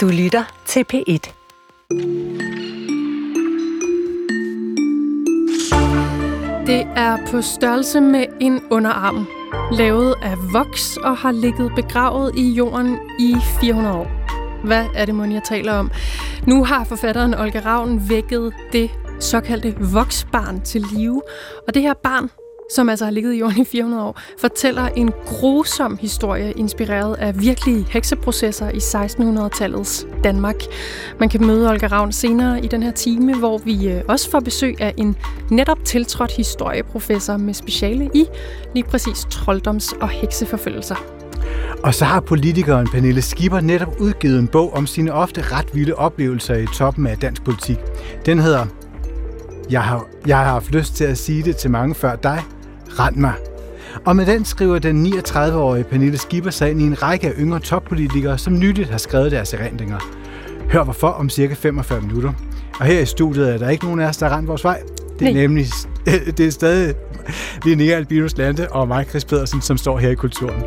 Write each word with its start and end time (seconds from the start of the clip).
Du 0.00 0.08
lytter 0.08 0.44
til 0.66 0.84
P1. 0.92 1.32
Det 6.66 6.86
er 6.96 7.26
på 7.30 7.42
størrelse 7.42 8.00
med 8.00 8.24
en 8.40 8.60
underarm, 8.70 9.26
lavet 9.72 10.14
af 10.22 10.34
voks 10.52 10.96
og 10.96 11.16
har 11.16 11.32
ligget 11.32 11.72
begravet 11.76 12.34
i 12.36 12.50
jorden 12.52 12.98
i 13.18 13.36
400 13.60 13.96
år. 13.96 14.06
Hvad 14.66 14.86
er 14.94 15.04
det, 15.04 15.14
mon 15.14 15.32
jeg 15.32 15.42
taler 15.42 15.72
om? 15.72 15.90
Nu 16.46 16.64
har 16.64 16.84
forfatteren 16.84 17.34
Olga 17.34 17.60
Ravn 17.64 18.08
vækket 18.08 18.52
det 18.72 18.90
såkaldte 19.20 19.74
voksbarn 19.92 20.60
til 20.60 20.84
live. 20.92 21.22
Og 21.68 21.74
det 21.74 21.82
her 21.82 21.94
barn 21.94 22.30
som 22.70 22.88
altså 22.88 23.04
har 23.04 23.12
ligget 23.12 23.34
i 23.34 23.38
jorden 23.38 23.62
i 23.62 23.64
400 23.64 24.04
år, 24.04 24.20
fortæller 24.38 24.86
en 24.86 25.12
grusom 25.26 25.98
historie 26.00 26.52
inspireret 26.52 27.14
af 27.14 27.40
virkelige 27.40 27.86
hekseprocesser 27.90 28.70
i 28.70 28.76
1600-tallets 28.76 30.22
Danmark. 30.24 30.56
Man 31.20 31.28
kan 31.28 31.46
møde 31.46 31.70
Olga 31.70 31.86
Ravn 31.86 32.12
senere 32.12 32.64
i 32.64 32.68
den 32.68 32.82
her 32.82 32.92
time, 32.92 33.34
hvor 33.34 33.58
vi 33.58 33.88
øh, 33.88 34.02
også 34.08 34.30
får 34.30 34.40
besøg 34.40 34.80
af 34.80 34.94
en 34.96 35.16
netop 35.50 35.84
tiltrådt 35.84 36.32
historieprofessor 36.32 37.36
med 37.36 37.54
speciale 37.54 38.10
i 38.14 38.24
lige 38.74 38.84
præcis 38.84 39.26
trolddoms- 39.34 39.96
og 40.00 40.08
hekseforfølgelser. 40.08 40.96
Og 41.82 41.94
så 41.94 42.04
har 42.04 42.20
politikeren 42.20 42.88
Pernille 42.88 43.22
Skipper 43.22 43.60
netop 43.60 44.00
udgivet 44.00 44.38
en 44.38 44.48
bog 44.48 44.74
om 44.74 44.86
sine 44.86 45.12
ofte 45.12 45.40
ret 45.40 45.74
vilde 45.74 45.94
oplevelser 45.94 46.54
i 46.54 46.66
toppen 46.66 47.06
af 47.06 47.18
dansk 47.18 47.44
politik. 47.44 47.78
Den 48.26 48.38
hedder 48.38 48.66
Jeg 49.70 49.82
har, 49.82 50.06
jeg 50.26 50.36
har 50.38 50.44
haft 50.44 50.70
lyst 50.70 50.94
til 50.94 51.04
at 51.04 51.18
sige 51.18 51.42
det 51.42 51.56
til 51.56 51.70
mange 51.70 51.94
før 51.94 52.16
dig, 52.16 52.42
Rend 52.98 53.16
mig. 53.16 53.34
Og 54.04 54.16
med 54.16 54.26
den 54.26 54.44
skriver 54.44 54.78
den 54.78 55.06
39-årige 55.06 55.84
Pernille 55.84 56.18
Skipper 56.18 56.50
sig 56.50 56.70
ind 56.70 56.80
i 56.80 56.84
en 56.84 57.02
række 57.02 57.28
af 57.28 57.32
yngre 57.38 57.60
toppolitikere, 57.60 58.38
som 58.38 58.58
nyligt 58.58 58.90
har 58.90 58.98
skrevet 58.98 59.32
deres 59.32 59.54
erindringer. 59.54 59.98
Hør 60.70 60.84
hvorfor 60.84 61.08
om 61.08 61.30
cirka 61.30 61.54
45 61.54 62.00
minutter. 62.00 62.32
Og 62.80 62.86
her 62.86 63.00
i 63.00 63.06
studiet 63.06 63.54
er 63.54 63.58
der 63.58 63.68
ikke 63.68 63.84
nogen 63.84 64.00
af 64.00 64.08
os, 64.08 64.16
der 64.16 64.28
har 64.28 64.36
rendt 64.36 64.48
vores 64.48 64.64
vej. 64.64 64.82
Det 65.18 65.28
er 65.28 65.32
Nej. 65.32 65.42
nemlig 65.42 65.66
det 66.36 66.40
er 66.40 66.50
stadig 66.50 66.94
Linnea 67.64 67.96
Albinus 67.96 68.36
Lande 68.36 68.68
og 68.70 68.88
mig, 68.88 69.06
Chris 69.08 69.24
Pedersen, 69.24 69.60
som 69.60 69.76
står 69.76 69.98
her 69.98 70.10
i 70.10 70.14
Kulturen. 70.14 70.64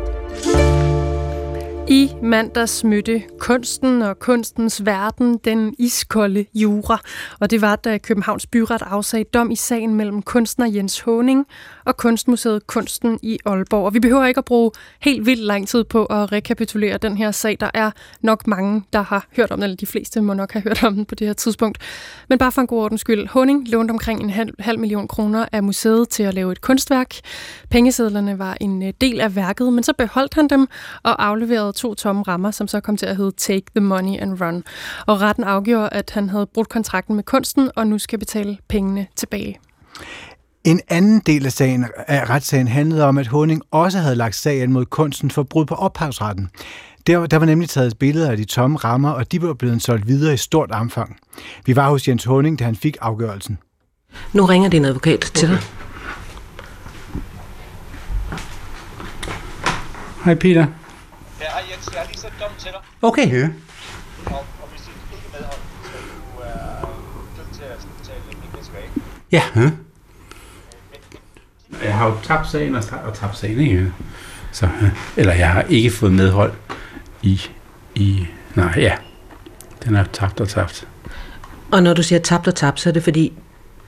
I 1.88 2.10
mandags 2.22 2.84
mødte 2.84 3.22
kunsten 3.38 4.02
og 4.02 4.18
kunstens 4.18 4.86
verden 4.86 5.38
den 5.44 5.74
iskolde 5.78 6.46
jura, 6.54 7.00
og 7.40 7.50
det 7.50 7.60
var, 7.60 7.76
da 7.76 7.98
Københavns 7.98 8.46
Byret 8.46 8.82
afsagde 8.82 9.24
dom 9.24 9.50
i 9.50 9.56
sagen 9.56 9.94
mellem 9.94 10.22
kunstner 10.22 10.66
Jens 10.66 11.00
Honing 11.00 11.46
og 11.84 11.96
Kunstmuseet 11.96 12.66
Kunsten 12.66 13.18
i 13.22 13.38
Aalborg. 13.44 13.84
Og 13.84 13.94
vi 13.94 14.00
behøver 14.00 14.26
ikke 14.26 14.38
at 14.38 14.44
bruge 14.44 14.70
helt 15.00 15.26
vildt 15.26 15.42
lang 15.42 15.68
tid 15.68 15.84
på 15.84 16.04
at 16.04 16.32
rekapitulere 16.32 16.98
den 16.98 17.16
her 17.16 17.30
sag. 17.30 17.56
Der 17.60 17.70
er 17.74 17.90
nok 18.20 18.46
mange, 18.46 18.82
der 18.92 19.02
har 19.02 19.26
hørt 19.36 19.50
om 19.50 19.58
den, 19.58 19.62
eller 19.62 19.76
de 19.76 19.86
fleste 19.86 20.20
må 20.20 20.34
nok 20.34 20.52
have 20.52 20.62
hørt 20.62 20.84
om 20.84 20.94
den 20.94 21.04
på 21.04 21.14
det 21.14 21.26
her 21.26 21.34
tidspunkt. 21.34 21.78
Men 22.28 22.38
bare 22.38 22.52
for 22.52 22.60
en 22.60 22.66
god 22.66 22.82
ordens 22.82 23.00
skyld. 23.00 23.28
Honing 23.28 23.68
lånte 23.68 23.92
omkring 23.92 24.20
en 24.20 24.30
halv, 24.30 24.54
halv 24.58 24.78
million 24.78 25.08
kroner 25.08 25.46
af 25.52 25.62
museet 25.62 26.08
til 26.08 26.22
at 26.22 26.34
lave 26.34 26.52
et 26.52 26.60
kunstværk. 26.60 27.14
Pengesedlerne 27.70 28.38
var 28.38 28.56
en 28.60 28.82
øh, 28.82 28.92
del 29.00 29.20
af 29.20 29.36
værket, 29.36 29.72
men 29.72 29.84
så 29.84 29.92
beholdt 29.98 30.34
han 30.34 30.48
dem 30.48 30.66
og 31.02 31.26
afleverede 31.26 31.72
to 31.72 31.94
tomme 31.94 32.22
rammer, 32.22 32.50
som 32.50 32.68
så 32.68 32.80
kom 32.80 32.96
til 32.96 33.06
at 33.06 33.16
hedde 33.16 33.32
Take 33.36 33.66
the 33.76 33.84
Money 33.84 34.20
and 34.20 34.40
Run. 34.40 34.64
Og 35.06 35.20
retten 35.20 35.44
afgjorde, 35.44 35.88
at 35.92 36.10
han 36.10 36.28
havde 36.28 36.46
brudt 36.46 36.68
kontrakten 36.68 37.16
med 37.16 37.24
kunsten, 37.24 37.70
og 37.76 37.86
nu 37.86 37.98
skal 37.98 38.18
betale 38.18 38.58
pengene 38.68 39.06
tilbage. 39.16 39.58
En 40.64 40.80
anden 40.88 41.20
del 41.20 41.46
af, 41.46 41.52
sagen, 41.52 41.86
af 42.06 42.30
retssagen 42.30 42.68
handlede 42.68 43.04
om, 43.04 43.18
at 43.18 43.26
Honing 43.26 43.62
også 43.70 43.98
havde 43.98 44.14
lagt 44.14 44.34
sagen 44.34 44.72
mod 44.72 44.84
kunsten 44.84 45.30
for 45.30 45.42
brud 45.42 45.66
på 45.66 45.74
ophavsretten. 45.74 46.50
Der, 47.06 47.26
der 47.26 47.36
var 47.36 47.46
nemlig 47.46 47.68
taget 47.68 47.98
billeder 47.98 48.30
af 48.30 48.36
de 48.36 48.44
tomme 48.44 48.76
rammer, 48.76 49.10
og 49.10 49.32
de 49.32 49.42
var 49.42 49.54
blevet 49.54 49.82
solgt 49.82 50.06
videre 50.06 50.34
i 50.34 50.36
stort 50.36 50.70
omfang. 50.70 51.16
Vi 51.66 51.76
var 51.76 51.88
hos 51.88 52.08
Jens 52.08 52.24
Honing, 52.24 52.58
da 52.58 52.64
han 52.64 52.76
fik 52.76 52.96
afgørelsen. 53.00 53.58
Nu 54.32 54.44
ringer 54.44 54.70
din 54.70 54.84
advokat 54.84 55.20
til 55.20 55.48
okay. 55.48 55.56
dig. 55.56 55.64
Hej 60.24 60.34
Peter. 60.34 60.66
Ja, 61.40 61.46
hej 61.50 61.62
Jens, 61.72 61.88
jeg 61.92 62.00
har 62.00 62.06
lige 62.06 62.18
sendt 62.18 62.34
dom 62.40 62.50
til 62.58 62.70
dig. 62.72 62.80
Okay. 63.02 63.40
Ja. 63.40 63.48
Og, 64.26 64.32
og 64.32 64.68
hvis 64.70 64.80
du 64.80 64.90
ikke 65.16 65.28
medhold, 65.32 65.60
så 65.84 65.90
du 65.90 66.40
er 66.42 66.88
dømt 67.36 67.54
til 67.54 67.62
at 67.62 67.86
betale 67.98 68.20
penge 68.30 68.64
tilbage. 68.64 68.88
Ja. 69.32 69.42
ja. 69.56 69.70
Jeg 71.84 71.94
har 71.94 72.06
jo 72.06 72.14
tabt 72.22 72.50
sagen 72.50 72.74
og, 72.74 72.82
og 73.04 73.14
tabt 73.14 73.36
sagen, 73.36 73.60
ikke? 73.60 73.92
Så, 74.52 74.68
eller 75.16 75.34
jeg 75.34 75.50
har 75.50 75.62
ikke 75.68 75.90
fået 75.90 76.12
medhold 76.12 76.52
i, 77.22 77.40
i 77.94 78.26
nej, 78.54 78.72
ja. 78.76 78.92
Den 79.84 79.94
er 79.94 80.04
tabt 80.12 80.40
og 80.40 80.48
tabt. 80.48 80.88
Og 81.70 81.82
når 81.82 81.94
du 81.94 82.02
siger 82.02 82.18
tabt 82.18 82.48
og 82.48 82.54
tabt, 82.54 82.80
så 82.80 82.88
er 82.88 82.92
det 82.92 83.02
fordi, 83.02 83.32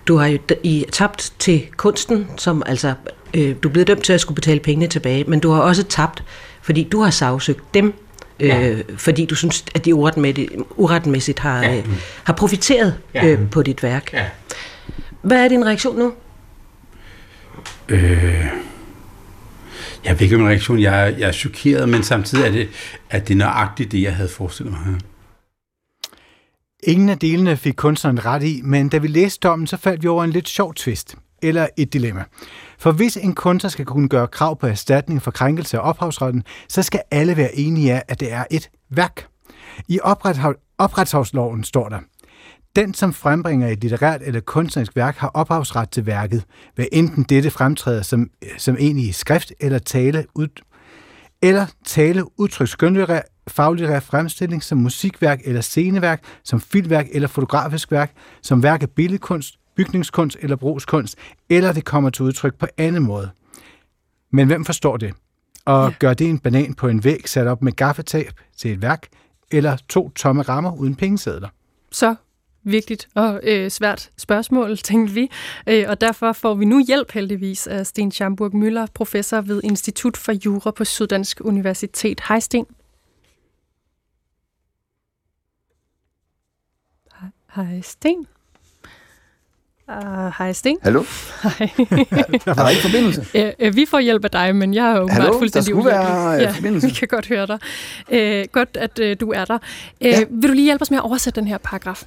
du 0.09 0.17
har 0.17 0.27
jo 0.27 0.39
i 0.63 0.85
tabt 0.93 1.33
til 1.39 1.67
kunsten, 1.77 2.29
som 2.37 2.63
altså, 2.67 2.95
øh, 3.35 3.57
du 3.63 3.69
er 3.69 3.73
blevet 3.73 3.89
dømt 3.89 4.05
til 4.05 4.13
at 4.13 4.21
skulle 4.21 4.35
betale 4.35 4.61
pengene 4.61 4.87
tilbage, 4.87 5.25
men 5.25 5.41
du 5.41 5.51
har 5.51 5.61
også 5.61 5.83
tabt, 5.83 6.23
fordi 6.63 6.83
du 6.83 7.01
har 7.01 7.11
sagsøgt 7.11 7.75
dem, 7.75 7.95
øh, 8.41 8.49
ja. 8.49 8.77
fordi 8.97 9.25
du 9.25 9.35
synes, 9.35 9.65
at 9.75 9.85
de 9.85 9.95
uretmæssigt 9.95 11.39
har, 11.39 11.63
ja. 11.63 11.77
øh, 11.77 11.85
har 12.25 12.33
profiteret 12.33 12.95
ja. 13.15 13.27
øh, 13.27 13.51
på 13.51 13.63
dit 13.63 13.83
værk. 13.83 14.13
Ja. 14.13 14.25
Hvad 15.23 15.45
er 15.45 15.49
din 15.49 15.67
reaktion 15.67 15.99
nu? 15.99 16.13
Øh, 17.89 18.47
jeg 20.05 20.15
ved 20.15 20.21
ikke, 20.21 20.39
min 20.39 20.49
reaktion. 20.49 20.81
Jeg 20.81 21.15
jeg 21.19 21.29
er 21.29 21.33
chokeret, 21.33 21.89
men 21.89 22.03
samtidig 22.03 22.47
er 22.47 22.51
det, 22.51 22.69
at 23.11 23.29
det 23.29 23.35
er 23.35 23.39
nøjagtigt 23.39 23.93
det, 23.93 24.03
jeg 24.03 24.17
havde 24.17 24.29
forestillet 24.29 24.73
mig. 24.73 25.01
Ingen 26.83 27.09
af 27.09 27.19
delene 27.19 27.57
fik 27.57 27.75
kunstneren 27.75 28.25
ret 28.25 28.43
i, 28.43 28.61
men 28.65 28.89
da 28.89 28.99
vi 28.99 29.09
læste 29.09 29.49
dommen, 29.49 29.67
så 29.67 29.77
faldt 29.77 30.03
vi 30.03 30.09
over 30.09 30.25
en 30.25 30.31
lidt 30.31 30.49
sjov 30.49 30.75
twist, 30.75 31.17
eller 31.43 31.67
et 31.77 31.93
dilemma. 31.93 32.25
For 32.79 32.93
hvis 32.93 33.17
en 33.17 33.35
kunstner 33.35 33.71
skal 33.71 33.85
kunne 33.85 34.09
gøre 34.09 34.27
krav 34.27 34.59
på 34.59 34.67
erstatning 34.67 35.23
for 35.23 35.31
krænkelse 35.31 35.79
af 35.79 35.89
ophavsretten, 35.89 36.43
så 36.69 36.83
skal 36.83 37.01
alle 37.11 37.37
være 37.37 37.55
enige 37.55 37.93
af, 37.93 38.03
at 38.09 38.21
det 38.21 38.33
er 38.33 38.45
et 38.51 38.71
værk. 38.91 39.27
I 39.89 39.99
opretshavsloven 40.79 41.65
står 41.65 41.89
der, 41.89 41.99
den, 42.77 42.95
som 42.95 43.13
frembringer 43.13 43.69
et 43.69 43.81
litterært 43.81 44.21
eller 44.25 44.41
kunstnerisk 44.41 44.97
værk, 44.97 45.17
har 45.17 45.29
ophavsret 45.29 45.91
til 45.91 46.07
værket, 46.07 46.45
hvad 46.75 46.87
enten 46.93 47.23
dette 47.23 47.51
fremtræder 47.51 48.03
som, 48.03 48.31
som 48.59 48.77
egentlig 48.77 49.15
skrift 49.15 49.53
eller 49.61 49.79
tale, 49.79 50.27
ud, 50.35 50.49
eller 51.43 51.67
tale 51.85 52.41
udtryk 52.41 52.69
skønlitterær, 52.69 53.21
faglitterær 53.49 54.01
fremstilling 54.01 54.63
som 54.63 54.79
musikværk 54.79 55.41
eller 55.45 55.61
sceneværk, 55.61 56.23
som 56.45 56.61
filmværk 56.61 57.07
eller 57.13 57.29
fotografisk 57.29 57.91
værk, 57.93 58.13
som 58.43 58.63
værk 58.63 58.83
af 58.83 58.91
billedkunst, 58.91 59.55
bygningskunst 59.77 60.37
eller 60.41 60.57
brugskunst, 60.57 61.19
eller 61.51 61.73
det 61.73 61.85
kommer 61.85 62.11
til 62.11 62.25
udtryk 62.25 62.55
på 62.59 62.67
anden 62.77 63.03
måde. 63.03 63.31
Men 64.31 64.47
hvem 64.47 64.65
forstår 64.65 64.97
det? 64.97 65.15
Og 65.65 65.89
ja. 65.89 65.95
gør 65.99 66.15
det 66.15 66.31
en 66.31 66.39
banan 66.39 66.75
på 66.75 66.89
en 66.89 67.05
væg 67.05 67.29
sat 67.29 67.47
op 67.47 67.63
med 67.63 67.73
gaffetab 67.73 68.33
til 68.57 68.73
et 68.73 68.83
værk, 68.83 69.07
eller 69.51 69.77
to 69.89 70.11
tomme 70.11 70.43
rammer 70.43 70.77
uden 70.77 70.95
pengesedler? 70.95 71.49
Så 71.93 72.15
vigtigt 72.67 73.09
og 73.15 73.41
øh, 73.43 73.71
svært 73.71 74.11
spørgsmål, 74.17 74.79
tænkte 74.91 75.15
vi. 75.15 75.31
Øh, 75.67 75.85
og 75.89 76.01
derfor 76.01 76.33
får 76.33 76.55
vi 76.55 76.65
nu 76.65 76.85
hjælp 76.87 77.13
heldigvis 77.13 77.67
af 77.67 77.87
Sten 77.87 78.13
Schamburg 78.13 78.57
Møller, 78.57 78.87
professor 78.95 79.41
ved 79.41 79.61
Institut 79.65 80.17
for 80.17 80.33
Jura 80.33 80.71
på 80.71 80.85
Syddansk 80.85 81.41
Universitet. 81.41 82.21
Hej 82.29 82.41
Sten. 82.41 82.67
Hej 87.55 87.81
Sten. 87.81 88.27
Uh, 89.89 90.33
hej 90.39 90.53
Sten. 90.53 90.79
Hallo? 90.83 91.03
Hej. 91.43 91.71
der 92.45 92.55
var 92.63 92.69
ikke 92.69 92.83
forbindelse. 92.83 93.27
Uh, 93.61 93.67
uh, 93.69 93.77
vi 93.77 93.87
får 93.87 94.01
hjælp 94.01 94.25
af 94.25 94.31
dig, 94.31 94.57
men 94.57 94.75
jeg 94.75 94.87
er 94.93 94.97
jo 94.97 95.09
Hallo, 95.09 95.39
fuldstændig 95.39 95.55
der 95.55 95.61
skulle 95.61 95.85
være 95.85 96.31
ja, 96.31 96.51
forbindelse. 96.51 96.87
vi 96.87 96.93
kan 96.93 97.09
godt 97.09 97.27
høre 97.29 97.47
dig. 97.47 97.59
Uh, 98.43 98.53
godt, 98.53 98.77
at 98.77 98.99
uh, 98.99 99.13
du 99.21 99.33
er 99.33 99.45
der. 99.45 99.59
Uh, 100.01 100.07
ja. 100.07 100.25
Vil 100.31 100.49
du 100.49 100.55
lige 100.55 100.65
hjælpe 100.65 100.83
os 100.83 100.91
med 100.91 100.99
at 100.99 101.05
oversætte 101.05 101.41
den 101.41 101.49
her 101.49 101.59
paragraf? 101.59 102.05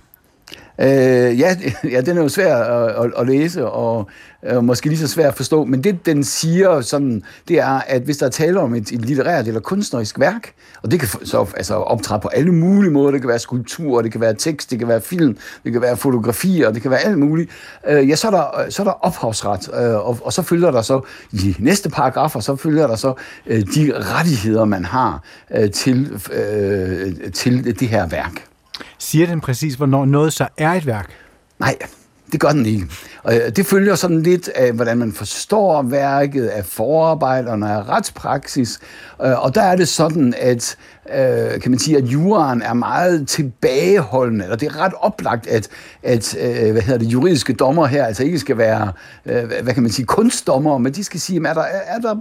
Øh, 0.82 1.40
ja, 1.40 1.56
ja, 1.94 2.02
den 2.02 2.18
er 2.18 2.22
jo 2.22 2.30
svær 2.30 2.56
at, 2.56 3.06
at, 3.06 3.12
at 3.18 3.28
læse, 3.28 3.66
og 3.66 4.10
øh, 4.46 4.64
måske 4.64 4.88
lige 4.88 5.00
så 5.00 5.08
svær 5.08 5.28
at 5.28 5.36
forstå, 5.36 5.64
men 5.64 5.84
det, 5.84 6.06
den 6.06 6.24
siger, 6.24 6.82
sådan, 6.82 7.24
det 7.48 7.60
er, 7.60 7.82
at 7.88 8.02
hvis 8.02 8.18
der 8.18 8.26
er 8.26 8.30
tale 8.30 8.60
om 8.60 8.76
et, 8.76 8.92
et 8.92 9.06
litterært 9.06 9.48
eller 9.48 9.60
kunstnerisk 9.60 10.20
værk, 10.20 10.52
og 10.84 10.92
det 10.92 11.00
kan 11.00 11.10
så 11.24 11.48
altså, 11.58 11.76
optræde 11.76 12.22
på 12.22 12.28
alle 12.28 12.54
mulige 12.54 12.92
måder, 12.92 13.12
det 13.12 13.22
kan 13.22 13.30
være 13.30 13.40
skulptur, 13.40 14.02
det 14.02 14.12
kan 14.12 14.22
være 14.22 14.34
tekst, 14.34 14.72
det 14.72 14.80
kan 14.80 14.88
være 14.88 15.02
film, 15.02 15.38
det 15.64 15.72
kan 15.72 15.82
være 15.82 15.98
fotografier, 15.98 16.72
det 16.72 16.82
kan 16.82 16.92
være 16.92 17.00
alt 17.00 17.18
muligt, 17.18 17.52
øh, 17.88 18.10
ja, 18.10 18.16
så 18.16 18.28
er 18.28 18.32
der, 18.32 18.70
så 18.70 18.82
er 18.82 18.84
der 18.84 19.06
ophavsret, 19.06 19.70
øh, 19.74 20.08
og, 20.08 20.18
og 20.22 20.34
så 20.34 20.42
følger 20.42 20.72
der 20.72 20.82
så 20.82 21.02
i 21.32 21.56
næste 21.60 21.90
paragrafer, 21.90 22.40
så 22.40 22.56
følger 22.56 22.88
der 22.88 22.96
så 22.96 23.14
øh, 23.46 23.62
de 23.76 23.94
rettigheder, 23.96 24.66
man 24.66 24.86
har 24.86 25.24
øh, 25.56 25.72
til, 25.72 26.22
øh, 26.34 27.32
til 27.34 27.80
det 27.80 27.88
her 27.88 28.08
værk. 28.08 28.49
Siger 28.98 29.28
den 29.28 29.42
præcis, 29.42 29.76
hvornår 29.76 30.06
noget 30.06 30.34
så 30.34 30.48
er 30.58 30.72
et 30.72 30.86
værk? 30.86 31.10
Nej, 31.60 31.76
Det 32.32 32.40
gør 32.40 32.50
den 32.50 32.66
ikke. 32.66 32.88
Og 33.24 33.36
øh, 33.36 33.50
det 33.56 33.66
følger 33.66 33.96
sådan 33.96 34.22
lidt 34.22 34.48
af, 34.48 34.72
hvordan 34.74 34.98
man 34.98 35.14
forstår 35.14 35.82
værket, 35.82 36.48
af 36.48 36.66
forarbejderne, 36.66 37.72
af 37.72 37.90
retspraksis. 37.90 38.80
Øh, 39.24 39.44
og 39.44 39.56
der 39.56 39.62
er 39.62 39.76
det 39.76 39.88
sådan, 39.88 40.34
at 40.38 40.78
øh, 41.16 41.62
kan 41.62 41.72
man 41.72 41.80
sige, 41.80 41.98
at 41.98 42.04
juraen 42.04 42.62
er 42.62 42.74
meget 42.74 43.28
tilbageholdende, 43.28 44.50
og 44.52 44.60
det 44.60 44.68
er 44.68 44.80
ret 44.80 44.94
oplagt, 45.00 45.48
at, 45.48 45.68
at 46.04 46.38
øh, 46.38 46.72
hvad 46.72 46.82
hedder 46.82 47.00
det, 47.00 47.08
juridiske 47.08 47.54
dommer 47.54 47.86
her 47.86 48.06
altså 48.06 48.24
ikke 48.24 48.40
skal 48.40 48.58
være, 48.58 48.92
øh, 49.26 49.44
hvad 49.64 49.74
kan 49.74 49.84
man 49.84 49.92
sige, 49.92 50.06
kunstdommer, 50.06 50.78
men 50.78 50.94
de 50.94 51.04
skal 51.04 51.20
sige, 51.20 51.48
er 51.48 51.54
der, 51.54 51.62
er, 51.86 52.00
der, 52.00 52.16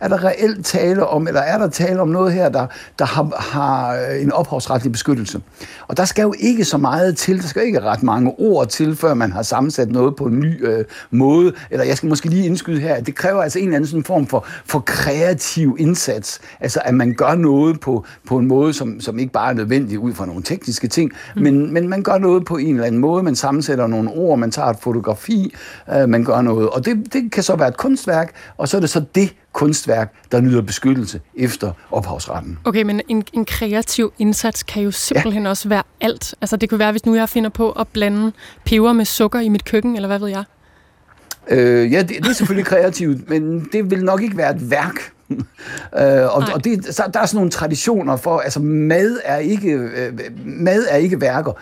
er 0.00 0.08
der 0.08 0.24
reelt 0.24 0.66
tale 0.66 1.06
om, 1.06 1.28
eller 1.28 1.40
er 1.40 1.58
der 1.58 1.68
tale 1.68 2.00
om 2.00 2.08
noget 2.08 2.32
her, 2.32 2.48
der, 2.48 2.66
der 2.98 3.04
har, 3.04 3.36
har 3.52 3.94
en 3.94 4.32
ophavsretlig 4.32 4.92
beskyttelse. 4.92 5.40
Og 5.88 5.96
der 5.96 6.04
skal 6.04 6.22
jo 6.22 6.34
ikke 6.38 6.64
så 6.64 6.78
meget 6.78 7.16
til, 7.16 7.42
der 7.42 7.48
skal 7.48 7.62
ikke 7.62 7.80
ret 7.80 8.02
mange 8.02 8.34
ord 8.38 8.68
til, 8.68 8.96
før 8.96 9.14
man 9.14 9.32
har 9.32 9.42
sammensat 9.42 9.90
noget 9.90 10.16
på 10.16 10.24
en 10.24 10.40
ny 10.40 10.66
øh, 10.66 10.84
måde, 11.10 11.52
eller 11.70 11.84
jeg 11.84 11.96
skal 11.96 12.08
måske 12.08 12.28
lige 12.28 12.46
indskyde 12.46 12.80
her, 12.80 12.94
at 12.94 13.06
det 13.06 13.14
kræver 13.14 13.42
altså 13.42 13.58
en 13.58 13.64
eller 13.64 13.76
anden 13.76 13.88
sådan 13.88 14.04
form 14.04 14.26
for, 14.26 14.46
for 14.66 14.78
kreativ 14.80 15.76
indsats, 15.78 16.40
altså 16.60 16.80
at 16.84 16.94
man 16.94 17.14
gør 17.14 17.34
noget 17.34 17.80
på, 17.80 18.04
på 18.26 18.31
en 18.38 18.48
måde, 18.48 18.72
som, 18.72 19.00
som 19.00 19.18
ikke 19.18 19.32
bare 19.32 19.50
er 19.50 19.54
nødvendig 19.54 19.98
ud 19.98 20.12
fra 20.12 20.26
nogle 20.26 20.42
tekniske 20.42 20.88
ting, 20.88 21.12
mm. 21.36 21.42
men, 21.42 21.72
men 21.72 21.88
man 21.88 22.02
gør 22.02 22.18
noget 22.18 22.44
på 22.44 22.56
en 22.56 22.74
eller 22.74 22.86
anden 22.86 23.00
måde, 23.00 23.22
man 23.22 23.36
sammensætter 23.36 23.86
nogle 23.86 24.10
ord, 24.10 24.38
man 24.38 24.50
tager 24.50 24.68
et 24.68 24.76
fotografi, 24.80 25.54
øh, 25.94 26.08
man 26.08 26.24
gør 26.24 26.40
noget, 26.40 26.68
og 26.70 26.84
det, 26.84 27.12
det 27.12 27.32
kan 27.32 27.42
så 27.42 27.56
være 27.56 27.68
et 27.68 27.76
kunstværk, 27.76 28.34
og 28.56 28.68
så 28.68 28.76
er 28.76 28.80
det 28.80 28.90
så 28.90 29.04
det 29.14 29.34
kunstværk, 29.52 30.14
der 30.32 30.40
nyder 30.40 30.62
beskyttelse 30.62 31.20
efter 31.34 31.72
ophavsretten. 31.90 32.58
Okay, 32.64 32.82
men 32.82 33.00
en, 33.08 33.24
en 33.32 33.44
kreativ 33.44 34.12
indsats 34.18 34.62
kan 34.62 34.82
jo 34.82 34.90
simpelthen 34.90 35.42
ja. 35.42 35.48
også 35.48 35.68
være 35.68 35.82
alt. 36.00 36.34
Altså 36.40 36.56
det 36.56 36.68
kunne 36.68 36.78
være, 36.78 36.90
hvis 36.90 37.06
nu 37.06 37.14
jeg 37.14 37.28
finder 37.28 37.50
på 37.50 37.70
at 37.70 37.88
blande 37.88 38.32
peber 38.64 38.92
med 38.92 39.04
sukker 39.04 39.40
i 39.40 39.48
mit 39.48 39.64
køkken, 39.64 39.96
eller 39.96 40.08
hvad 40.08 40.18
ved 40.18 40.28
jeg? 40.28 40.44
Øh, 41.48 41.92
ja, 41.92 42.02
det, 42.02 42.08
det 42.08 42.26
er 42.26 42.32
selvfølgelig 42.32 42.66
kreativt, 42.66 43.30
men 43.30 43.68
det 43.72 43.90
vil 43.90 44.04
nok 44.04 44.22
ikke 44.22 44.36
være 44.36 44.54
et 44.54 44.70
værk. 44.70 45.12
øh, 46.00 46.36
og 46.36 46.44
og 46.54 46.64
det, 46.64 46.94
så, 46.94 47.10
der 47.14 47.20
er 47.20 47.26
sådan 47.26 47.36
nogle 47.36 47.50
traditioner 47.50 48.16
for, 48.16 48.38
altså 48.38 48.60
mad 48.60 49.18
er 49.24 49.36
ikke, 49.36 49.70
øh, 49.70 50.12
mad 50.44 50.86
er 50.90 50.96
ikke 50.96 51.20
værker. 51.20 51.52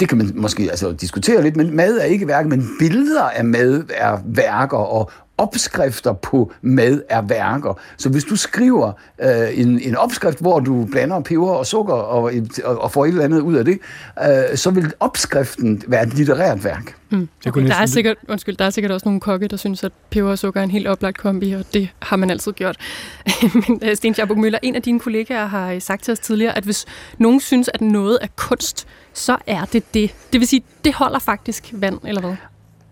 Det 0.00 0.08
kan 0.08 0.18
man 0.18 0.32
måske 0.34 0.62
altså, 0.62 0.92
diskutere 0.92 1.42
lidt, 1.42 1.56
men 1.56 1.76
mad 1.76 1.98
er 1.98 2.04
ikke 2.04 2.28
værker, 2.28 2.48
men 2.48 2.68
billeder 2.78 3.22
af 3.22 3.44
mad 3.44 3.84
er 3.94 4.18
værker, 4.24 4.76
og 4.76 5.10
opskrifter 5.38 6.12
på 6.12 6.52
mad 6.62 7.02
er 7.08 7.22
værker. 7.22 7.80
Så 7.96 8.08
hvis 8.08 8.24
du 8.24 8.36
skriver 8.36 8.92
øh, 9.22 9.60
en, 9.60 9.80
en 9.80 9.96
opskrift, 9.96 10.40
hvor 10.40 10.60
du 10.60 10.84
blander 10.84 11.20
peber 11.20 11.50
og 11.50 11.66
sukker 11.66 11.94
og, 11.94 12.32
og, 12.64 12.78
og 12.82 12.92
får 12.92 13.04
et 13.04 13.08
eller 13.08 13.24
andet 13.24 13.40
ud 13.40 13.54
af 13.54 13.64
det, 13.64 13.78
øh, 14.22 14.56
så 14.56 14.70
vil 14.70 14.92
opskriften 15.00 15.82
være 15.86 16.02
et 16.02 16.14
litterært 16.14 16.64
værk. 16.64 16.94
Mm. 17.10 17.28
Okay, 17.46 17.66
der, 17.66 17.74
er 17.74 17.86
sikkert, 17.86 18.16
undskyld, 18.28 18.56
der 18.56 18.64
er 18.64 18.70
sikkert 18.70 18.92
også 18.92 19.08
nogle 19.08 19.20
kokke, 19.20 19.48
der 19.48 19.56
synes, 19.56 19.84
at 19.84 19.92
peber 20.10 20.30
og 20.30 20.38
sukker 20.38 20.60
er 20.60 20.64
en 20.64 20.70
helt 20.70 20.86
oplagt 20.86 21.18
kombi, 21.18 21.52
og 21.52 21.64
det 21.74 21.88
har 22.02 22.16
man 22.16 22.30
altid 22.30 22.52
gjort. 22.52 22.76
Men 23.68 23.80
uh, 23.82 23.94
Sten 23.94 24.14
Schaubuk 24.14 24.38
Møller, 24.38 24.58
en 24.62 24.74
af 24.74 24.82
dine 24.82 25.00
kollegaer 25.00 25.46
har 25.46 25.78
sagt 25.78 26.04
til 26.04 26.12
os 26.12 26.18
tidligere, 26.18 26.56
at 26.56 26.64
hvis 26.64 26.86
nogen 27.18 27.40
synes, 27.40 27.70
at 27.74 27.80
noget 27.80 28.18
er 28.22 28.26
kunst, 28.36 28.86
så 29.12 29.36
er 29.46 29.64
det 29.64 29.94
det. 29.94 30.14
Det 30.32 30.40
vil 30.40 30.48
sige, 30.48 30.62
det 30.84 30.94
holder 30.94 31.18
faktisk 31.18 31.70
vand, 31.72 31.98
eller 32.04 32.20
hvad? 32.20 32.34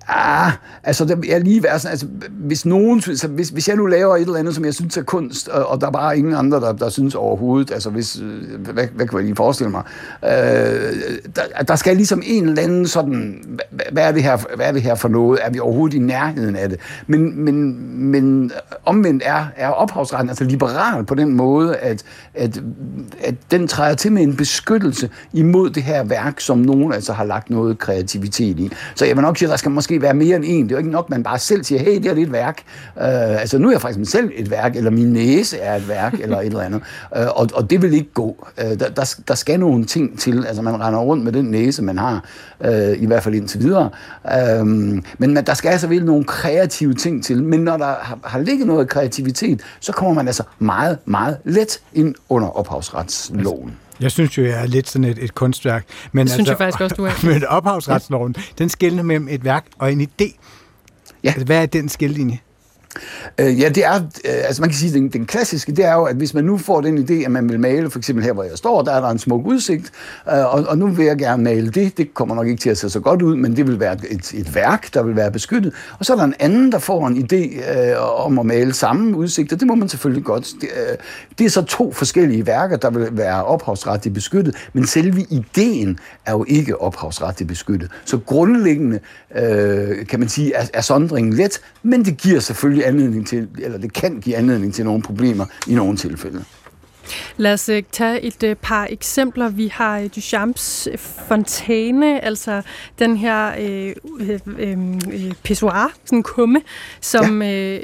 Ah, 0.08 0.52
altså, 0.84 1.04
det 1.04 1.34
er 1.34 1.38
lige 1.38 1.62
være 1.62 1.78
sådan, 1.78 1.90
altså, 1.90 2.06
hvis 2.30 2.66
nogen, 2.66 3.02
altså, 3.08 3.28
hvis, 3.28 3.48
hvis 3.48 3.68
jeg 3.68 3.76
nu 3.76 3.86
laver 3.86 4.16
et 4.16 4.20
eller 4.20 4.36
andet, 4.36 4.54
som 4.54 4.64
jeg 4.64 4.74
synes 4.74 4.96
er 4.96 5.02
kunst, 5.02 5.48
og, 5.48 5.66
og 5.66 5.80
der 5.80 5.86
er 5.86 5.90
bare 5.90 6.18
ingen 6.18 6.34
andre, 6.34 6.60
der, 6.60 6.72
der 6.72 6.88
synes 6.88 7.14
overhovedet, 7.14 7.70
altså, 7.70 7.90
hvis, 7.90 8.20
øh, 8.20 8.60
hvad, 8.60 8.86
hvad 8.94 9.06
kan 9.06 9.18
jeg 9.18 9.24
lige 9.24 9.36
forestille 9.36 9.70
mig, 9.70 9.82
øh, 10.24 10.30
der, 11.36 11.62
der 11.68 11.76
skal 11.76 11.96
ligesom 11.96 12.22
en 12.24 12.48
eller 12.48 12.62
anden 12.62 12.86
sådan, 12.86 13.44
hvad 13.92 14.08
er, 14.08 14.12
det 14.12 14.22
her, 14.22 14.56
hvad 14.56 14.66
er 14.66 14.72
det 14.72 14.82
her 14.82 14.94
for 14.94 15.08
noget, 15.08 15.38
er 15.42 15.50
vi 15.50 15.58
overhovedet 15.58 15.96
i 15.96 15.98
nærheden 15.98 16.56
af 16.56 16.68
det, 16.68 16.78
men, 17.06 17.44
men, 17.44 17.78
men 18.10 18.52
omvendt 18.84 19.22
er, 19.26 19.46
er 19.56 19.68
ophavsretten 19.68 20.28
altså 20.28 20.44
liberal 20.44 21.04
på 21.04 21.14
den 21.14 21.34
måde, 21.34 21.76
at, 21.76 22.02
at, 22.34 22.60
at 23.24 23.34
den 23.50 23.68
træder 23.68 23.94
til 23.94 24.12
med 24.12 24.22
en 24.22 24.36
beskyttelse 24.36 25.10
imod 25.32 25.70
det 25.70 25.82
her 25.82 26.04
værk, 26.04 26.40
som 26.40 26.58
nogen 26.58 26.92
altså 26.92 27.12
har 27.12 27.24
lagt 27.24 27.50
noget 27.50 27.78
kreativitet 27.78 28.58
i. 28.58 28.70
Så 28.94 29.04
jeg 29.04 29.16
vil 29.16 29.22
nok 29.22 29.38
sige, 29.38 29.48
der 29.48 29.56
skal 29.56 29.70
måske 29.70 29.95
være 30.02 30.14
mere 30.14 30.36
end 30.36 30.44
en. 30.46 30.64
Det 30.64 30.72
er 30.72 30.76
jo 30.76 30.78
ikke 30.78 30.90
nok, 30.90 31.10
man 31.10 31.22
bare 31.22 31.38
selv 31.38 31.64
siger, 31.64 31.78
hey, 31.78 31.94
det 31.94 32.06
er 32.06 32.12
et 32.12 32.32
værk. 32.32 32.62
Uh, 32.96 33.02
altså, 33.40 33.58
nu 33.58 33.68
er 33.68 33.72
jeg 33.72 33.80
faktisk 33.80 34.10
selv 34.10 34.30
et 34.34 34.50
værk, 34.50 34.76
eller 34.76 34.90
min 34.90 35.12
næse 35.12 35.58
er 35.58 35.76
et 35.76 35.88
værk, 35.88 36.14
eller 36.22 36.40
et 36.40 36.46
eller 36.46 36.60
andet. 36.60 36.80
Uh, 37.16 37.26
og, 37.40 37.48
og 37.54 37.70
det 37.70 37.82
vil 37.82 37.94
ikke 37.94 38.12
gå. 38.14 38.46
Uh, 38.64 38.78
der, 38.78 38.88
der, 38.88 39.14
der 39.28 39.34
skal 39.34 39.60
nogle 39.60 39.84
ting 39.84 40.18
til. 40.18 40.46
Altså, 40.46 40.62
man 40.62 40.80
render 40.80 41.00
rundt 41.00 41.24
med 41.24 41.32
den 41.32 41.44
næse, 41.44 41.82
man 41.82 41.98
har, 41.98 42.24
uh, 42.60 43.02
i 43.02 43.06
hvert 43.06 43.22
fald 43.22 43.34
indtil 43.34 43.60
videre. 43.60 43.90
Uh, 44.24 44.66
men 45.18 45.36
der 45.46 45.54
skal 45.54 45.68
altså 45.68 45.86
vel 45.86 46.04
nogle 46.04 46.24
kreative 46.24 46.94
ting 46.94 47.24
til. 47.24 47.42
Men 47.42 47.60
når 47.60 47.76
der 47.76 47.94
har, 48.00 48.18
har 48.24 48.38
ligget 48.38 48.66
noget 48.66 48.88
kreativitet, 48.88 49.62
så 49.80 49.92
kommer 49.92 50.14
man 50.14 50.26
altså 50.26 50.42
meget, 50.58 50.98
meget 51.04 51.36
let 51.44 51.80
ind 51.94 52.14
under 52.28 52.48
ophavsretsloven. 52.48 53.76
Jeg 54.00 54.10
synes 54.10 54.38
jo, 54.38 54.44
jeg 54.44 54.62
er 54.62 54.66
lidt 54.66 54.88
sådan 54.88 55.04
et, 55.04 55.18
et 55.18 55.34
kunstværk. 55.34 55.84
Men 56.12 56.26
det 56.26 56.32
synes 56.32 56.48
altså, 56.48 56.52
jeg 56.52 56.58
faktisk 56.58 56.80
også, 56.80 56.94
du 56.94 57.04
er. 57.04 57.26
Men 57.32 57.44
ophavsretsloven, 57.44 58.36
den 58.58 58.68
skiller 58.68 59.02
mellem 59.02 59.28
et 59.28 59.44
værk 59.44 59.66
og 59.78 59.92
en 59.92 60.00
idé. 60.00 60.38
Ja. 61.24 61.28
Altså, 61.28 61.44
hvad 61.44 61.62
er 61.62 61.66
den 61.66 61.88
skillelinje? 61.88 62.38
Øh, 63.38 63.60
ja, 63.60 63.68
det 63.68 63.84
er, 63.84 63.94
øh, 63.94 64.00
altså 64.24 64.62
man 64.62 64.70
kan 64.70 64.78
sige, 64.78 64.92
den, 64.92 65.08
den 65.08 65.26
klassiske, 65.26 65.72
det 65.72 65.84
er 65.84 65.94
jo, 65.94 66.04
at 66.04 66.16
hvis 66.16 66.34
man 66.34 66.44
nu 66.44 66.58
får 66.58 66.80
den 66.80 66.98
idé, 66.98 67.24
at 67.24 67.30
man 67.30 67.48
vil 67.48 67.60
male, 67.60 67.90
for 67.90 67.98
eksempel 67.98 68.24
her, 68.24 68.32
hvor 68.32 68.42
jeg 68.42 68.52
står, 68.58 68.82
der 68.82 68.92
er 68.92 69.00
der 69.00 69.08
en 69.08 69.18
smuk 69.18 69.46
udsigt, 69.46 69.92
øh, 70.32 70.54
og, 70.54 70.64
og 70.68 70.78
nu 70.78 70.86
vil 70.86 71.06
jeg 71.06 71.18
gerne 71.18 71.42
male 71.42 71.70
det. 71.70 71.98
Det 71.98 72.14
kommer 72.14 72.34
nok 72.34 72.46
ikke 72.46 72.60
til 72.60 72.70
at 72.70 72.78
se 72.78 72.90
så 72.90 73.00
godt 73.00 73.22
ud, 73.22 73.36
men 73.36 73.56
det 73.56 73.66
vil 73.66 73.80
være 73.80 73.96
et, 74.10 74.32
et 74.34 74.54
værk, 74.54 74.94
der 74.94 75.02
vil 75.02 75.16
være 75.16 75.30
beskyttet. 75.30 75.72
Og 75.98 76.04
så 76.04 76.12
er 76.12 76.16
der 76.16 76.24
en 76.24 76.34
anden, 76.38 76.72
der 76.72 76.78
får 76.78 77.06
en 77.06 77.16
idé 77.16 77.70
øh, 77.72 78.24
om 78.26 78.38
at 78.38 78.46
male 78.46 78.72
samme 78.74 79.16
udsigt, 79.16 79.52
og 79.52 79.60
det 79.60 79.66
må 79.66 79.74
man 79.74 79.88
selvfølgelig 79.88 80.24
godt. 80.24 80.52
Det, 80.60 80.68
øh, 80.90 80.96
det 81.38 81.44
er 81.44 81.50
så 81.50 81.62
to 81.62 81.92
forskellige 81.92 82.46
værker, 82.46 82.76
der 82.76 82.90
vil 82.90 83.08
være 83.12 83.44
ophavsretligt 83.44 84.14
beskyttet, 84.14 84.56
men 84.72 84.86
selve 84.86 85.26
ideen 85.30 85.98
er 86.26 86.32
jo 86.32 86.44
ikke 86.48 86.80
ophavsretligt 86.80 87.48
beskyttet. 87.48 87.90
Så 88.04 88.18
grundlæggende, 88.18 89.00
øh, 89.36 90.06
kan 90.06 90.20
man 90.20 90.28
sige, 90.28 90.54
er, 90.54 90.66
er 90.74 90.80
sondringen 90.80 91.32
let, 91.32 91.60
men 91.82 92.04
det 92.04 92.16
giver 92.16 92.40
selvfølgelig 92.40 92.86
anledning 92.86 93.26
til, 93.26 93.48
eller 93.58 93.78
det 93.78 93.92
kan 93.92 94.20
give 94.20 94.36
anledning 94.36 94.74
til 94.74 94.84
nogle 94.84 95.02
problemer 95.02 95.46
i 95.66 95.74
nogle 95.74 95.96
tilfælde. 95.96 96.44
Lad 97.36 97.52
os 97.52 97.68
uh, 97.68 97.76
tage 97.92 98.20
et 98.20 98.42
uh, 98.42 98.52
par 98.62 98.86
eksempler. 98.90 99.48
Vi 99.48 99.68
har 99.72 100.00
uh, 100.00 100.06
Duchamps 100.16 100.88
fontæne, 101.28 102.24
altså 102.24 102.62
den 102.98 103.16
her 103.16 103.52
uh, 103.60 104.28
uh, 104.46 105.32
pissoir, 105.42 105.92
sådan 106.04 106.18
en 106.18 106.22
kumme, 106.22 106.62
som 107.00 107.42
ja. 107.42 107.76
uh, 107.76 107.82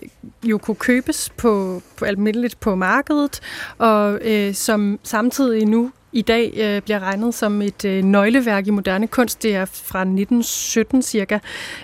jo 0.51 0.59
kunne 0.59 0.75
købes 0.75 1.31
på, 1.37 1.83
på 1.97 2.05
almindeligt 2.05 2.61
på 2.61 2.75
markedet, 2.75 3.41
og 3.79 4.21
uh, 4.27 4.55
som 4.55 4.99
samtidig 5.03 5.67
nu 5.67 5.91
i 6.13 6.23
dag 6.23 6.55
øh, 6.57 6.83
bliver 6.83 7.01
regnet 7.01 7.35
som 7.35 7.63
et 7.63 7.85
øh, 7.85 8.05
nøgleværk 8.05 8.67
i 8.67 8.71
moderne 8.71 9.07
kunst. 9.07 9.43
Det 9.43 9.55
er 9.55 9.65
fra 9.65 10.01
1917 10.01 11.03
cirka. 11.03 11.39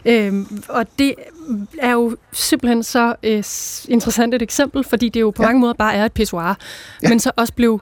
Øh, 0.05 0.33
og 0.69 0.87
det 0.99 1.15
er 1.79 1.93
jo 1.93 2.17
simpelthen 2.33 2.83
så 2.83 3.15
øh, 3.23 3.45
interessant 3.89 4.35
et 4.35 4.43
eksempel, 4.43 4.85
fordi 4.85 5.09
det 5.09 5.21
jo 5.21 5.31
på 5.31 5.43
ja. 5.43 5.49
mange 5.49 5.61
måder 5.61 5.75
bare 5.75 5.95
er 5.95 6.05
et 6.05 6.13
pissoir, 6.13 6.59
ja. 7.03 7.09
men 7.09 7.21
så 7.21 7.31
også 7.37 7.53
blev 7.53 7.81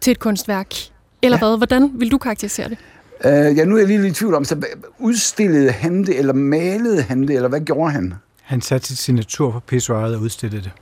til 0.00 0.10
et 0.10 0.18
kunstværk. 0.18 0.74
Eller 1.22 1.38
ja. 1.38 1.48
hvad? 1.48 1.56
Hvordan 1.56 1.90
vil 1.94 2.10
du 2.10 2.18
karakterisere 2.18 2.68
det? 2.68 2.78
Uh, 3.24 3.58
ja, 3.58 3.64
nu 3.64 3.74
er 3.74 3.78
jeg 3.78 3.88
lige 3.88 4.02
lidt 4.02 4.16
i 4.16 4.18
tvivl 4.18 4.34
om, 4.34 4.44
så 4.44 4.66
udstillede 4.98 5.70
han 5.70 6.04
det, 6.04 6.18
eller 6.18 6.32
malede 6.32 7.02
han 7.02 7.22
det, 7.28 7.36
eller 7.36 7.48
hvad 7.48 7.60
gjorde 7.60 7.90
han? 7.90 8.14
Han 8.42 8.60
satte 8.60 8.86
sit 8.86 8.98
signatur 8.98 9.50
på 9.50 9.60
pissoiret 9.60 10.14
og 10.14 10.20
udstillede 10.20 10.62
det. 10.62 10.72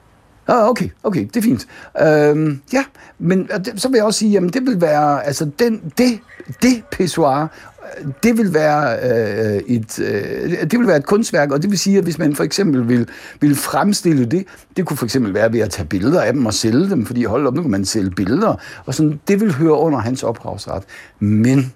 Ah, 0.48 0.68
okay, 0.68 0.88
okay, 1.02 1.28
det 1.34 1.36
er 1.36 1.42
fint. 1.42 1.66
Øhm, 2.02 2.60
ja, 2.72 2.84
men 3.18 3.48
så 3.76 3.88
vil 3.88 3.96
jeg 3.96 4.04
også 4.04 4.18
sige, 4.18 4.30
jamen 4.30 4.50
det 4.50 4.66
vil 4.66 4.80
være, 4.80 5.26
altså 5.26 5.50
den, 5.58 5.92
det, 5.98 6.18
det 6.62 6.82
pissoir, 6.90 7.42
øh, 7.42 8.06
det 8.22 8.38
vil 8.38 8.54
være 8.54 8.98
øh, 9.02 9.62
et 9.66 9.98
øh, 9.98 10.70
det 10.70 10.78
vil 10.78 10.86
være 10.86 10.96
et 10.96 11.06
kunstværk, 11.06 11.50
og 11.50 11.62
det 11.62 11.70
vil 11.70 11.78
sige, 11.78 11.98
at 11.98 12.04
hvis 12.04 12.18
man 12.18 12.36
for 12.36 12.44
eksempel 12.44 12.88
vil, 12.88 13.08
vil 13.40 13.56
fremstille 13.56 14.24
det, 14.24 14.46
det 14.76 14.86
kunne 14.86 14.96
for 14.96 15.04
eksempel 15.04 15.34
være 15.34 15.52
ved 15.52 15.60
at 15.60 15.70
tage 15.70 15.88
billeder 15.88 16.22
af 16.22 16.32
dem 16.32 16.46
og 16.46 16.54
sælge 16.54 16.90
dem, 16.90 17.06
fordi 17.06 17.24
hold 17.24 17.46
op, 17.46 17.54
nu 17.54 17.62
kan 17.62 17.70
man 17.70 17.84
sælge 17.84 18.10
billeder, 18.10 18.54
og 18.86 18.94
sådan, 18.94 19.20
det 19.28 19.40
vil 19.40 19.54
høre 19.54 19.78
under 19.78 19.98
hans 19.98 20.22
ophavsret. 20.22 20.82
Men 21.20 21.72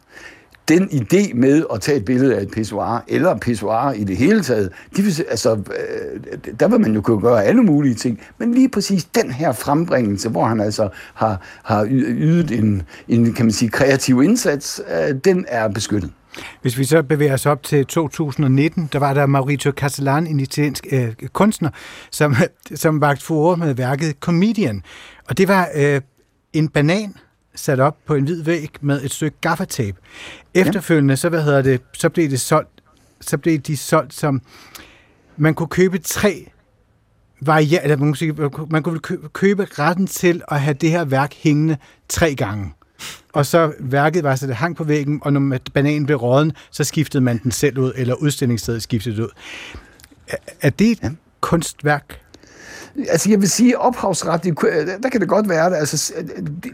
den 0.68 0.88
idé 0.92 1.34
med 1.34 1.64
at 1.72 1.80
tage 1.80 1.98
et 1.98 2.04
billede 2.04 2.36
af 2.36 2.42
et 2.42 2.50
pissoir, 2.50 3.04
eller 3.08 3.38
pissoir 3.38 3.92
i 3.92 4.04
det 4.04 4.16
hele 4.16 4.42
taget, 4.42 4.72
de 4.96 5.02
vil, 5.02 5.24
altså, 5.30 5.54
øh, 5.54 6.38
der 6.60 6.68
vil 6.68 6.80
man 6.80 6.94
jo 6.94 7.00
kunne 7.00 7.20
gøre 7.20 7.44
alle 7.44 7.62
mulige 7.62 7.94
ting, 7.94 8.20
men 8.38 8.54
lige 8.54 8.68
præcis 8.68 9.04
den 9.04 9.30
her 9.30 9.52
frembringelse, 9.52 10.28
hvor 10.28 10.44
han 10.44 10.60
altså 10.60 10.88
har, 11.14 11.40
har 11.62 11.86
ydet 11.90 12.50
en, 12.50 12.82
en 13.08 13.32
kan 13.32 13.44
man 13.44 13.52
sige, 13.52 13.68
kreativ 13.68 14.22
indsats, 14.22 14.82
øh, 14.90 15.14
den 15.24 15.44
er 15.48 15.68
beskyttet. 15.68 16.10
Hvis 16.62 16.78
vi 16.78 16.84
så 16.84 17.02
bevæger 17.02 17.34
os 17.34 17.46
op 17.46 17.62
til 17.62 17.86
2019, 17.86 18.88
der 18.92 18.98
var 18.98 19.14
der 19.14 19.26
Mauricio 19.26 19.72
Castellan, 19.76 20.26
en 20.26 20.40
italiensk 20.40 20.86
øh, 20.92 21.12
kunstner, 21.32 21.70
som, 22.10 22.34
som 22.74 23.00
vagt 23.00 23.22
for 23.22 23.56
med 23.56 23.74
værket 23.74 24.14
Comedian. 24.20 24.82
Og 25.28 25.38
det 25.38 25.48
var 25.48 25.68
øh, 25.74 26.00
en 26.52 26.68
banan, 26.68 27.14
sat 27.54 27.80
op 27.80 27.96
på 28.06 28.14
en 28.14 28.24
hvid 28.24 28.42
væg 28.42 28.70
med 28.80 29.04
et 29.04 29.12
stykke 29.12 29.36
gaffatape. 29.40 29.98
Efterfølgende, 30.66 31.16
så, 31.16 31.28
hvad 31.28 31.42
hedder 31.42 31.62
det, 31.62 31.80
så 31.92 32.08
blev 32.08 32.30
det 32.30 32.40
solgt 32.40 32.70
så 33.20 33.38
blev 33.38 33.58
de 33.58 33.76
solgt 33.76 34.14
som, 34.14 34.42
man 35.36 35.54
kunne 35.54 35.68
købe 35.68 35.98
tre 35.98 36.50
varianter, 37.40 37.80
eller 37.82 37.96
man 37.96 38.50
kunne, 38.50 38.66
man 38.70 38.82
kunne 38.82 38.98
kø- 38.98 39.28
købe 39.32 39.64
retten 39.64 40.06
til 40.06 40.42
at 40.48 40.60
have 40.60 40.74
det 40.74 40.90
her 40.90 41.04
værk 41.04 41.34
hængende 41.34 41.76
tre 42.08 42.34
gange. 42.34 42.72
Og 43.32 43.46
så 43.46 43.72
værket 43.80 44.24
var 44.24 44.36
så 44.36 44.46
det 44.46 44.56
hang 44.56 44.76
på 44.76 44.84
væggen, 44.84 45.20
og 45.22 45.32
når 45.32 45.58
bananen 45.74 46.06
blev 46.06 46.18
råden, 46.18 46.52
så 46.70 46.84
skiftede 46.84 47.24
man 47.24 47.38
den 47.42 47.50
selv 47.50 47.78
ud, 47.78 47.92
eller 47.96 48.14
udstillingsstedet 48.14 48.82
skiftede 48.82 49.22
ud. 49.22 49.28
Er, 50.28 50.36
er 50.60 50.70
det 50.70 50.90
et 50.90 50.98
ja. 51.02 51.10
kunstværk? 51.40 52.20
Altså 53.08 53.30
jeg 53.30 53.40
vil 53.40 53.50
sige, 53.50 53.78
ophavsret, 53.78 54.44
der 55.02 55.08
kan 55.12 55.20
det 55.20 55.28
godt 55.28 55.48
være 55.48 55.66
at 55.66 55.88
Altså 55.88 56.12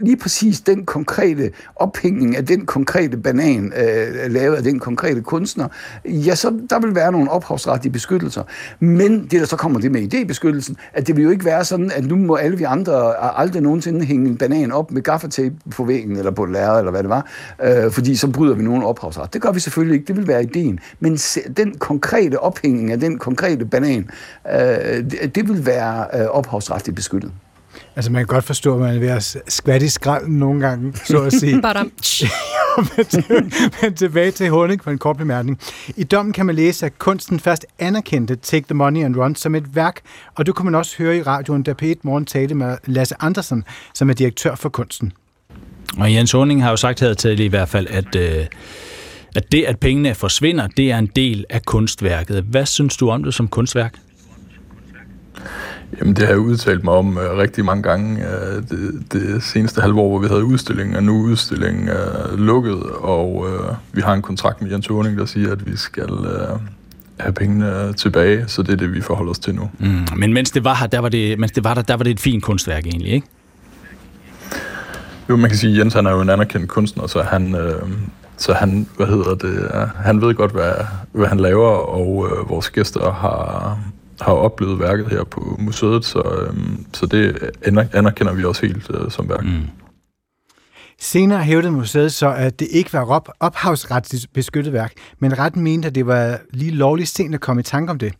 lige 0.01 0.17
præcis 0.17 0.61
den 0.61 0.85
konkrete 0.85 1.51
ophængning 1.75 2.37
af 2.37 2.45
den 2.45 2.65
konkrete 2.65 3.17
banan, 3.17 3.73
øh, 3.77 4.31
lavet 4.31 4.55
af 4.55 4.63
den 4.63 4.79
konkrete 4.79 5.21
kunstner, 5.21 5.67
ja, 6.05 6.35
så 6.35 6.59
der 6.69 6.79
vil 6.79 6.95
være 6.95 7.11
nogle 7.11 7.31
ophavsretlige 7.31 7.93
beskyttelser. 7.93 8.43
Men 8.79 9.21
det, 9.21 9.31
der 9.31 9.45
så 9.45 9.55
kommer 9.55 9.79
det 9.79 9.91
med 9.91 10.13
idébeskyttelsen, 10.13 10.75
at 10.93 11.07
det 11.07 11.15
vil 11.15 11.23
jo 11.23 11.29
ikke 11.29 11.45
være 11.45 11.65
sådan, 11.65 11.91
at 11.95 12.05
nu 12.05 12.15
må 12.15 12.35
alle 12.35 12.57
vi 12.57 12.63
andre 12.63 13.15
aldrig 13.39 13.61
nogensinde 13.61 14.05
hænge 14.05 14.29
en 14.29 14.37
banan 14.37 14.71
op 14.71 14.91
med 14.91 15.01
gaffatape 15.01 15.55
på 15.71 15.83
væggen, 15.83 16.17
eller 16.17 16.31
på 16.31 16.43
et 16.43 16.51
lærred, 16.51 16.79
eller 16.79 16.91
hvad 16.91 17.03
det 17.03 17.09
var, 17.09 17.27
øh, 17.63 17.91
fordi 17.91 18.15
så 18.15 18.27
bryder 18.27 18.55
vi 18.55 18.63
nogen 18.63 18.83
ophavsret. 18.83 19.33
Det 19.33 19.41
gør 19.41 19.51
vi 19.51 19.59
selvfølgelig 19.59 19.95
ikke, 19.95 20.07
det 20.07 20.17
vil 20.17 20.27
være 20.27 20.43
ideen. 20.43 20.79
Men 20.99 21.17
den 21.57 21.77
konkrete 21.77 22.39
ophængning 22.39 22.91
af 22.91 22.99
den 22.99 23.17
konkrete 23.17 23.65
banan, 23.65 24.09
øh, 24.53 24.59
det, 25.11 25.35
det 25.35 25.49
vil 25.49 25.65
være 25.65 26.14
øh, 26.21 26.25
ophavsretligt 26.27 26.95
beskyttet. 26.95 27.31
Altså 27.95 28.11
man 28.11 28.19
kan 28.19 28.27
godt 28.27 28.43
forstå, 28.43 28.73
at 28.73 28.79
man 28.79 28.95
er 28.95 28.99
ved 28.99 29.07
at 29.07 29.37
skvatte 29.47 29.85
i 29.85 29.89
skralden 29.89 30.39
nogle 30.39 30.67
gange, 30.67 30.93
så 31.05 31.21
at 31.21 31.33
sige. 31.33 31.61
men 33.81 33.93
tilbage 33.95 34.31
til 34.31 34.49
Honig 34.49 34.79
på 34.79 34.89
en 34.89 34.97
kort 34.97 35.17
bemærkning. 35.17 35.59
I 35.97 36.03
dommen 36.03 36.33
kan 36.33 36.45
man 36.45 36.55
læse, 36.55 36.85
at 36.85 36.99
kunsten 36.99 37.39
først 37.39 37.65
anerkendte 37.79 38.35
Take 38.35 38.65
the 38.67 38.73
Money 38.73 39.03
and 39.03 39.15
Run 39.15 39.35
som 39.35 39.55
et 39.55 39.75
værk, 39.75 39.99
og 40.35 40.45
det 40.45 40.55
kunne 40.55 40.63
man 40.63 40.75
også 40.75 40.97
høre 40.97 41.17
i 41.17 41.21
radioen, 41.21 41.63
da 41.63 41.73
P1 41.81 41.95
Morgen 42.03 42.25
talte 42.25 42.55
med 42.55 42.77
Lasse 42.85 43.15
Andersen, 43.19 43.63
som 43.93 44.09
er 44.09 44.13
direktør 44.13 44.55
for 44.55 44.69
kunsten. 44.69 45.13
Og 45.97 46.13
Jens 46.13 46.31
Honing 46.31 46.63
har 46.63 46.69
jo 46.69 46.77
sagt 46.77 46.99
her 46.99 47.13
til 47.13 47.39
i 47.39 47.47
hvert 47.47 47.69
fald, 47.69 47.87
at, 47.89 48.15
øh, 48.15 48.45
at 49.35 49.51
det, 49.51 49.63
at 49.63 49.79
pengene 49.79 50.15
forsvinder, 50.15 50.67
det 50.67 50.91
er 50.91 50.97
en 50.97 51.09
del 51.15 51.45
af 51.49 51.65
kunstværket. 51.65 52.43
Hvad 52.43 52.65
synes 52.65 52.97
du 52.97 53.09
om 53.09 53.23
det 53.23 53.33
som 53.33 53.47
kunstværk? 53.47 53.95
Jamen, 55.99 56.13
det 56.15 56.23
har 56.23 56.29
jeg 56.29 56.39
udtalt 56.39 56.83
mig 56.83 56.93
om 56.93 57.17
uh, 57.17 57.23
rigtig 57.23 57.65
mange 57.65 57.83
gange 57.83 58.17
uh, 58.17 58.63
det, 58.69 59.03
det 59.13 59.43
seneste 59.43 59.81
halve 59.81 59.99
år, 59.99 60.09
hvor 60.09 60.19
vi 60.19 60.27
havde 60.27 60.43
udstillingen, 60.43 60.95
og 60.95 61.03
nu 61.03 61.19
er 61.19 61.23
udstillingen 61.23 61.89
uh, 61.89 62.39
lukket, 62.39 62.83
og 62.83 63.35
uh, 63.35 63.75
vi 63.91 64.01
har 64.01 64.13
en 64.13 64.21
kontrakt 64.21 64.61
med 64.61 64.71
Jens 64.71 64.87
Horning, 64.87 65.17
der 65.17 65.25
siger, 65.25 65.51
at 65.51 65.71
vi 65.71 65.77
skal 65.77 66.11
uh, 66.11 66.59
have 67.19 67.33
pengene 67.33 67.93
tilbage, 67.93 68.43
så 68.47 68.61
det 68.61 68.71
er 68.73 68.77
det, 68.77 68.93
vi 68.93 69.01
forholder 69.01 69.31
os 69.31 69.39
til 69.39 69.55
nu. 69.55 69.69
Mm, 69.79 70.07
men 70.15 70.33
mens 70.33 70.51
det 70.51 70.63
var 70.63 70.75
her, 70.75 70.87
der 70.87 70.99
var 70.99 71.09
det, 71.09 71.39
mens 71.39 71.51
det 71.51 71.63
var 71.63 71.73
der, 71.73 71.81
der 71.81 71.95
var 71.97 72.03
det 72.03 72.11
et 72.11 72.19
fint 72.19 72.43
kunstværk 72.43 72.85
egentlig, 72.85 73.11
ikke? 73.11 73.27
Jo, 75.29 75.35
man 75.35 75.49
kan 75.49 75.57
sige, 75.57 75.73
at 75.73 75.79
Jens 75.79 75.93
han 75.93 76.05
er 76.05 76.11
jo 76.11 76.21
en 76.21 76.29
anerkendt 76.29 76.67
kunstner, 76.67 77.07
så 77.07 77.21
han, 77.21 77.55
øh, 77.55 77.81
så 78.37 78.53
han, 78.53 78.87
hvad 78.97 79.07
hedder 79.07 79.35
det, 79.35 79.69
han 79.95 80.21
ved 80.21 80.33
godt, 80.33 80.51
hvad, 80.51 80.71
hvad 81.11 81.27
han 81.27 81.39
laver, 81.39 81.69
og 81.69 82.27
øh, 82.31 82.49
vores 82.49 82.69
gæster 82.69 83.11
har, 83.11 83.79
har 84.21 84.33
oplevet 84.33 84.79
værket 84.79 85.07
her 85.07 85.23
på 85.23 85.55
museet, 85.59 86.05
så, 86.05 86.19
øhm, 86.19 86.85
så 86.93 87.05
det 87.05 87.51
anerkender 87.93 88.33
vi 88.33 88.43
også 88.43 88.65
helt 88.65 88.89
øh, 88.89 89.11
som 89.11 89.29
værk. 89.29 89.43
Mm. 89.43 89.61
Senere 90.99 91.43
hævdede 91.43 91.71
museet 91.71 92.13
så, 92.13 92.33
at 92.33 92.59
det 92.59 92.67
ikke 92.71 92.93
var 92.93 93.05
op- 93.05 93.29
ophavsretligt 93.39 94.33
beskyttet 94.33 94.73
værk, 94.73 94.93
men 95.19 95.39
retten 95.39 95.63
mente, 95.63 95.87
at 95.87 95.95
det 95.95 96.07
var 96.07 96.39
lige 96.53 96.71
lovligt 96.71 97.09
sent 97.09 97.35
at 97.35 97.41
komme 97.41 97.59
i 97.59 97.63
tanke 97.63 97.91
om 97.91 97.99
det. 97.99 98.13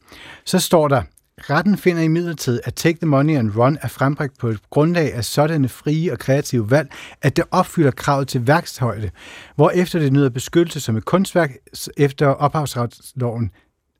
Så 0.45 0.59
står 0.59 0.87
der, 0.87 1.01
retten 1.37 1.77
finder 1.77 2.01
i 2.01 2.07
midlertid, 2.07 2.59
at 2.63 2.73
Take 2.73 2.97
the 2.97 3.07
Money 3.07 3.37
and 3.37 3.55
Run 3.55 3.77
er 3.81 3.87
frembragt 3.87 4.37
på 4.39 4.47
et 4.47 4.59
grundlag 4.69 5.13
af 5.13 5.25
sådanne 5.25 5.69
frie 5.69 6.11
og 6.11 6.19
kreative 6.19 6.71
valg, 6.71 6.91
at 7.21 7.35
det 7.35 7.45
opfylder 7.51 7.91
kravet 7.91 8.27
til 8.27 8.47
værkshøjde, 8.47 9.11
hvor 9.55 9.69
efter 9.69 9.99
det 9.99 10.13
nyder 10.13 10.29
beskyttelse 10.29 10.79
som 10.79 10.95
et 10.95 11.05
kunstværk 11.05 11.51
efter 11.97 12.27
ophavsretsloven 12.27 13.51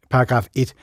paragraf 0.09 0.47
1. 0.55 0.73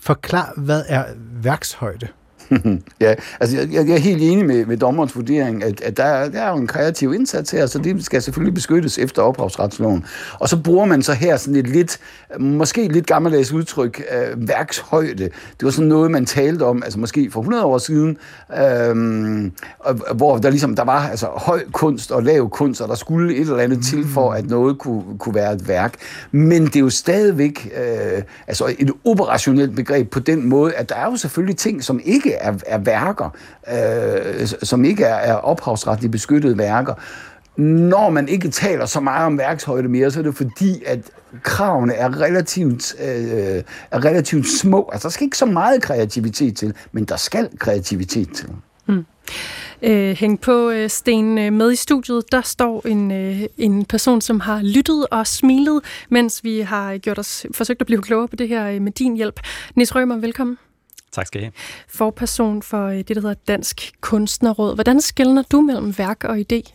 Forklar, 0.00 0.52
hvad 0.56 0.84
er 0.88 1.04
værkshøjde? 1.16 2.08
ja, 3.00 3.14
altså 3.40 3.56
jeg, 3.56 3.68
jeg 3.72 3.94
er 3.94 3.98
helt 3.98 4.22
enig 4.22 4.46
med, 4.46 4.66
med 4.66 4.76
dommerens 4.76 5.16
vurdering, 5.16 5.64
at, 5.64 5.80
at 5.80 5.96
der, 5.96 6.04
er, 6.04 6.28
der 6.28 6.42
er 6.42 6.50
jo 6.50 6.56
en 6.56 6.66
kreativ 6.66 7.14
indsats 7.14 7.50
her, 7.50 7.66
så 7.66 7.78
det 7.78 8.04
skal 8.04 8.22
selvfølgelig 8.22 8.54
beskyttes 8.54 8.98
efter 8.98 9.22
ophavsretsloven. 9.22 10.04
Og 10.40 10.48
så 10.48 10.56
bruger 10.56 10.84
man 10.84 11.02
så 11.02 11.12
her 11.12 11.36
sådan 11.36 11.56
et 11.56 11.68
lidt, 11.68 11.98
måske 12.40 12.88
lidt 12.88 13.06
gammeldags 13.06 13.52
udtryk, 13.52 14.02
øh, 14.12 14.48
værkshøjde. 14.48 15.24
Det 15.24 15.62
var 15.62 15.70
sådan 15.70 15.88
noget, 15.88 16.10
man 16.10 16.26
talte 16.26 16.62
om, 16.62 16.82
altså 16.82 16.98
måske 16.98 17.30
for 17.30 17.40
100 17.40 17.64
år 17.64 17.78
siden, 17.78 18.16
øh, 18.58 18.96
hvor 20.14 20.38
der 20.38 20.50
ligesom, 20.50 20.76
der 20.76 20.84
var 20.84 21.08
altså 21.08 21.26
høj 21.26 21.62
kunst 21.72 22.12
og 22.12 22.22
lav 22.22 22.50
kunst, 22.50 22.80
og 22.80 22.88
der 22.88 22.94
skulle 22.94 23.34
et 23.34 23.40
eller 23.40 23.58
andet 23.58 23.84
til 23.84 24.04
for, 24.08 24.32
at 24.32 24.50
noget 24.50 24.78
kunne, 24.78 25.18
kunne 25.18 25.34
være 25.34 25.52
et 25.52 25.68
værk. 25.68 25.94
Men 26.32 26.64
det 26.66 26.76
er 26.76 26.80
jo 26.80 26.90
stadigvæk 26.90 27.72
øh, 27.76 28.22
altså 28.46 28.74
et 28.78 28.90
operationelt 29.04 29.76
begreb 29.76 30.10
på 30.10 30.20
den 30.20 30.48
måde, 30.48 30.74
at 30.74 30.88
der 30.88 30.94
er 30.94 31.04
jo 31.04 31.16
selvfølgelig 31.16 31.56
ting, 31.56 31.84
som 31.84 32.00
ikke 32.04 32.33
er, 32.40 32.54
er 32.66 32.78
værker, 32.78 33.30
øh, 33.72 34.46
som 34.46 34.84
ikke 34.84 35.04
er, 35.04 35.14
er 35.14 35.34
ophavsretligt 35.34 36.12
beskyttede 36.12 36.58
værker. 36.58 36.94
Når 37.56 38.10
man 38.10 38.28
ikke 38.28 38.48
taler 38.48 38.86
så 38.86 39.00
meget 39.00 39.26
om 39.26 39.38
værkshøjde 39.38 39.88
mere, 39.88 40.10
så 40.10 40.18
er 40.18 40.22
det 40.22 40.34
fordi, 40.34 40.82
at 40.86 40.98
kravene 41.42 41.94
er 41.94 42.20
relativt, 42.20 42.94
øh, 43.00 43.62
er 43.90 44.04
relativt 44.04 44.46
små. 44.60 44.90
Altså, 44.92 45.08
der 45.08 45.12
skal 45.12 45.24
ikke 45.24 45.38
så 45.38 45.46
meget 45.46 45.82
kreativitet 45.82 46.56
til, 46.56 46.74
men 46.92 47.04
der 47.04 47.16
skal 47.16 47.48
kreativitet 47.58 48.28
til. 48.34 48.48
Mm. 48.86 49.04
Øh, 49.82 50.16
hæng 50.16 50.40
på, 50.40 50.70
øh, 50.70 50.90
Sten. 50.90 51.38
Øh, 51.38 51.52
med 51.52 51.72
i 51.72 51.76
studiet, 51.76 52.32
der 52.32 52.40
står 52.40 52.86
en, 52.86 53.12
øh, 53.12 53.42
en 53.58 53.84
person, 53.84 54.20
som 54.20 54.40
har 54.40 54.62
lyttet 54.62 55.06
og 55.10 55.26
smilet, 55.26 55.80
mens 56.08 56.44
vi 56.44 56.60
har 56.60 56.98
gjort 56.98 57.18
os, 57.18 57.46
forsøgt 57.54 57.80
at 57.80 57.86
blive 57.86 58.02
klogere 58.02 58.28
på 58.28 58.36
det 58.36 58.48
her 58.48 58.68
øh, 58.68 58.82
med 58.82 58.92
din 58.92 59.16
hjælp. 59.16 59.40
Nis 59.76 59.94
Rømer, 59.94 60.16
velkommen. 60.16 60.58
Tak 61.14 61.26
skal 61.26 61.40
I 61.40 61.44
have. 61.44 61.52
Forperson 61.88 62.62
for 62.62 62.86
øh, 62.86 62.96
det, 62.96 63.08
der 63.08 63.20
hedder 63.20 63.34
Dansk 63.48 63.92
Kunstnerråd. 64.00 64.74
Hvordan 64.74 65.00
skældner 65.00 65.42
du 65.52 65.60
mellem 65.60 65.98
værk 65.98 66.24
og 66.24 66.38
idé? 66.38 66.74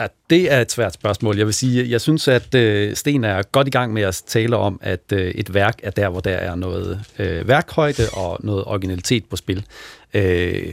Ja, 0.00 0.06
det 0.30 0.52
er 0.52 0.60
et 0.60 0.72
svært 0.72 0.94
spørgsmål. 0.94 1.36
Jeg 1.36 1.46
vil 1.46 1.54
sige, 1.54 1.90
jeg 1.90 2.00
synes, 2.00 2.28
at 2.28 2.54
øh, 2.54 2.96
Sten 2.96 3.24
er 3.24 3.42
godt 3.42 3.66
i 3.66 3.70
gang 3.70 3.92
med 3.92 4.02
at 4.02 4.22
tale 4.26 4.56
om, 4.56 4.80
at 4.82 5.12
øh, 5.12 5.30
et 5.30 5.54
værk 5.54 5.80
er 5.82 5.90
der, 5.90 6.08
hvor 6.08 6.20
der 6.20 6.34
er 6.34 6.54
noget 6.54 7.04
øh, 7.18 7.48
værkhøjde 7.48 8.08
og 8.12 8.38
noget 8.42 8.64
originalitet 8.64 9.24
på 9.24 9.36
spil. 9.36 9.66
Øh, 10.14 10.72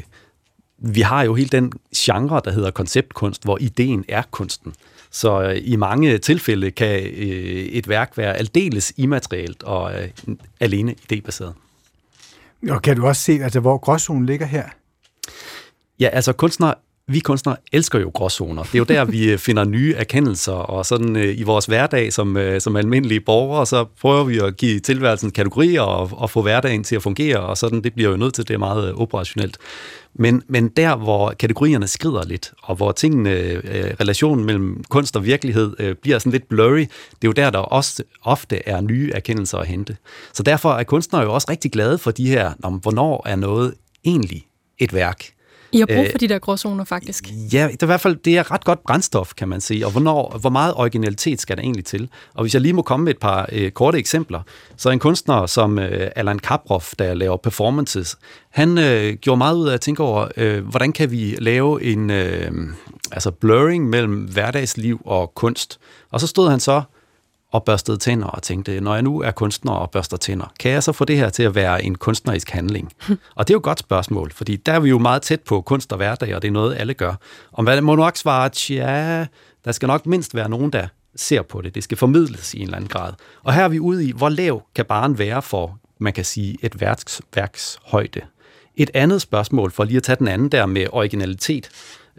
vi 0.78 1.02
har 1.02 1.24
jo 1.24 1.36
hele 1.36 1.50
den 1.50 1.72
genre, 1.96 2.42
der 2.46 2.52
hedder 2.52 2.72
konceptkunst, 2.72 3.44
hvor 3.44 3.58
ideen 3.62 4.06
er 4.08 4.24
kunsten. 4.32 4.74
Så 5.12 5.42
øh, 5.42 5.58
i 5.62 5.76
mange 5.76 6.18
tilfælde 6.18 6.72
kan 6.72 7.04
øh, 7.04 7.66
et 7.66 7.90
værk 7.90 8.18
være 8.18 8.38
aldeles 8.38 8.94
immaterielt 8.98 9.64
og 9.64 10.02
øh, 10.02 10.10
alene 10.60 10.96
idébaseret. 11.14 11.54
Og 12.70 12.82
kan 12.82 12.96
du 12.96 13.08
også 13.08 13.22
se, 13.22 13.40
altså, 13.44 13.60
hvor 13.60 13.78
gråzonen 13.78 14.26
ligger 14.26 14.46
her? 14.46 14.70
Ja, 16.00 16.08
altså 16.08 16.34
kunstnere 16.34 16.76
vi 17.10 17.20
kunstnere 17.20 17.56
elsker 17.72 18.00
jo 18.00 18.12
gråzoner. 18.14 18.64
Det 18.64 18.76
er 18.76 18.80
jo 18.80 18.84
der, 18.84 19.06
vi 19.06 19.32
øh, 19.32 19.38
finder 19.38 19.64
nye 19.64 19.94
erkendelser, 19.98 20.52
og 20.52 20.86
sådan 20.86 21.16
øh, 21.16 21.40
i 21.40 21.44
vores 21.44 21.66
hverdag 21.66 22.14
som, 22.14 22.38
øh, 22.38 22.62
som 22.62 22.76
almindelige 22.76 23.20
borgere, 23.20 23.66
så 23.66 23.86
prøver 24.02 24.24
vi 24.24 24.40
at 24.40 24.58
give 24.58 24.80
tilværelsen 24.80 25.32
kategorier 25.32 25.82
og, 25.82 26.10
og 26.14 26.30
få 26.30 26.42
hverdagen 26.42 26.84
til 26.84 26.96
at 26.96 27.04
fungere, 27.04 27.40
og 27.40 27.58
sådan 27.58 27.84
det 27.84 27.94
bliver 27.94 28.10
jo 28.10 28.18
nødt 28.18 28.34
til, 28.34 28.48
det 28.48 28.54
er 28.54 28.58
meget 28.58 28.90
øh, 28.90 28.96
operationelt. 28.96 29.58
Men, 30.14 30.44
men 30.48 30.68
der, 30.68 30.96
hvor 30.96 31.34
kategorierne 31.40 31.88
skrider 31.88 32.26
lidt, 32.26 32.54
og 32.64 32.76
hvor 32.76 32.92
tingene, 32.92 33.30
øh, 33.30 33.64
relationen 34.00 34.46
mellem 34.46 34.84
kunst 34.90 35.16
og 35.16 35.26
virkelighed 35.26 35.76
øh, 35.80 35.96
bliver 35.96 36.20
sådan 36.20 36.32
lidt 36.32 36.50
blurry, 36.50 36.80
det 36.80 36.88
er 37.22 37.28
jo 37.28 37.32
der, 37.32 37.50
der 37.50 37.60
også 37.60 38.04
ofte 38.24 38.68
er 38.70 38.82
nye 38.82 39.12
erkendelser 39.16 39.58
at 39.58 39.68
hente. 39.68 39.98
Så 40.34 40.44
derfor 40.44 40.72
er 40.72 40.84
kunstnere 40.84 41.22
jo 41.22 41.34
også 41.34 41.48
rigtig 41.50 41.72
glade 41.72 41.98
for 41.98 42.12
de 42.12 42.28
her, 42.28 42.54
om 42.64 42.74
hvornår 42.74 43.24
er 43.26 43.36
noget 43.36 43.74
egentlig 44.06 44.46
et 44.80 44.94
værk. 44.94 45.39
I 45.72 45.80
har 45.80 45.86
brug 45.86 46.08
for 46.12 46.18
de 46.18 46.28
der 46.28 46.40
gråzoner, 46.40 46.84
faktisk. 46.84 47.30
Ja, 47.54 47.68
det 47.72 47.82
er 47.82 47.86
i 47.86 47.86
hvert 47.86 48.02
fald 48.02 48.16
det 48.16 48.38
er 48.38 48.52
ret 48.52 48.66
godt 48.66 48.84
brændstof, 48.84 49.34
kan 49.38 49.48
man 49.48 49.62
sige. 49.62 49.86
Og 49.86 49.92
hvornår, 49.92 50.38
hvor 50.42 50.50
meget 50.50 50.74
originalitet 50.74 51.42
skal 51.42 51.58
der 51.58 51.64
egentlig 51.64 51.86
til? 51.86 52.10
Og 52.34 52.44
hvis 52.44 52.54
jeg 52.54 52.62
lige 52.62 52.74
må 52.74 52.82
komme 52.82 53.04
med 53.04 53.14
et 53.14 53.20
par 53.20 53.50
øh, 53.52 53.72
korte 53.72 53.98
eksempler, 53.98 54.42
så 54.78 54.90
en 54.90 55.00
kunstner 55.00 55.46
som 55.46 55.80
øh, 55.80 56.12
Alan 56.16 56.40
Kaproff, 56.40 56.94
der 57.00 57.14
laver 57.14 57.38
performances, 57.38 58.18
han 58.50 58.78
øh, 58.78 59.14
gjorde 59.14 59.38
meget 59.38 59.56
ud 59.56 59.68
af 59.68 59.74
at 59.74 59.82
tænke 59.82 60.04
over, 60.04 60.28
øh, 60.38 60.68
hvordan 60.68 60.94
kan 60.94 61.12
vi 61.12 61.36
lave 61.40 61.84
en 61.84 62.10
øh, 62.10 62.52
altså 63.12 63.32
blurring 63.32 63.90
mellem 63.90 64.24
hverdagsliv 64.24 65.02
og 65.06 65.34
kunst. 65.36 65.80
Og 66.12 66.22
så 66.22 66.28
stod 66.28 66.50
han 66.50 66.60
så 66.60 66.82
og 67.52 67.64
børstede 67.64 67.98
tænder 67.98 68.28
og 68.28 68.44
tænkte, 68.44 68.82
når 68.82 68.94
jeg 68.94 69.04
nu 69.04 69.22
er 69.22 69.32
kunstner 69.32 69.72
og 69.72 69.92
børster 69.92 70.18
tænder, 70.18 70.54
kan 70.60 70.72
jeg 70.72 70.84
så 70.84 70.92
få 70.92 71.06
det 71.06 71.18
her 71.18 71.30
til 71.30 71.44
at 71.44 71.56
være 71.56 71.84
en 71.84 71.96
kunstnerisk 71.96 72.50
handling? 72.50 72.94
og 73.36 73.48
det 73.48 73.54
er 73.54 73.56
jo 73.56 73.60
et 73.60 73.64
godt 73.64 73.80
spørgsmål, 73.80 74.32
fordi 74.32 74.56
der 74.56 74.74
er 74.74 74.80
vi 74.80 74.90
jo 74.90 74.98
meget 74.98 75.22
tæt 75.22 75.42
på 75.42 75.62
kunst 75.62 75.92
og 75.92 75.98
hverdag, 75.98 76.36
og 76.36 76.42
det 76.42 76.48
er 76.48 76.52
noget, 76.52 76.76
alle 76.80 76.94
gør. 76.94 77.16
Og 77.52 77.64
man 77.64 77.84
må 77.84 77.96
nok 77.96 78.18
svare, 78.18 78.50
ja, 78.70 79.26
der 79.66 79.72
skal 79.72 79.88
nok 79.88 80.06
mindst 80.06 80.36
være 80.36 80.50
nogen, 80.50 80.74
der 80.74 80.88
ser 81.16 81.42
på 81.42 81.62
det. 81.62 81.76
Det 81.76 81.84
skal 81.84 81.98
formidles 81.98 82.54
i 82.54 82.58
en 82.58 82.64
eller 82.64 82.78
anden 82.78 82.90
grad. 82.90 83.14
Og 83.44 83.54
her 83.54 83.64
er 83.64 83.68
vi 83.68 83.80
ude 83.80 84.08
i, 84.08 84.12
hvor 84.12 84.30
lav 84.30 84.64
kan 84.76 84.86
barn 84.86 85.18
være 85.18 85.42
for, 85.42 85.80
man 86.00 86.14
kan 86.14 86.26
sige, 86.26 86.58
et 86.62 86.82
værks, 86.82 87.22
værks 87.36 87.80
højde. 87.86 88.22
Et 88.76 88.92
andet 88.94 89.22
spørgsmål, 89.22 89.72
for 89.72 89.84
lige 89.84 89.98
at 89.98 90.04
tage 90.04 90.16
den 90.16 90.28
anden 90.28 90.50
der 90.50 90.66
med 90.66 90.88
originalitet, 90.92 91.70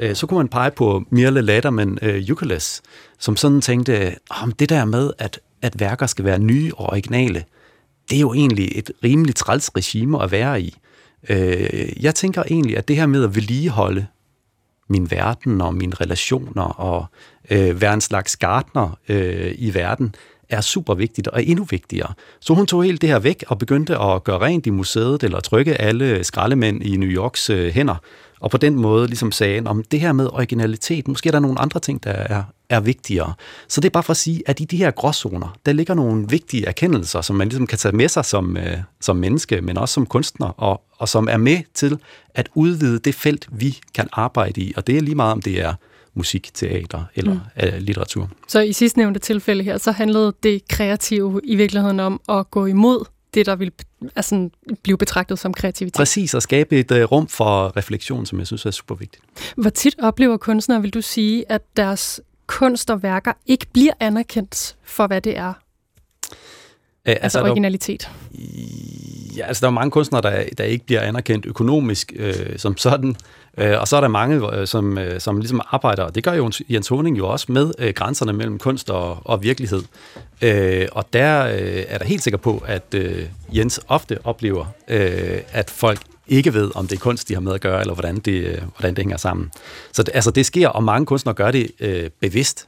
øh, 0.00 0.14
så 0.16 0.26
kunne 0.26 0.38
man 0.38 0.49
pege 0.49 0.71
på 0.71 1.02
Mirle 1.11 1.42
Laderman 1.42 1.99
øh, 2.02 2.28
Euclides, 2.28 2.83
som 3.19 3.37
sådan 3.37 3.61
tænkte, 3.61 4.16
om 4.30 4.52
det 4.52 4.69
der 4.69 4.85
med, 4.85 5.12
at, 5.19 5.40
at 5.62 5.80
værker 5.80 6.07
skal 6.07 6.25
være 6.25 6.38
nye 6.38 6.73
og 6.76 6.87
originale, 6.87 7.45
det 8.11 8.16
er 8.16 8.21
jo 8.21 8.35
egentlig 8.35 8.78
et 8.78 8.90
rimeligt 9.04 9.38
træls 9.38 9.71
regime 9.76 10.23
at 10.23 10.30
være 10.30 10.62
i. 10.62 10.76
Øh, 11.28 12.04
jeg 12.04 12.14
tænker 12.14 12.42
egentlig, 12.50 12.76
at 12.76 12.88
det 12.88 12.97
her 12.97 13.07
med 13.07 13.25
at 13.25 13.35
vedligeholde 13.35 14.07
min 14.88 15.11
verden 15.11 15.61
og 15.61 15.75
mine 15.75 15.95
relationer 15.95 16.62
og 16.62 17.07
øh, 17.50 17.80
være 17.80 17.95
en 17.95 18.00
slags 18.00 18.37
gartner 18.37 18.99
øh, 19.09 19.54
i 19.59 19.75
verden, 19.75 20.14
er 20.49 20.61
super 20.61 20.95
vigtigt 20.95 21.28
og 21.28 21.45
endnu 21.45 21.64
vigtigere. 21.64 22.12
Så 22.40 22.54
hun 22.54 22.66
tog 22.66 22.85
helt 22.85 23.02
det 23.02 23.09
her 23.09 23.19
væk 23.19 23.45
og 23.49 23.59
begyndte 23.59 23.99
at 23.99 24.25
gøre 24.25 24.38
rent 24.38 24.66
i 24.66 24.71
museet 24.71 25.23
eller 25.23 25.40
trykke 25.40 25.75
alle 25.75 26.25
skraldemænd 26.25 26.83
i 26.83 26.97
New 26.97 27.09
Yorks 27.09 27.50
øh, 27.50 27.73
hænder. 27.73 27.95
Og 28.40 28.50
på 28.50 28.56
den 28.56 28.75
måde 28.75 29.06
ligesom 29.06 29.32
sagde, 29.32 29.62
om 29.66 29.82
det 29.82 30.00
her 30.00 30.12
med 30.12 30.26
originalitet, 30.32 31.09
måske 31.09 31.28
er 31.28 31.32
der 31.32 31.40
nogle 31.40 31.61
andre 31.61 31.80
ting, 31.80 32.04
der 32.04 32.11
er, 32.11 32.42
er 32.68 32.80
vigtigere. 32.80 33.32
Så 33.68 33.80
det 33.80 33.88
er 33.88 33.90
bare 33.90 34.02
for 34.02 34.11
at 34.11 34.16
sige, 34.16 34.42
at 34.47 34.61
i 34.61 34.64
de 34.64 34.76
her 34.76 34.90
gråzoner, 34.90 35.56
der 35.66 35.73
ligger 35.73 35.94
nogle 35.94 36.28
vigtige 36.28 36.66
erkendelser, 36.66 37.20
som 37.20 37.37
man 37.37 37.49
ligesom 37.49 37.66
kan 37.66 37.78
tage 37.78 37.97
med 37.97 38.09
sig 38.09 38.25
som, 38.25 38.56
øh, 38.56 38.78
som 39.00 39.16
menneske, 39.16 39.61
men 39.61 39.78
også 39.78 39.92
som 39.92 40.06
kunstner, 40.06 40.47
og, 40.47 40.82
og 40.99 41.09
som 41.09 41.28
er 41.30 41.37
med 41.37 41.59
til 41.75 41.99
at 42.35 42.49
udvide 42.54 42.99
det 42.99 43.14
felt, 43.14 43.49
vi 43.52 43.78
kan 43.94 44.09
arbejde 44.12 44.61
i. 44.61 44.73
Og 44.76 44.87
det 44.87 44.97
er 44.97 45.00
lige 45.00 45.14
meget, 45.14 45.32
om 45.32 45.42
det 45.42 45.61
er 45.61 45.75
musik, 46.14 46.50
teater 46.54 47.04
eller 47.14 47.32
mm. 47.32 47.40
øh, 47.62 47.78
litteratur. 47.78 48.30
Så 48.49 48.61
i 48.61 48.73
sidste 48.73 48.99
nævnte 48.99 49.20
tilfælde 49.20 49.64
her, 49.64 49.78
så 49.78 49.92
handlede 49.92 50.32
det 50.42 50.68
kreative 50.68 51.40
i 51.44 51.56
virkeligheden 51.56 52.00
om 52.00 52.20
at 52.28 52.50
gå 52.50 52.66
imod 52.66 53.04
det, 53.34 53.46
der 53.46 53.56
vil 53.56 53.72
altså, 54.16 54.50
blive 54.82 54.99
betragtet 54.99 55.38
som 55.38 55.54
kreativitet. 55.54 55.96
Præcis, 55.96 56.34
at 56.34 56.42
skabe 56.42 56.78
et 56.78 56.90
uh, 56.90 56.99
rum 56.99 57.28
for 57.28 57.76
refleksion, 57.76 58.26
som 58.26 58.38
jeg 58.38 58.46
synes 58.46 58.66
er 58.66 58.70
super 58.70 58.94
vigtigt. 58.94 59.22
Hvor 59.56 59.70
tit 59.70 59.94
oplever 60.02 60.37
kunstnere, 60.37 60.82
vil 60.82 60.94
du 60.94 61.00
sige, 61.00 61.52
at 61.52 61.62
deres 61.76 62.20
kunst 62.46 62.90
og 62.90 63.02
værker 63.02 63.32
ikke 63.46 63.66
bliver 63.72 63.92
anerkendt 64.00 64.76
for, 64.82 65.06
hvad 65.06 65.20
det 65.20 65.37
er? 65.37 65.52
Æ, 67.06 67.10
altså, 67.10 67.22
altså 67.22 67.42
originalitet. 67.42 68.00
Der, 68.00 68.40
ja, 69.40 69.47
altså 69.47 69.61
der 69.61 69.66
er 69.66 69.70
mange 69.70 69.90
kunstnere, 69.90 70.23
der, 70.23 70.44
der 70.59 70.64
ikke 70.64 70.87
bliver 70.87 71.00
anerkendt 71.00 71.47
økonomisk 71.47 72.12
øh, 72.16 72.35
som 72.59 72.76
sådan. 72.76 73.16
Øh, 73.59 73.80
og 73.80 73.88
så 73.88 73.97
er 73.97 74.00
der 74.00 74.09
mange, 74.09 74.56
øh, 74.56 74.66
som, 74.66 74.99
øh, 74.99 75.20
som 75.20 75.38
ligesom 75.38 75.61
arbejder, 75.70 76.02
og 76.02 76.14
det 76.14 76.25
gør 76.25 76.32
jo 76.32 76.50
Jens 76.68 76.88
Honing 76.88 77.18
jo 77.18 77.28
også, 77.28 77.47
med 77.49 77.73
øh, 77.78 77.94
grænserne 77.94 78.32
mellem 78.32 78.59
kunst 78.59 78.90
og, 78.90 79.18
og 79.25 79.42
virkelighed. 79.42 79.82
Øh, 80.42 80.88
og 80.92 81.04
der 81.12 81.47
øh, 81.47 81.85
er 81.88 81.99
der 81.99 82.04
helt 82.04 82.23
sikker 82.23 82.38
på, 82.38 82.62
at 82.66 82.94
øh, 82.94 83.26
Jens 83.52 83.80
ofte 83.88 84.18
oplever, 84.25 84.66
øh, 84.88 85.38
at 85.52 85.70
folk 85.70 86.00
ikke 86.28 86.54
ved, 86.54 86.70
om 86.75 86.87
det 86.87 86.97
er 86.97 87.00
kunst, 87.00 87.28
de 87.28 87.35
har 87.35 87.40
med 87.40 87.54
at 87.54 87.61
gøre, 87.61 87.80
eller 87.80 87.94
hvordan 87.94 88.16
det, 88.16 88.32
øh, 88.32 88.59
hvordan 88.76 88.94
det 88.94 88.99
hænger 88.99 89.16
sammen. 89.16 89.50
Så 89.92 90.02
det, 90.02 90.11
altså, 90.14 90.30
det 90.30 90.47
sker, 90.47 90.68
og 90.68 90.85
mange 90.85 91.06
kunstnere 91.06 91.35
gør 91.35 91.50
det 91.50 91.70
øh, 91.80 92.11
bevidst. 92.20 92.66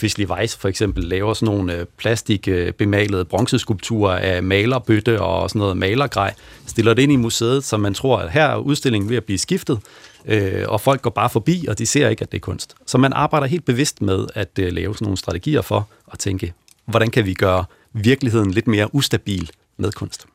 Fisley 0.00 0.26
Weiss 0.26 0.56
for 0.56 0.68
eksempel 0.68 1.04
laver 1.04 1.34
sådan 1.34 1.54
nogle 1.54 1.76
øh, 1.76 1.86
plastikbemalede 1.96 3.20
øh, 3.20 3.26
bronzeskulpturer 3.26 4.16
af 4.16 4.42
malerbøtte 4.42 5.20
og 5.20 5.50
sådan 5.50 5.58
noget 5.60 5.76
malergrej, 5.76 6.34
stiller 6.66 6.94
det 6.94 7.02
ind 7.02 7.12
i 7.12 7.16
museet, 7.16 7.64
så 7.64 7.76
man 7.76 7.94
tror, 7.94 8.18
at 8.18 8.30
her 8.30 8.44
er 8.44 8.56
udstillingen 8.56 9.10
ved 9.10 9.16
at 9.16 9.24
blive 9.24 9.38
skiftet, 9.38 9.80
øh, 10.26 10.64
og 10.68 10.80
folk 10.80 11.02
går 11.02 11.10
bare 11.10 11.30
forbi, 11.30 11.66
og 11.68 11.78
de 11.78 11.86
ser 11.86 12.08
ikke, 12.08 12.22
at 12.22 12.32
det 12.32 12.38
er 12.38 12.40
kunst. 12.40 12.74
Så 12.86 12.98
man 12.98 13.12
arbejder 13.12 13.46
helt 13.46 13.64
bevidst 13.64 14.02
med 14.02 14.26
at 14.34 14.58
øh, 14.58 14.72
lave 14.72 14.94
sådan 14.94 15.04
nogle 15.04 15.16
strategier 15.16 15.62
for 15.62 15.88
at 16.12 16.18
tænke, 16.18 16.52
hvordan 16.86 17.10
kan 17.10 17.26
vi 17.26 17.34
gøre 17.34 17.64
virkeligheden 17.92 18.50
lidt 18.50 18.66
mere 18.66 18.94
ustabil 18.94 19.50
med 19.76 19.92
kunst. 19.92 20.26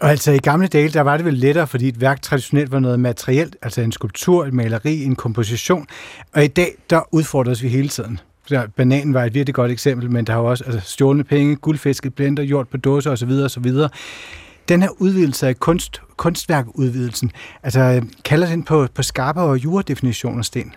Og 0.00 0.10
altså 0.10 0.32
i 0.32 0.38
gamle 0.38 0.66
dage, 0.66 0.88
der 0.88 1.00
var 1.00 1.16
det 1.16 1.26
vel 1.26 1.34
lettere, 1.34 1.66
fordi 1.66 1.88
et 1.88 2.00
værk 2.00 2.22
traditionelt 2.22 2.72
var 2.72 2.78
noget 2.78 3.00
materielt, 3.00 3.56
altså 3.62 3.80
en 3.80 3.92
skulptur, 3.92 4.44
et 4.44 4.54
maleri, 4.54 5.04
en 5.04 5.16
komposition. 5.16 5.86
Og 6.32 6.44
i 6.44 6.48
dag, 6.48 6.74
der 6.90 7.14
udfordres 7.14 7.62
vi 7.62 7.68
hele 7.68 7.88
tiden. 7.88 8.20
Så 8.46 8.68
bananen 8.76 9.14
var 9.14 9.24
et 9.24 9.34
virkelig 9.34 9.54
godt 9.54 9.70
eksempel, 9.70 10.10
men 10.10 10.24
der 10.24 10.32
har 10.32 10.40
jo 10.40 10.46
også 10.46 10.64
altså, 10.64 10.80
stjålne 10.80 11.24
penge, 11.24 11.56
guldfisket, 11.56 12.14
blender, 12.14 12.46
gjort 12.46 12.68
på 12.68 12.76
dåser 12.76 13.10
osv. 13.10 13.30
osv. 13.30 13.72
Den 14.68 14.82
her 14.82 14.88
udvidelse 14.98 15.48
af 15.48 15.56
kunst, 15.56 16.00
kunstværkudvidelsen, 16.16 17.32
altså 17.62 18.02
kalder 18.24 18.46
den 18.46 18.62
på, 18.62 18.86
på 18.94 19.02
skarpere 19.02 19.54
juradefinitioner, 19.54 20.42
Sten? 20.42 20.72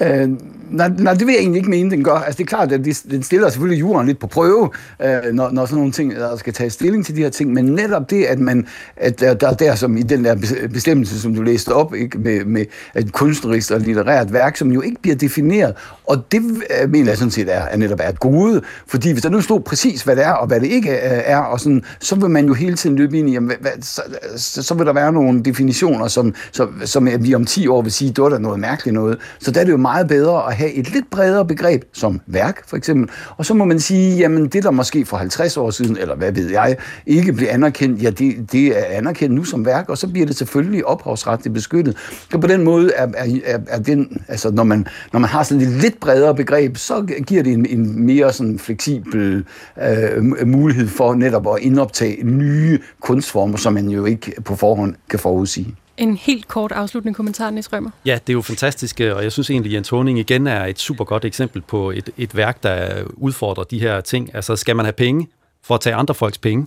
Øh, 0.00 0.30
nej, 0.70 0.88
nej, 0.98 1.14
det 1.14 1.26
vil 1.26 1.32
jeg 1.32 1.40
egentlig 1.40 1.58
ikke 1.58 1.70
mene, 1.70 1.90
den 1.90 2.04
gør. 2.04 2.12
Altså, 2.12 2.38
det 2.38 2.44
er 2.44 2.48
klart, 2.48 2.72
at 2.72 2.84
den 3.10 3.22
stiller 3.22 3.48
selvfølgelig 3.48 3.80
jorden 3.80 4.06
lidt 4.06 4.18
på 4.18 4.26
prøve, 4.26 4.70
øh, 5.02 5.32
når, 5.32 5.50
når 5.50 5.66
sådan 5.66 5.76
nogle 5.76 5.92
ting, 5.92 6.14
der 6.14 6.36
skal 6.36 6.52
tage 6.52 6.70
stilling 6.70 7.06
til 7.06 7.16
de 7.16 7.22
her 7.22 7.28
ting, 7.28 7.52
men 7.52 7.64
netop 7.64 8.10
det, 8.10 8.24
at 8.24 8.38
man, 8.38 8.66
at 8.96 9.20
der, 9.20 9.34
der, 9.34 9.54
der 9.54 9.74
som 9.74 9.96
i 9.96 10.02
den 10.02 10.24
der 10.24 10.36
bestemmelse, 10.72 11.20
som 11.20 11.34
du 11.34 11.42
læste 11.42 11.68
op, 11.68 11.94
ikke, 11.94 12.18
med, 12.18 12.44
med 12.44 12.64
et 12.96 13.12
kunstnerisk 13.12 13.70
og 13.70 13.80
litterært 13.80 14.32
værk, 14.32 14.56
som 14.56 14.72
jo 14.72 14.80
ikke 14.80 15.02
bliver 15.02 15.16
defineret, 15.16 15.74
og 16.06 16.32
det 16.32 16.42
øh, 16.82 16.90
mener 16.90 17.10
jeg 17.10 17.18
sådan 17.18 17.30
set 17.30 17.54
er, 17.54 17.60
er 17.60 17.76
netop 17.76 18.00
er 18.02 18.08
et 18.08 18.20
gode, 18.20 18.62
fordi 18.86 19.10
hvis 19.10 19.22
der 19.22 19.28
nu 19.28 19.40
stod 19.40 19.60
præcis, 19.60 20.02
hvad 20.02 20.16
det 20.16 20.24
er, 20.24 20.32
og 20.32 20.46
hvad 20.46 20.60
det 20.60 20.66
ikke 20.66 20.90
øh, 20.90 21.22
er, 21.24 21.38
og 21.38 21.60
sådan, 21.60 21.84
så 22.00 22.14
vil 22.14 22.30
man 22.30 22.46
jo 22.46 22.54
hele 22.54 22.76
tiden 22.76 22.96
løbe 22.96 23.18
ind 23.18 23.28
i, 23.28 23.32
jamen, 23.32 23.56
hvad, 23.60 23.70
så, 23.80 24.02
så, 24.36 24.62
så 24.62 24.74
vil 24.74 24.86
der 24.86 24.92
være 24.92 25.12
nogle 25.12 25.42
definitioner, 25.42 26.08
som, 26.08 26.34
som, 26.52 26.82
som 26.84 27.08
vi 27.20 27.34
om 27.34 27.44
10 27.44 27.68
år 27.68 27.82
vil 27.82 27.92
sige, 27.92 28.10
det 28.10 28.24
var 28.24 28.28
da 28.28 28.38
noget 28.38 28.60
mærkeligt 28.60 28.94
noget. 28.94 29.18
Så 29.38 29.50
der 29.50 29.60
er 29.60 29.64
det 29.64 29.72
jo 29.72 29.76
meget 29.86 30.08
bedre 30.08 30.46
at 30.48 30.54
have 30.54 30.72
et 30.72 30.92
lidt 30.92 31.10
bredere 31.10 31.46
begreb, 31.46 31.82
som 31.92 32.20
værk 32.26 32.68
for 32.68 32.76
eksempel. 32.76 33.10
Og 33.36 33.46
så 33.46 33.54
må 33.54 33.64
man 33.64 33.80
sige, 33.80 34.16
jamen 34.16 34.46
det 34.46 34.62
der 34.62 34.70
måske 34.70 35.04
for 35.04 35.16
50 35.16 35.56
år 35.56 35.70
siden, 35.70 35.96
eller 35.96 36.16
hvad 36.16 36.32
ved 36.32 36.50
jeg, 36.50 36.76
ikke 37.06 37.32
blev 37.32 37.48
anerkendt, 37.50 38.02
ja 38.02 38.10
det, 38.10 38.52
det 38.52 38.66
er 38.78 38.84
anerkendt 38.84 39.34
nu 39.34 39.44
som 39.44 39.66
værk, 39.66 39.88
og 39.88 39.98
så 39.98 40.08
bliver 40.08 40.26
det 40.26 40.36
selvfølgelig 40.36 40.86
ophavsretligt 40.86 41.54
beskyttet. 41.54 41.96
Så 42.30 42.38
på 42.38 42.46
den 42.46 42.64
måde 42.64 42.92
er, 42.96 43.06
er, 43.16 43.58
er 43.68 43.78
den, 43.78 44.22
altså 44.28 44.50
når 44.50 44.64
man, 44.64 44.86
når 45.12 45.20
man 45.20 45.30
har 45.30 45.42
sådan 45.42 45.62
et 45.62 45.68
lidt 45.68 46.00
bredere 46.00 46.34
begreb, 46.34 46.76
så 46.76 47.06
giver 47.26 47.42
det 47.42 47.52
en, 47.52 47.66
en 47.66 48.06
mere 48.06 48.32
sådan 48.32 48.58
fleksibel 48.58 49.44
øh, 49.82 50.46
mulighed 50.46 50.88
for 50.88 51.14
netop 51.14 51.46
at 51.56 51.62
indoptage 51.62 52.24
nye 52.24 52.78
kunstformer, 53.00 53.56
som 53.56 53.72
man 53.72 53.88
jo 53.88 54.04
ikke 54.04 54.32
på 54.44 54.56
forhånd 54.56 54.94
kan 55.10 55.18
forudsige. 55.18 55.74
En 55.98 56.16
helt 56.16 56.48
kort 56.48 56.72
afsluttende 56.72 57.14
kommentar, 57.14 57.50
Nis 57.50 57.72
Rømer. 57.72 57.90
Ja, 58.04 58.14
det 58.14 58.28
er 58.28 58.32
jo 58.32 58.42
fantastisk, 58.42 59.00
og 59.00 59.22
jeg 59.22 59.32
synes 59.32 59.50
egentlig, 59.50 59.70
at 59.70 59.74
Jens 59.74 59.88
Honing 59.88 60.18
igen 60.18 60.46
er 60.46 60.64
et 60.64 60.78
super 60.78 61.04
godt 61.04 61.24
eksempel 61.24 61.62
på 61.62 61.90
et, 61.90 62.10
et 62.16 62.36
værk, 62.36 62.62
der 62.62 63.04
udfordrer 63.14 63.64
de 63.64 63.80
her 63.80 64.00
ting. 64.00 64.34
Altså, 64.34 64.56
skal 64.56 64.76
man 64.76 64.84
have 64.84 64.92
penge 64.92 65.28
for 65.64 65.74
at 65.74 65.80
tage 65.80 65.94
andre 65.94 66.14
folks 66.14 66.38
penge? 66.38 66.66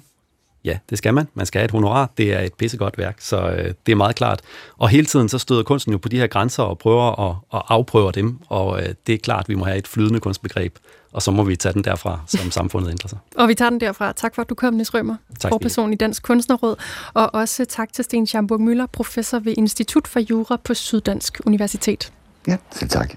Ja, 0.63 0.77
det 0.89 0.97
skal 0.97 1.13
man. 1.13 1.27
Man 1.33 1.45
skal 1.45 1.59
have 1.59 1.65
et 1.65 1.71
honorar. 1.71 2.11
Det 2.17 2.33
er 2.33 2.39
et 2.39 2.53
pissegodt 2.53 2.97
værk, 2.97 3.15
så 3.19 3.49
øh, 3.49 3.73
det 3.85 3.91
er 3.91 3.95
meget 3.95 4.15
klart. 4.15 4.41
Og 4.77 4.89
hele 4.89 5.05
tiden 5.05 5.29
så 5.29 5.37
støder 5.37 5.63
kunsten 5.63 5.91
jo 5.91 5.97
på 5.97 6.09
de 6.09 6.17
her 6.17 6.27
grænser 6.27 6.63
og 6.63 6.77
prøver 6.77 7.29
at, 7.29 7.35
at 7.53 7.61
afprøve 7.67 8.11
dem, 8.11 8.39
og 8.47 8.81
øh, 8.81 8.89
det 9.07 9.15
er 9.15 9.19
klart, 9.19 9.43
at 9.43 9.49
vi 9.49 9.55
må 9.55 9.65
have 9.65 9.77
et 9.77 9.87
flydende 9.87 10.19
kunstbegreb, 10.19 10.75
og 11.11 11.21
så 11.21 11.31
må 11.31 11.43
vi 11.43 11.55
tage 11.55 11.73
den 11.73 11.83
derfra, 11.83 12.19
som 12.27 12.51
samfundet 12.59 12.91
ændrer 12.91 13.07
sig. 13.07 13.17
og 13.35 13.47
vi 13.47 13.55
tager 13.55 13.69
den 13.69 13.81
derfra. 13.81 14.11
Tak 14.11 14.35
for, 14.35 14.41
at 14.41 14.49
du 14.49 14.55
kom, 14.55 14.73
Nis 14.73 14.93
Rømer, 14.93 15.15
forperson 15.49 15.93
i 15.93 15.95
Dansk 15.95 16.23
Kunstnerråd, 16.23 16.75
og 17.13 17.33
også 17.33 17.65
tak 17.65 17.93
til 17.93 18.03
Sten 18.03 18.27
Schamburg 18.27 18.61
Møller, 18.61 18.85
professor 18.85 19.39
ved 19.39 19.53
Institut 19.57 20.07
for 20.07 20.19
Jura 20.19 20.57
på 20.63 20.73
Syddansk 20.73 21.41
Universitet. 21.45 22.11
Ja, 22.47 22.57
selv 22.71 22.89
tak. 22.89 23.15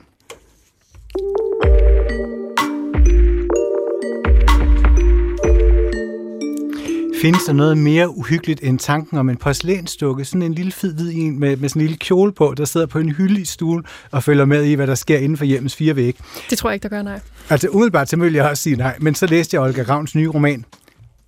Findes 7.22 7.44
der 7.44 7.52
noget 7.52 7.78
mere 7.78 8.16
uhyggeligt 8.16 8.60
end 8.62 8.78
tanken 8.78 9.18
om 9.18 9.28
en 9.28 9.36
porcelænsdukke, 9.36 10.24
sådan 10.24 10.42
en 10.42 10.54
lille 10.54 10.72
fed 10.72 10.94
hvid 10.94 11.12
en 11.14 11.40
med, 11.40 11.56
med 11.56 11.68
sådan 11.68 11.82
en 11.82 11.86
lille 11.86 11.98
kjole 11.98 12.32
på, 12.32 12.54
der 12.56 12.64
sidder 12.64 12.86
på 12.86 12.98
en 12.98 13.08
hylde 13.08 13.40
i 13.40 13.44
stuen 13.44 13.84
og 14.10 14.22
følger 14.22 14.44
med 14.44 14.64
i, 14.64 14.74
hvad 14.74 14.86
der 14.86 14.94
sker 14.94 15.18
inden 15.18 15.38
for 15.38 15.44
hjemmets 15.44 15.76
fire 15.76 15.96
vægge? 15.96 16.22
Det 16.50 16.58
tror 16.58 16.70
jeg 16.70 16.74
ikke, 16.74 16.82
der 16.82 16.88
gør, 16.88 17.02
nej. 17.02 17.20
Altså 17.50 17.68
umiddelbart, 17.68 18.08
så 18.08 18.16
vil 18.16 18.32
jeg 18.32 18.44
også 18.44 18.62
sige 18.62 18.76
nej, 18.76 18.96
men 19.00 19.14
så 19.14 19.26
læste 19.26 19.54
jeg 19.54 19.62
Olga 19.62 19.82
Ravns 19.82 20.14
nye 20.14 20.28
roman, 20.28 20.64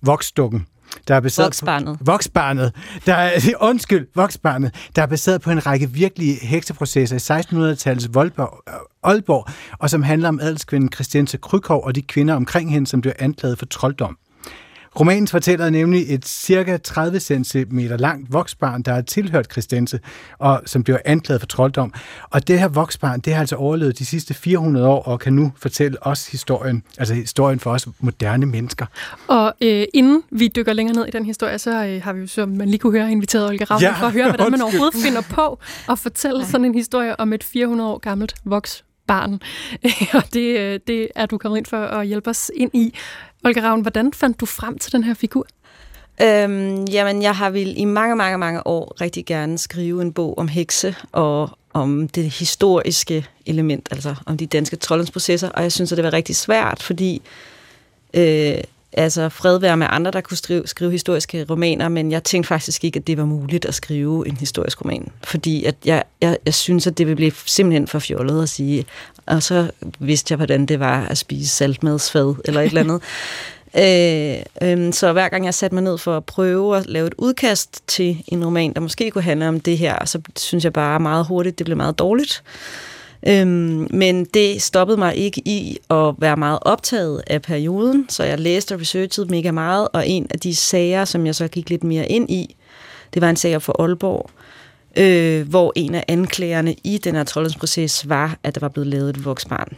Voksdukken, 0.01 0.67
der 1.07 1.15
er 1.15 1.19
baseret 1.19 1.45
Voksbarnet. 1.45 1.97
På, 1.97 2.03
voksbarnet. 2.03 2.71
Der 3.05 3.13
er, 3.13 3.31
undskyld, 3.69 4.07
voksbarnet. 4.15 4.75
Der 4.95 5.01
er 5.01 5.07
baseret 5.07 5.41
på 5.41 5.51
en 5.51 5.65
række 5.65 5.91
virkelige 5.91 6.35
hekseprocesser 6.41 7.15
i 7.15 7.41
1600-tallets 7.41 8.09
Voldborg, 8.13 8.63
Aalborg, 9.03 9.47
og 9.79 9.89
som 9.89 10.03
handler 10.03 10.29
om 10.29 10.39
adelskvinden 10.39 10.91
Christianse 10.93 11.37
Krykov 11.37 11.83
og 11.83 11.95
de 11.95 12.01
kvinder 12.01 12.33
omkring 12.33 12.71
hende, 12.71 12.87
som 12.87 13.01
blev 13.01 13.13
anklaget 13.19 13.59
for 13.59 13.65
trolddom. 13.65 14.17
Romanen 14.99 15.27
fortæller 15.27 15.69
nemlig 15.69 16.05
et 16.07 16.25
cirka 16.27 16.77
30 16.77 17.19
cm 17.19 17.79
langt 17.79 18.33
voksbarn, 18.33 18.81
der 18.81 18.93
har 18.93 19.01
tilhørt 19.01 19.51
Christense, 19.51 19.99
og 20.39 20.61
som 20.65 20.83
bliver 20.83 20.97
anklaget 21.05 21.41
for 21.41 21.47
trolddom. 21.47 21.93
Og 22.29 22.47
det 22.47 22.59
her 22.59 22.67
voksbarn, 22.67 23.19
det 23.19 23.33
har 23.33 23.39
altså 23.39 23.55
overlevet 23.55 23.99
de 23.99 24.05
sidste 24.05 24.33
400 24.33 24.87
år, 24.87 25.03
og 25.03 25.19
kan 25.19 25.33
nu 25.33 25.51
fortælle 25.57 26.07
os 26.07 26.27
historien, 26.27 26.83
altså 26.97 27.13
historien 27.13 27.59
for 27.59 27.71
os 27.71 27.87
moderne 27.99 28.45
mennesker. 28.45 28.85
Og 29.27 29.53
øh, 29.61 29.83
inden 29.93 30.23
vi 30.31 30.47
dykker 30.55 30.73
længere 30.73 30.95
ned 30.95 31.05
i 31.05 31.11
den 31.11 31.25
historie, 31.25 31.59
så 31.59 31.85
øh, 31.85 32.03
har 32.03 32.13
vi 32.13 32.19
jo, 32.19 32.27
som 32.27 32.49
man 32.49 32.69
lige 32.69 32.79
kunne 32.79 32.99
høre, 32.99 33.11
inviteret 33.11 33.47
Olga 33.47 33.63
Ravn 33.63 33.81
ja, 33.81 33.99
for 33.99 34.05
at 34.05 34.13
høre, 34.13 34.27
hvordan 34.29 34.51
man 34.51 34.61
overhovedet 34.67 35.01
finder 35.03 35.21
på 35.21 35.59
at 35.89 35.99
fortælle 35.99 36.45
sådan 36.45 36.65
en 36.65 36.75
historie 36.75 37.19
om 37.19 37.33
et 37.33 37.43
400 37.43 37.89
år 37.89 37.97
gammelt 37.97 38.35
voks 38.45 38.83
barn. 39.07 39.39
og 40.17 40.23
det, 40.33 40.59
øh, 40.59 40.79
det 40.87 41.07
er 41.15 41.25
du 41.25 41.37
kommet 41.37 41.57
ind 41.57 41.65
for 41.65 41.77
at 41.77 42.07
hjælpe 42.07 42.29
os 42.29 42.51
ind 42.55 42.71
i. 42.73 42.93
Olga 43.43 43.61
Ravn, 43.61 43.81
hvordan 43.81 44.13
fandt 44.13 44.39
du 44.39 44.45
frem 44.45 44.77
til 44.77 44.91
den 44.91 45.03
her 45.03 45.13
figur? 45.13 45.47
Øhm, 46.21 46.85
jamen, 46.85 47.21
jeg 47.21 47.35
har 47.35 47.49
vil 47.49 47.79
i 47.79 47.85
mange, 47.85 48.15
mange, 48.15 48.37
mange 48.37 48.67
år 48.67 49.01
rigtig 49.01 49.25
gerne 49.25 49.57
skrive 49.57 50.01
en 50.01 50.13
bog 50.13 50.37
om 50.37 50.47
hekse 50.47 50.95
og 51.11 51.49
om 51.73 52.07
det 52.07 52.29
historiske 52.29 53.25
element, 53.45 53.87
altså 53.91 54.15
om 54.25 54.37
de 54.37 54.47
danske 54.47 54.75
troldsprocesser, 54.75 55.49
og 55.49 55.63
jeg 55.63 55.71
synes, 55.71 55.91
at 55.91 55.95
det 55.95 56.05
var 56.05 56.13
rigtig 56.13 56.35
svært, 56.35 56.83
fordi 56.83 57.21
øh, 58.13 58.57
altså 58.97 59.29
fred 59.29 59.59
være 59.59 59.77
med 59.77 59.87
andre, 59.89 60.11
der 60.11 60.21
kunne 60.21 60.37
skrive, 60.37 60.67
skrive 60.67 60.91
historiske 60.91 61.45
romaner, 61.49 61.89
men 61.89 62.11
jeg 62.11 62.23
tænkte 62.23 62.47
faktisk 62.47 62.83
ikke, 62.83 62.99
at 62.99 63.07
det 63.07 63.17
var 63.17 63.25
muligt 63.25 63.65
at 63.65 63.75
skrive 63.75 64.27
en 64.27 64.37
historisk 64.37 64.81
roman, 64.81 65.11
fordi 65.23 65.65
at 65.65 65.75
jeg, 65.85 66.03
jeg, 66.21 66.37
jeg 66.45 66.53
synes, 66.53 66.87
at 66.87 66.97
det 66.97 67.05
ville 67.07 67.15
blive 67.15 67.31
simpelthen 67.45 67.87
for 67.87 67.99
fjollet 67.99 68.43
at 68.43 68.49
sige, 68.49 68.85
og 69.25 69.43
så 69.43 69.71
vidste 69.99 70.31
jeg, 70.31 70.37
hvordan 70.37 70.65
det 70.65 70.79
var 70.79 71.05
at 71.05 71.17
spise 71.17 71.49
saltmadsfad 71.49 72.35
eller 72.45 72.61
et 72.61 72.65
eller 72.65 72.81
andet. 72.81 73.01
Øh, 73.77 74.37
øh, 74.61 74.93
så 74.93 75.13
hver 75.13 75.29
gang 75.29 75.45
jeg 75.45 75.53
satte 75.53 75.75
mig 75.75 75.83
ned 75.83 75.97
for 75.97 76.17
at 76.17 76.25
prøve 76.25 76.77
at 76.77 76.85
lave 76.85 77.07
et 77.07 77.13
udkast 77.17 77.81
til 77.87 78.23
en 78.27 78.45
roman, 78.45 78.73
der 78.73 78.79
måske 78.79 79.11
kunne 79.11 79.21
handle 79.21 79.47
om 79.47 79.59
det 79.59 79.77
her, 79.77 80.05
så 80.05 80.21
synes 80.35 80.63
jeg 80.63 80.73
bare 80.73 80.99
meget 80.99 81.25
hurtigt, 81.27 81.59
det 81.59 81.65
blev 81.65 81.77
meget 81.77 81.99
dårligt. 81.99 82.43
Øhm, 83.27 83.87
men 83.91 84.25
det 84.25 84.61
stoppede 84.61 84.97
mig 84.97 85.15
ikke 85.15 85.41
i 85.45 85.77
at 85.89 86.13
være 86.17 86.37
meget 86.37 86.59
optaget 86.61 87.23
af 87.27 87.41
perioden, 87.41 88.09
så 88.09 88.23
jeg 88.23 88.39
læste 88.39 88.75
og 88.75 88.81
researchede 88.81 89.27
mega 89.27 89.51
meget, 89.51 89.87
og 89.93 90.07
en 90.07 90.27
af 90.29 90.39
de 90.39 90.55
sager, 90.55 91.05
som 91.05 91.25
jeg 91.25 91.35
så 91.35 91.47
gik 91.47 91.69
lidt 91.69 91.83
mere 91.83 92.07
ind 92.07 92.29
i, 92.29 92.55
det 93.13 93.21
var 93.21 93.29
en 93.29 93.35
sag 93.35 93.61
for 93.61 93.81
Aalborg, 93.81 94.29
øh, 94.97 95.49
hvor 95.49 95.73
en 95.75 95.95
af 95.95 96.05
anklagerne 96.07 96.75
i 96.83 96.97
den 96.97 97.15
her 97.15 97.53
proces 97.59 98.09
var, 98.09 98.37
at 98.43 98.55
der 98.55 98.61
var 98.61 98.69
blevet 98.69 98.87
lavet 98.87 99.09
et 99.09 99.25
voksbarn. 99.25 99.77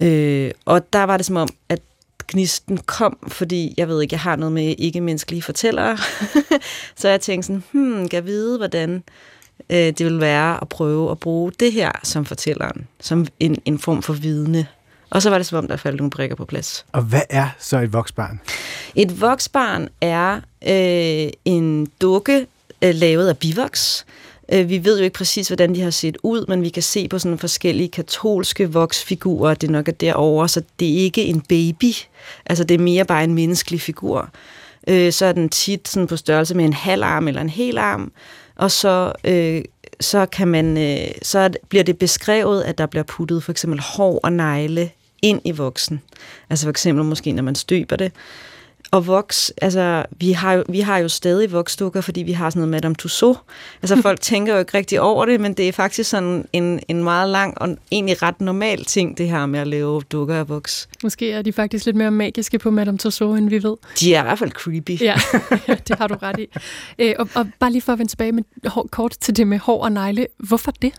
Øh, 0.00 0.50
og 0.64 0.92
der 0.92 1.02
var 1.02 1.16
det 1.16 1.26
som 1.26 1.36
om, 1.36 1.48
at 1.68 1.80
gnisten 2.28 2.78
kom, 2.78 3.18
fordi 3.28 3.74
jeg 3.76 3.88
ved 3.88 4.02
ikke, 4.02 4.14
jeg 4.14 4.20
har 4.20 4.36
noget 4.36 4.52
med 4.52 4.74
ikke-menneskelige 4.78 5.42
fortællere. 5.42 5.98
så 7.00 7.08
jeg 7.08 7.20
tænkte 7.20 7.46
sådan, 7.46 7.64
hmm, 7.72 8.08
kan 8.08 8.16
jeg 8.16 8.26
vide, 8.26 8.58
hvordan 8.58 9.02
øh, 9.70 9.76
det 9.76 10.04
vil 10.06 10.20
være 10.20 10.58
at 10.62 10.68
prøve 10.68 11.10
at 11.10 11.18
bruge 11.18 11.52
det 11.60 11.72
her 11.72 11.92
som 12.02 12.24
fortælleren, 12.24 12.88
som 13.00 13.26
en, 13.40 13.56
en 13.64 13.78
form 13.78 14.02
for 14.02 14.12
vidne. 14.12 14.66
Og 15.10 15.22
så 15.22 15.30
var 15.30 15.38
det 15.38 15.46
som 15.46 15.58
om, 15.58 15.68
der 15.68 15.76
faldt 15.76 15.96
nogle 15.96 16.10
brikker 16.10 16.36
på 16.36 16.44
plads. 16.44 16.86
Og 16.92 17.02
hvad 17.02 17.22
er 17.30 17.48
så 17.58 17.78
et 17.78 17.92
voksbarn? 17.92 18.40
Et 18.94 19.20
voksbarn 19.20 19.88
er 20.00 20.40
øh, 20.66 21.32
en 21.44 21.86
dukke 22.00 22.46
øh, 22.82 22.94
lavet 22.94 23.28
af 23.28 23.38
bivoks, 23.38 24.06
Øh, 24.52 24.68
vi 24.68 24.84
ved 24.84 24.98
jo 24.98 25.04
ikke 25.04 25.14
præcis, 25.14 25.48
hvordan 25.48 25.74
de 25.74 25.80
har 25.80 25.90
set 25.90 26.16
ud, 26.22 26.46
men 26.48 26.62
vi 26.62 26.68
kan 26.68 26.82
se 26.82 27.08
på 27.08 27.18
sådan 27.18 27.38
forskellige 27.38 27.88
katolske 27.88 28.72
voksfigurer, 28.72 29.54
det 29.54 29.70
nok 29.70 29.88
er 29.88 29.92
derovre, 29.92 30.48
så 30.48 30.62
det 30.80 30.92
er 30.92 30.96
ikke 30.96 31.24
en 31.24 31.40
baby, 31.40 31.92
altså 32.46 32.64
det 32.64 32.74
er 32.74 32.78
mere 32.78 33.04
bare 33.04 33.24
en 33.24 33.34
menneskelig 33.34 33.80
figur. 33.80 34.30
Øh, 34.88 35.12
så 35.12 35.26
er 35.26 35.32
den 35.32 35.48
tit 35.48 35.88
sådan 35.88 36.06
på 36.06 36.16
størrelse 36.16 36.54
med 36.54 36.64
en 36.64 36.72
halv 36.72 37.02
arm 37.02 37.28
eller 37.28 37.40
en 37.40 37.48
hel 37.48 37.78
arm, 37.78 38.12
og 38.56 38.70
så, 38.70 39.12
øh, 39.24 39.64
så, 40.00 40.26
kan 40.26 40.48
man, 40.48 40.78
øh, 40.78 41.10
så 41.22 41.50
bliver 41.68 41.84
det 41.84 41.98
beskrevet, 41.98 42.62
at 42.62 42.78
der 42.78 42.86
bliver 42.86 43.04
puttet 43.04 43.42
for 43.42 43.52
eksempel 43.52 43.80
hår 43.80 44.20
og 44.22 44.32
negle 44.32 44.90
ind 45.22 45.40
i 45.44 45.50
voksen. 45.50 46.00
Altså 46.50 46.64
for 46.64 46.70
eksempel 46.70 47.04
måske, 47.04 47.32
når 47.32 47.42
man 47.42 47.54
støber 47.54 47.96
det, 47.96 48.12
og 48.92 49.06
voks, 49.06 49.52
altså, 49.62 50.04
vi 50.16 50.32
har, 50.32 50.52
jo, 50.52 50.64
vi 50.68 50.80
har 50.80 50.98
jo 50.98 51.08
stadig 51.08 51.52
voksdukker, 51.52 52.00
fordi 52.00 52.22
vi 52.22 52.32
har 52.32 52.50
sådan 52.50 52.60
noget 52.60 52.70
Madame 52.70 52.94
Tussauds. 52.94 53.38
Altså, 53.82 54.02
folk 54.02 54.20
tænker 54.30 54.52
jo 54.52 54.58
ikke 54.58 54.78
rigtig 54.78 55.00
over 55.00 55.26
det, 55.26 55.40
men 55.40 55.54
det 55.54 55.68
er 55.68 55.72
faktisk 55.72 56.10
sådan 56.10 56.48
en, 56.52 56.80
en 56.88 57.04
meget 57.04 57.28
lang 57.28 57.60
og 57.60 57.76
egentlig 57.92 58.22
ret 58.22 58.40
normal 58.40 58.84
ting, 58.84 59.18
det 59.18 59.28
her 59.28 59.46
med 59.46 59.60
at 59.60 59.66
lave 59.66 60.00
dukker 60.00 60.34
af 60.34 60.48
voks. 60.48 60.88
Måske 61.02 61.32
er 61.32 61.42
de 61.42 61.52
faktisk 61.52 61.86
lidt 61.86 61.96
mere 61.96 62.10
magiske 62.10 62.58
på 62.58 62.70
Madame 62.70 62.98
Tussauds, 62.98 63.38
end 63.38 63.48
vi 63.48 63.62
ved. 63.62 63.76
De 64.00 64.14
er 64.14 64.20
i 64.20 64.22
hvert 64.22 64.38
fald 64.38 64.50
creepy. 64.50 65.02
Ja, 65.02 65.14
det 65.88 65.98
har 65.98 66.06
du 66.06 66.14
ret 66.22 66.38
i. 66.38 66.46
Øh, 66.98 67.14
og, 67.18 67.28
og 67.34 67.46
bare 67.58 67.72
lige 67.72 67.82
for 67.82 67.92
at 67.92 67.98
vende 67.98 68.12
tilbage 68.12 68.32
med, 68.32 68.42
kort 68.90 69.16
til 69.20 69.36
det 69.36 69.46
med 69.46 69.58
hår 69.58 69.84
og 69.84 69.92
negle. 69.92 70.26
Hvorfor 70.38 70.72
det? 70.82 70.92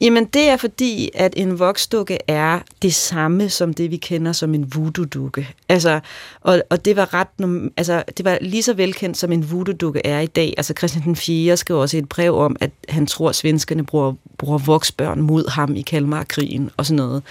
Jamen, 0.00 0.24
det 0.24 0.48
er 0.48 0.56
fordi, 0.56 1.10
at 1.14 1.34
en 1.36 1.58
voksdukke 1.58 2.18
er 2.28 2.60
det 2.82 2.94
samme 2.94 3.48
som 3.48 3.74
det, 3.74 3.90
vi 3.90 3.96
kender 3.96 4.32
som 4.32 4.54
en 4.54 4.72
voodoo-dukke. 4.74 5.48
Altså, 5.68 6.00
og, 6.40 6.62
og 6.70 6.84
det 6.84 6.96
var 6.96 7.14
ret, 7.14 7.28
altså, 7.76 8.02
det 8.16 8.24
var 8.24 8.38
lige 8.40 8.62
så 8.62 8.74
velkendt, 8.74 9.16
som 9.16 9.32
en 9.32 9.50
voodoo-dukke 9.50 10.06
er 10.06 10.20
i 10.20 10.26
dag. 10.26 10.54
Altså, 10.56 10.74
Christian 10.78 11.04
den 11.04 11.16
4. 11.16 11.56
skrev 11.56 11.78
også 11.78 11.96
et 11.96 12.08
brev 12.08 12.36
om, 12.36 12.56
at 12.60 12.70
han 12.88 13.06
tror, 13.06 13.28
at 13.28 13.36
svenskerne 13.36 13.86
bruger, 13.86 14.12
bruger 14.38 14.58
voksbørn 14.58 15.20
mod 15.20 15.50
ham 15.50 15.76
i 15.76 15.82
Kalmarkrigen 15.82 16.70
og 16.76 16.86
sådan 16.86 16.96
noget. 16.96 17.22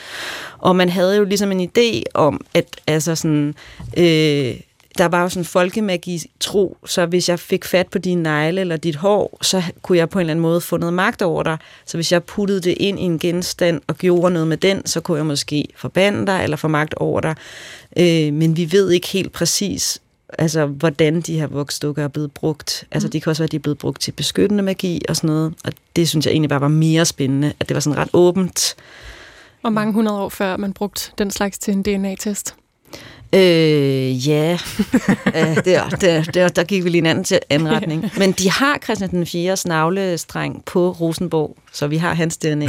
Og 0.58 0.76
man 0.76 0.90
havde 0.90 1.18
jo 1.18 1.24
ligesom 1.24 1.52
en 1.52 1.70
idé 1.70 2.04
om, 2.14 2.42
at 2.54 2.66
altså 2.88 3.16
sådan, 3.16 3.56
øh, 3.98 4.56
der 4.98 5.06
var 5.06 5.22
jo 5.22 5.30
sådan 5.30 5.46
folkemagi 5.46 6.22
tro, 6.40 6.78
så 6.86 7.06
hvis 7.06 7.30
jeg 7.30 7.40
fik 7.40 7.66
fat 7.66 7.88
på 7.88 7.98
dine 7.98 8.24
negle 8.24 8.62
eller 8.62 8.78
dit 8.78 8.96
hår, 8.96 9.38
så 9.42 9.64
kunne 9.82 9.98
jeg 9.98 10.10
på 10.10 10.20
en 10.20 10.22
eller 10.22 10.32
anden 10.32 10.42
måde 10.42 10.62
få 10.62 10.78
noget 10.78 10.94
magt 10.94 11.22
over 11.22 11.44
dig. 11.44 11.58
Så 11.86 11.98
hvis 11.98 12.12
jeg 12.12 12.24
puttede 12.24 12.62
det 12.62 12.76
ind 12.80 13.00
i 13.00 13.04
en 13.04 13.20
genstand 13.20 13.82
og 13.88 13.98
gjorde 13.98 14.34
noget 14.34 14.48
med 14.48 14.58
den, 14.58 14.86
så 14.86 15.02
kunne 15.02 15.18
jeg 15.18 15.26
måske 15.26 15.66
forbande 15.76 16.28
dig 16.28 16.44
eller 16.44 16.58
få 16.58 16.68
magt 16.68 16.94
over 16.94 17.22
dig. 17.22 17.36
Øh, 17.98 18.34
men 18.34 18.58
vi 18.58 18.72
ved 18.72 18.92
ikke 18.92 19.08
helt 19.08 19.32
præcis, 19.32 20.02
altså, 20.40 20.66
hvordan 20.66 21.22
de 21.22 21.40
her 21.40 21.48
voksdukker 21.48 22.04
er 22.04 22.08
blevet 22.08 22.32
brugt. 22.32 22.84
Altså, 22.92 23.08
mm. 23.08 23.12
det 23.12 23.24
kan 23.24 23.30
også 23.30 23.44
være, 23.44 23.48
at 23.48 23.52
de 23.52 23.58
er 23.58 23.62
blevet 23.62 23.78
brugt 23.78 24.02
til 24.02 24.12
beskyttende 24.12 24.64
magi 24.64 25.02
og 25.10 25.16
sådan 25.16 25.28
noget. 25.28 25.54
Og 25.64 25.74
det 25.96 26.10
synes 26.10 26.26
jeg 26.26 26.32
egentlig 26.32 26.50
bare 26.50 26.62
var 26.62 26.68
mere 26.68 27.06
spændende, 27.06 27.54
at 27.60 27.70
det 27.70 27.76
var 27.76 27.82
sådan 27.82 27.98
ret 27.98 28.10
åbent. 28.14 28.76
Og 29.64 29.74
mange 29.74 29.94
hundrede 29.94 30.20
år 30.20 30.30
før 30.30 30.58
man 30.58 30.74
brugte 30.74 31.12
den 31.18 31.32
slags 31.32 31.60
til 31.60 31.74
en 31.74 31.84
DNA-test. 31.84 32.56
Øh, 33.34 34.28
ja, 34.28 34.60
øh, 35.28 35.66
der, 35.66 35.90
der, 35.90 36.24
der, 36.24 36.48
der 36.48 36.64
gik 36.64 36.84
vi 36.84 36.90
lige 36.90 37.00
en 37.00 37.06
anden 37.06 37.24
til 37.24 37.40
anretning. 37.50 38.12
Men 38.18 38.32
de 38.32 38.50
har 38.50 38.80
Christian 38.84 39.10
den 39.10 39.26
4. 39.26 39.58
navlestreng 39.66 40.66
på 40.66 40.92
Rosenborg, 40.92 41.58
så 41.72 41.88
vi 41.88 41.98
har 41.98 42.14
hans 42.14 42.38
DNA. 42.38 42.68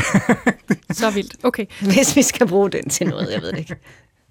så 0.91 1.11
vildt, 1.11 1.35
okay. 1.43 1.67
Hvis 1.81 2.17
vi 2.17 2.23
skal 2.23 2.47
bruge 2.47 2.71
den 2.71 2.89
til 2.89 3.07
noget, 3.07 3.33
jeg 3.33 3.43
ved 3.43 3.53
ikke. 3.59 3.77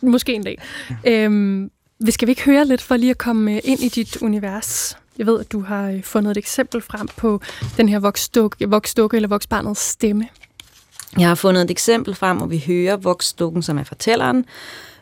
Måske 0.01 0.33
en 0.33 0.43
dag. 0.43 0.57
Øhm, 1.05 1.71
vi 1.99 2.11
skal 2.11 2.27
vi 2.27 2.31
ikke 2.31 2.45
høre 2.45 2.65
lidt 2.65 2.81
for 2.81 2.97
lige 2.97 3.09
at 3.09 3.17
komme 3.17 3.59
ind 3.59 3.79
i 3.79 3.87
dit 3.87 4.17
univers? 4.17 4.97
Jeg 5.17 5.25
ved, 5.25 5.39
at 5.39 5.51
du 5.51 5.61
har 5.61 5.89
øh, 5.89 6.03
fundet 6.03 6.31
et 6.31 6.37
eksempel 6.37 6.81
frem 6.81 7.07
på 7.07 7.41
den 7.77 7.89
her 7.89 7.99
voksdukke, 7.99 8.69
voksdukke 8.69 9.15
eller 9.15 9.27
voksbarnets 9.27 9.81
stemme. 9.81 10.27
Jeg 11.19 11.27
har 11.27 11.35
fundet 11.35 11.63
et 11.63 11.71
eksempel 11.71 12.15
frem, 12.15 12.37
hvor 12.37 12.45
vi 12.45 12.63
hører 12.67 12.95
voksdukken, 12.95 13.63
som 13.63 13.77
er 13.77 13.83
fortælleren, 13.83 14.45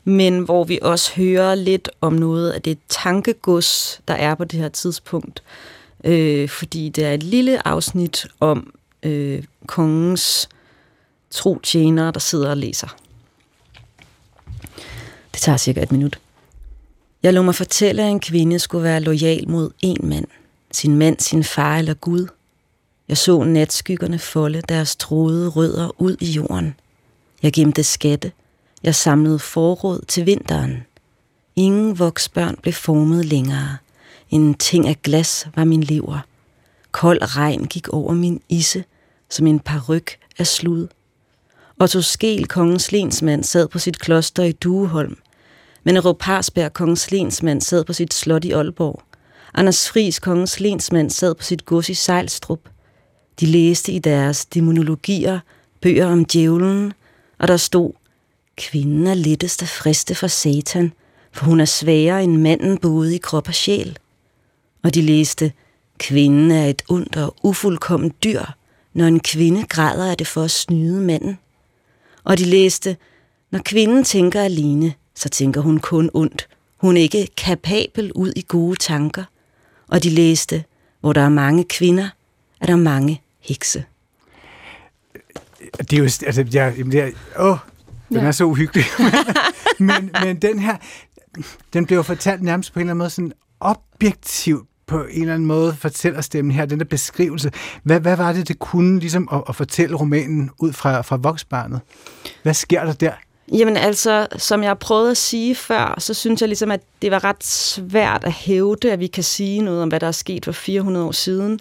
men 0.03 0.39
hvor 0.39 0.63
vi 0.63 0.79
også 0.81 1.15
hører 1.15 1.55
lidt 1.55 1.89
om 2.01 2.13
noget 2.13 2.51
af 2.51 2.61
det 2.61 2.77
tankegods, 2.89 4.01
der 4.07 4.13
er 4.13 4.35
på 4.35 4.43
det 4.43 4.59
her 4.59 4.69
tidspunkt. 4.69 5.43
Øh, 6.03 6.49
fordi 6.49 6.89
det 6.89 7.05
er 7.05 7.13
et 7.13 7.23
lille 7.23 7.67
afsnit 7.67 8.27
om 8.39 8.73
øh, 9.03 9.43
kongens 9.67 10.49
tro 11.31 11.59
tjenere, 11.59 12.11
der 12.11 12.19
sidder 12.19 12.49
og 12.49 12.57
læser. 12.57 12.95
Det 15.33 15.41
tager 15.41 15.57
cirka 15.57 15.81
et 15.81 15.91
minut. 15.91 16.19
Jeg 17.23 17.33
lå 17.33 17.41
mig 17.41 17.55
fortælle, 17.55 18.03
at 18.03 18.11
en 18.11 18.19
kvinde 18.19 18.59
skulle 18.59 18.83
være 18.83 18.99
lojal 18.99 19.49
mod 19.49 19.71
en 19.79 19.97
mand. 20.03 20.27
Sin 20.71 20.95
mand, 20.95 21.19
sin 21.19 21.43
far 21.43 21.77
eller 21.77 21.93
Gud. 21.93 22.27
Jeg 23.09 23.17
så 23.17 23.43
natskyggerne 23.43 24.19
folde 24.19 24.61
deres 24.61 24.95
troede 24.95 25.47
rødder 25.47 26.01
ud 26.01 26.17
i 26.19 26.31
jorden. 26.31 26.75
Jeg 27.43 27.53
gemte 27.53 27.83
skatte– 27.83 28.31
jeg 28.85 28.95
samlede 28.95 29.39
forråd 29.39 30.05
til 30.07 30.25
vinteren. 30.25 30.83
Ingen 31.55 31.99
voksbørn 31.99 32.57
blev 32.61 32.73
formet 32.73 33.25
længere. 33.25 33.77
En 34.29 34.53
ting 34.53 34.87
af 34.87 35.01
glas 35.03 35.47
var 35.55 35.63
min 35.63 35.83
lever. 35.83 36.19
Kold 36.91 37.35
regn 37.35 37.65
gik 37.65 37.89
over 37.89 38.13
min 38.13 38.41
isse, 38.49 38.83
som 39.29 39.47
en 39.47 39.59
paryk 39.59 40.17
af 40.39 40.47
slud. 40.47 40.87
Otto 41.81 42.01
Skel, 42.01 42.47
kongens 42.47 42.91
lensmand, 42.91 43.43
sad 43.43 43.67
på 43.67 43.79
sit 43.79 43.99
kloster 43.99 44.43
i 44.43 44.51
Dueholm. 44.51 45.17
Men 45.83 45.97
Erup 45.97 46.17
Parsberg, 46.19 46.73
kongens 46.73 47.11
lensmand, 47.11 47.61
sad 47.61 47.83
på 47.83 47.93
sit 47.93 48.13
slot 48.13 48.45
i 48.45 48.51
Aalborg. 48.51 49.01
Anders 49.53 49.89
Fris, 49.89 50.19
kongens 50.19 50.59
lensmand, 50.59 51.09
sad 51.09 51.35
på 51.35 51.43
sit 51.43 51.65
gods 51.65 51.89
i 51.89 51.93
Sejlstrup. 51.93 52.59
De 53.39 53.45
læste 53.45 53.91
i 53.91 53.99
deres 53.99 54.45
demonologier 54.45 55.39
bøger 55.81 56.07
om 56.07 56.25
djævlen, 56.25 56.93
og 57.37 57.47
der 57.47 57.57
stod, 57.57 57.91
Kvinden 58.57 59.07
er 59.07 59.13
lettest 59.13 59.61
at 59.61 59.69
friste 59.69 60.15
for 60.15 60.27
satan, 60.27 60.93
for 61.31 61.45
hun 61.45 61.59
er 61.59 61.65
sværere 61.65 62.23
end 62.23 62.37
manden 62.37 62.77
både 62.77 63.15
i 63.15 63.17
krop 63.17 63.47
og 63.47 63.53
sjæl. 63.53 63.97
Og 64.83 64.93
de 64.93 65.01
læste, 65.01 65.51
kvinden 65.97 66.51
er 66.51 66.65
et 66.65 66.81
ondt 66.89 67.17
og 67.17 67.35
ufuldkomment 67.43 68.23
dyr, 68.23 68.41
når 68.93 69.05
en 69.05 69.19
kvinde 69.19 69.65
græder 69.69 70.11
er 70.11 70.15
det 70.15 70.27
for 70.27 70.43
at 70.43 70.51
snyde 70.51 71.01
manden. 71.01 71.39
Og 72.23 72.37
de 72.37 72.45
læste, 72.45 72.97
når 73.51 73.59
kvinden 73.59 74.03
tænker 74.03 74.41
alene, 74.41 74.93
så 75.15 75.29
tænker 75.29 75.61
hun 75.61 75.79
kun 75.79 76.09
ondt. 76.13 76.47
Hun 76.77 76.97
er 76.97 77.01
ikke 77.01 77.27
kapabel 77.37 78.11
ud 78.11 78.33
i 78.35 78.45
gode 78.47 78.75
tanker. 78.75 79.23
Og 79.87 80.03
de 80.03 80.09
læste, 80.09 80.63
hvor 80.99 81.13
der 81.13 81.21
er 81.21 81.29
mange 81.29 81.63
kvinder, 81.63 82.09
er 82.61 82.65
der 82.65 82.75
mange 82.75 83.21
hekse 83.47 83.83
det 85.79 85.93
er 85.93 85.97
jo, 85.97 86.03
altså, 86.03 86.45
jeg, 86.53 86.73
det 86.75 86.95
er, 86.95 87.11
åh, 87.39 87.57
den 88.09 88.17
Ja. 88.17 88.23
er 88.23 88.31
så 88.31 88.43
uhyggelig. 88.43 88.85
men, 89.79 90.11
men 90.23 90.35
den 90.41 90.59
her, 90.59 90.77
den 91.73 91.85
bliver 91.85 91.97
jo 91.97 92.03
fortalt 92.03 92.41
nærmest 92.43 92.73
på 92.73 92.79
en 92.79 92.81
eller 92.81 92.91
anden 92.91 92.97
måde 92.97 93.09
sådan 93.09 93.31
objektivt 93.59 94.69
på 94.87 95.03
en 95.03 95.21
eller 95.21 95.33
anden 95.33 95.47
måde 95.47 95.75
fortæller 95.75 96.21
stemmen 96.21 96.51
her, 96.51 96.65
den 96.65 96.79
der 96.79 96.85
beskrivelse. 96.85 97.51
Hvad, 97.83 97.99
hvad 97.99 98.15
var 98.17 98.33
det, 98.33 98.47
det 98.47 98.59
kunne 98.59 98.99
ligesom 98.99 99.29
at, 99.31 99.43
at 99.49 99.55
fortælle 99.55 99.95
romanen 99.95 100.49
ud 100.59 100.73
fra, 100.73 101.01
fra 101.01 101.15
voksbarnet? 101.15 101.81
Hvad 102.43 102.53
sker 102.53 102.83
der 102.85 102.93
der? 102.93 103.13
Jamen 103.51 103.77
altså, 103.77 104.27
som 104.37 104.63
jeg 104.63 104.79
prøvede 104.79 105.11
at 105.11 105.17
sige 105.17 105.55
før, 105.55 105.95
så 105.99 106.13
synes 106.13 106.41
jeg 106.41 106.49
ligesom, 106.49 106.71
at 106.71 106.81
det 107.01 107.11
var 107.11 107.23
ret 107.23 107.43
svært 107.43 108.23
at 108.23 108.31
hævde, 108.31 108.91
at 108.91 108.99
vi 108.99 109.07
kan 109.07 109.23
sige 109.23 109.61
noget 109.61 109.81
om, 109.81 109.89
hvad 109.89 109.99
der 109.99 110.07
er 110.07 110.11
sket 110.11 110.45
for 110.45 110.51
400 110.51 111.05
år 111.05 111.11
siden. 111.11 111.59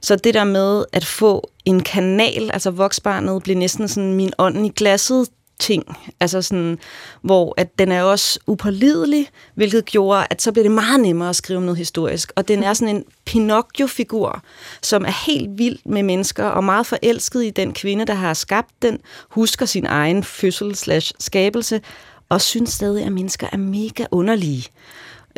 Så 0.00 0.16
det 0.16 0.34
der 0.34 0.44
med 0.44 0.84
at 0.92 1.04
få 1.04 1.50
en 1.64 1.82
kanal, 1.82 2.50
altså 2.52 2.70
voksbarnet, 2.70 3.42
blev 3.42 3.56
næsten 3.56 3.88
sådan 3.88 4.12
min 4.12 4.32
ånd 4.38 4.66
i 4.66 4.72
glasset 4.76 5.28
ting, 5.58 5.96
altså 6.20 6.42
sådan, 6.42 6.78
hvor 7.22 7.54
at 7.56 7.78
den 7.78 7.92
er 7.92 8.02
også 8.02 8.38
upålidelig, 8.46 9.28
hvilket 9.54 9.84
gjorde, 9.84 10.26
at 10.30 10.42
så 10.42 10.52
blev 10.52 10.64
det 10.64 10.72
meget 10.72 11.00
nemmere 11.00 11.28
at 11.28 11.36
skrive 11.36 11.56
om 11.56 11.62
noget 11.62 11.78
historisk. 11.78 12.32
Og 12.36 12.48
den 12.48 12.62
er 12.62 12.74
sådan 12.74 12.96
en 12.96 13.04
Pinocchio-figur, 13.24 14.42
som 14.82 15.04
er 15.04 15.26
helt 15.26 15.58
vild 15.58 15.78
med 15.84 16.02
mennesker, 16.02 16.44
og 16.44 16.64
meget 16.64 16.86
forelsket 16.86 17.44
i 17.44 17.50
den 17.50 17.72
kvinde, 17.72 18.04
der 18.04 18.14
har 18.14 18.34
skabt 18.34 18.70
den, 18.82 18.98
husker 19.28 19.66
sin 19.66 19.86
egen 19.86 20.24
fødsel 20.24 20.74
slash 20.76 21.12
skabelse, 21.18 21.80
og 22.28 22.40
synes 22.40 22.70
stadig, 22.70 23.04
at 23.04 23.12
mennesker 23.12 23.46
er 23.52 23.56
mega 23.56 24.04
underlige. 24.10 24.66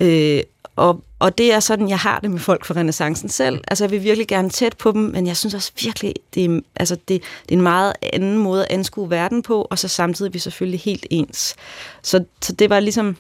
Øh, 0.01 0.43
og, 0.77 1.05
og 1.25 1.39
det 1.39 1.53
er 1.53 1.61
sådan, 1.61 1.89
jeg 1.89 1.99
har 1.99 2.21
det 2.21 2.31
med 2.31 2.39
folk 2.39 2.65
fra 2.65 2.75
renaissancen 2.75 3.29
selv. 3.29 3.61
Altså, 3.69 3.85
jeg 3.85 3.91
vil 3.91 4.03
virkelig 4.03 4.29
gerne 4.29 4.51
tæt 4.51 4.77
på 4.77 4.93
dem, 4.93 5.01
men 5.01 5.27
jeg 5.27 5.37
synes 5.37 5.55
også 5.55 5.73
virkelig, 5.83 6.15
det 6.35 6.45
er, 6.45 6.61
altså, 6.77 6.95
det, 6.95 7.09
det 7.09 7.55
er 7.55 7.57
en 7.57 7.63
meget 7.63 7.93
anden 8.13 8.39
måde 8.39 8.65
at 8.65 8.71
anskue 8.71 9.11
verden 9.11 9.43
på, 9.43 9.67
og 9.71 9.79
så 9.79 9.89
samtidig 9.89 10.29
er 10.29 10.33
vi 10.33 10.39
selvfølgelig 10.39 10.81
helt 10.81 11.07
ens. 11.11 11.55
Så, 12.03 12.25
så 12.43 12.53
det 12.53 12.71
var 12.71 12.81
ligesom 12.81 13.17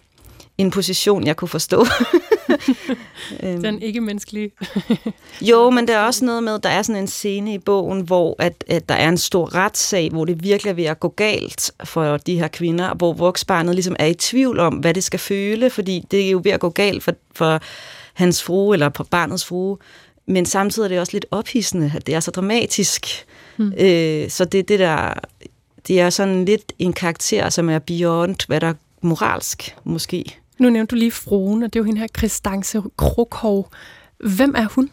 en 0.58 0.70
position, 0.70 1.26
jeg 1.26 1.36
kunne 1.36 1.48
forstå. 1.48 1.86
Øhm. 3.42 3.62
Den 3.62 3.82
ikke-menneskelige. 3.82 4.50
Jo, 5.40 5.70
men 5.70 5.88
der 5.88 5.96
er 5.96 6.06
også 6.06 6.24
noget 6.24 6.42
med, 6.42 6.58
der 6.58 6.68
er 6.68 6.82
sådan 6.82 7.02
en 7.02 7.08
scene 7.08 7.54
i 7.54 7.58
bogen, 7.58 8.00
hvor 8.00 8.36
at, 8.38 8.64
at 8.66 8.88
der 8.88 8.94
er 8.94 9.08
en 9.08 9.18
stor 9.18 9.54
retssag, 9.54 10.10
hvor 10.10 10.24
det 10.24 10.42
virkelig 10.42 10.70
er 10.70 10.74
ved 10.74 10.84
at 10.84 11.00
gå 11.00 11.08
galt 11.08 11.70
for 11.84 12.16
de 12.16 12.38
her 12.38 12.48
kvinder, 12.48 12.88
og 12.88 12.96
hvor 12.96 13.12
voksbarnet 13.12 13.74
ligesom 13.74 13.96
er 13.98 14.06
i 14.06 14.14
tvivl 14.14 14.58
om, 14.58 14.74
hvad 14.74 14.94
det 14.94 15.04
skal 15.04 15.20
føle, 15.20 15.70
fordi 15.70 16.04
det 16.10 16.26
er 16.26 16.30
jo 16.30 16.40
ved 16.44 16.52
at 16.52 16.60
gå 16.60 16.68
galt 16.68 17.02
for, 17.02 17.12
for 17.34 17.60
hans 18.14 18.42
frue, 18.42 18.74
eller 18.74 18.88
på 18.88 19.04
barnets 19.04 19.44
frue, 19.44 19.78
men 20.26 20.46
samtidig 20.46 20.86
er 20.86 20.88
det 20.88 21.00
også 21.00 21.12
lidt 21.12 21.26
ophidsende, 21.30 21.92
at 21.96 22.06
det 22.06 22.14
er 22.14 22.20
så 22.20 22.30
dramatisk. 22.30 23.06
Hmm. 23.56 23.66
Mm. 23.66 23.72
Øh, 23.84 24.30
så 24.30 24.44
det, 24.44 24.68
det 24.68 24.78
der, 24.78 25.14
det 25.88 26.00
er 26.00 26.10
sådan 26.10 26.44
lidt 26.44 26.72
en 26.78 26.92
karakter, 26.92 27.48
som 27.48 27.70
er 27.70 27.78
beyond, 27.78 28.46
hvad 28.46 28.60
der 28.60 28.66
er 28.66 28.74
moralsk, 29.00 29.76
måske. 29.84 30.38
Nu 30.58 30.70
nævnte 30.70 30.90
du 30.90 30.96
lige 30.96 31.10
fruen, 31.10 31.62
og 31.62 31.72
det 31.72 31.78
er 31.78 31.80
jo 31.80 31.84
hende 31.84 32.00
her 32.00 32.06
Kristance 32.14 32.82
Krukov. 32.96 33.70
Hvem 34.18 34.54
er 34.56 34.66
hun? 34.74 34.90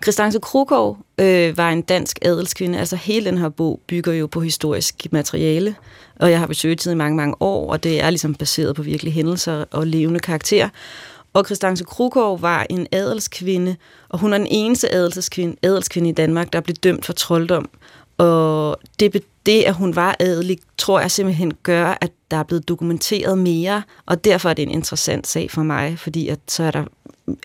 Kristance 0.00 0.38
Krukov 0.40 0.98
øh, 1.20 1.56
var 1.56 1.70
en 1.70 1.82
dansk 1.82 2.18
adelskvinde. 2.22 2.78
Altså 2.78 2.96
hele 2.96 3.26
den 3.26 3.38
her 3.38 3.48
bog 3.48 3.80
bygger 3.86 4.12
jo 4.12 4.26
på 4.26 4.40
historisk 4.40 5.06
materiale, 5.12 5.74
og 6.16 6.30
jeg 6.30 6.38
har 6.38 6.46
besøgt 6.46 6.86
i 6.86 6.94
mange, 6.94 7.16
mange 7.16 7.34
år, 7.40 7.72
og 7.72 7.82
det 7.82 8.02
er 8.02 8.10
ligesom 8.10 8.34
baseret 8.34 8.76
på 8.76 8.82
virkelige 8.82 9.14
hændelser 9.14 9.64
og 9.70 9.86
levende 9.86 10.20
karakterer. 10.20 10.68
Og 11.32 11.46
Kristance 11.46 11.84
Krukov 11.84 12.42
var 12.42 12.66
en 12.70 12.86
adelskvinde, 12.92 13.76
og 14.08 14.18
hun 14.18 14.32
er 14.32 14.38
den 14.38 14.46
eneste 14.50 14.92
adelskvinde, 14.94 15.56
adelskvinde 15.62 16.08
i 16.08 16.12
Danmark, 16.12 16.52
der 16.52 16.60
blev 16.60 16.76
dømt 16.76 17.06
for 17.06 17.12
trolddom. 17.12 17.70
Og 18.18 18.78
det, 19.00 19.22
det, 19.46 19.62
at 19.62 19.74
hun 19.74 19.96
var 19.96 20.16
adelig, 20.20 20.58
tror 20.78 21.00
jeg 21.00 21.10
simpelthen 21.10 21.52
gør, 21.62 21.98
at 22.00 22.10
der 22.30 22.36
er 22.36 22.42
blevet 22.42 22.68
dokumenteret 22.68 23.38
mere, 23.38 23.82
og 24.06 24.24
derfor 24.24 24.50
er 24.50 24.54
det 24.54 24.62
en 24.62 24.70
interessant 24.70 25.26
sag 25.26 25.50
for 25.50 25.62
mig, 25.62 25.98
fordi 25.98 26.28
at 26.28 26.38
så 26.48 26.62
er 26.62 26.70
der 26.70 26.84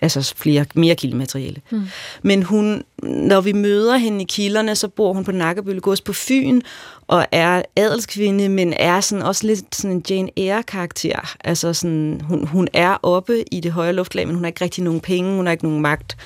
altså 0.02 0.34
flere, 0.36 0.64
mere 0.74 0.94
kildemateriale. 0.94 1.60
Mm. 1.70 1.82
Men 2.22 2.42
hun, 2.42 2.82
når 3.02 3.40
vi 3.40 3.52
møder 3.52 3.96
hende 3.96 4.22
i 4.22 4.26
kilderne, 4.28 4.76
så 4.76 4.88
bor 4.88 5.12
hun 5.12 5.24
på 5.24 5.32
Nakkebølle 5.32 5.80
Gods 5.80 6.00
på 6.00 6.12
Fyn, 6.12 6.60
og 7.06 7.26
er 7.32 7.62
adelskvinde, 7.76 8.48
men 8.48 8.72
er 8.72 9.00
sådan 9.00 9.22
også 9.22 9.46
lidt 9.46 9.74
sådan 9.74 9.96
en 9.96 10.04
Jane 10.10 10.30
Eyre-karakter. 10.36 11.36
Altså 11.44 11.72
sådan, 11.72 12.20
hun, 12.24 12.46
hun 12.46 12.68
er 12.72 12.96
oppe 13.02 13.44
i 13.52 13.60
det 13.60 13.72
høje 13.72 13.92
luftlag, 13.92 14.26
men 14.26 14.34
hun 14.34 14.44
har 14.44 14.48
ikke 14.48 14.64
rigtig 14.64 14.84
nogen 14.84 15.00
penge, 15.00 15.36
hun 15.36 15.46
har 15.46 15.52
ikke 15.52 15.64
nogen 15.64 15.80
magt. 15.80 16.16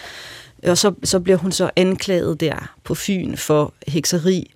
Og 0.62 0.78
så, 0.78 0.94
så 1.04 1.20
bliver 1.20 1.36
hun 1.36 1.52
så 1.52 1.70
anklaget 1.76 2.40
der 2.40 2.74
på 2.84 2.94
Fyn 2.94 3.36
for 3.36 3.74
hekseri, 3.88 4.54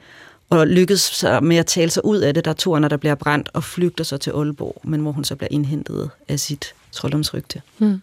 og 0.50 0.66
lykkedes 0.66 1.00
så 1.00 1.40
med 1.40 1.56
at 1.56 1.66
tale 1.66 1.90
sig 1.90 2.04
ud 2.04 2.18
af 2.18 2.34
det. 2.34 2.44
Der 2.44 2.50
er 2.50 2.54
to 2.54 2.78
der 2.78 2.96
bliver 2.96 3.14
brændt 3.14 3.48
og 3.52 3.64
flygter 3.64 4.04
så 4.04 4.16
til 4.16 4.30
Aalborg, 4.30 4.80
men 4.84 5.00
hvor 5.00 5.12
hun 5.12 5.24
så 5.24 5.36
bliver 5.36 5.48
indhentet 5.50 6.10
af 6.28 6.40
sit 6.40 6.74
trolddomsrygte. 6.92 7.62
Hmm. 7.78 8.02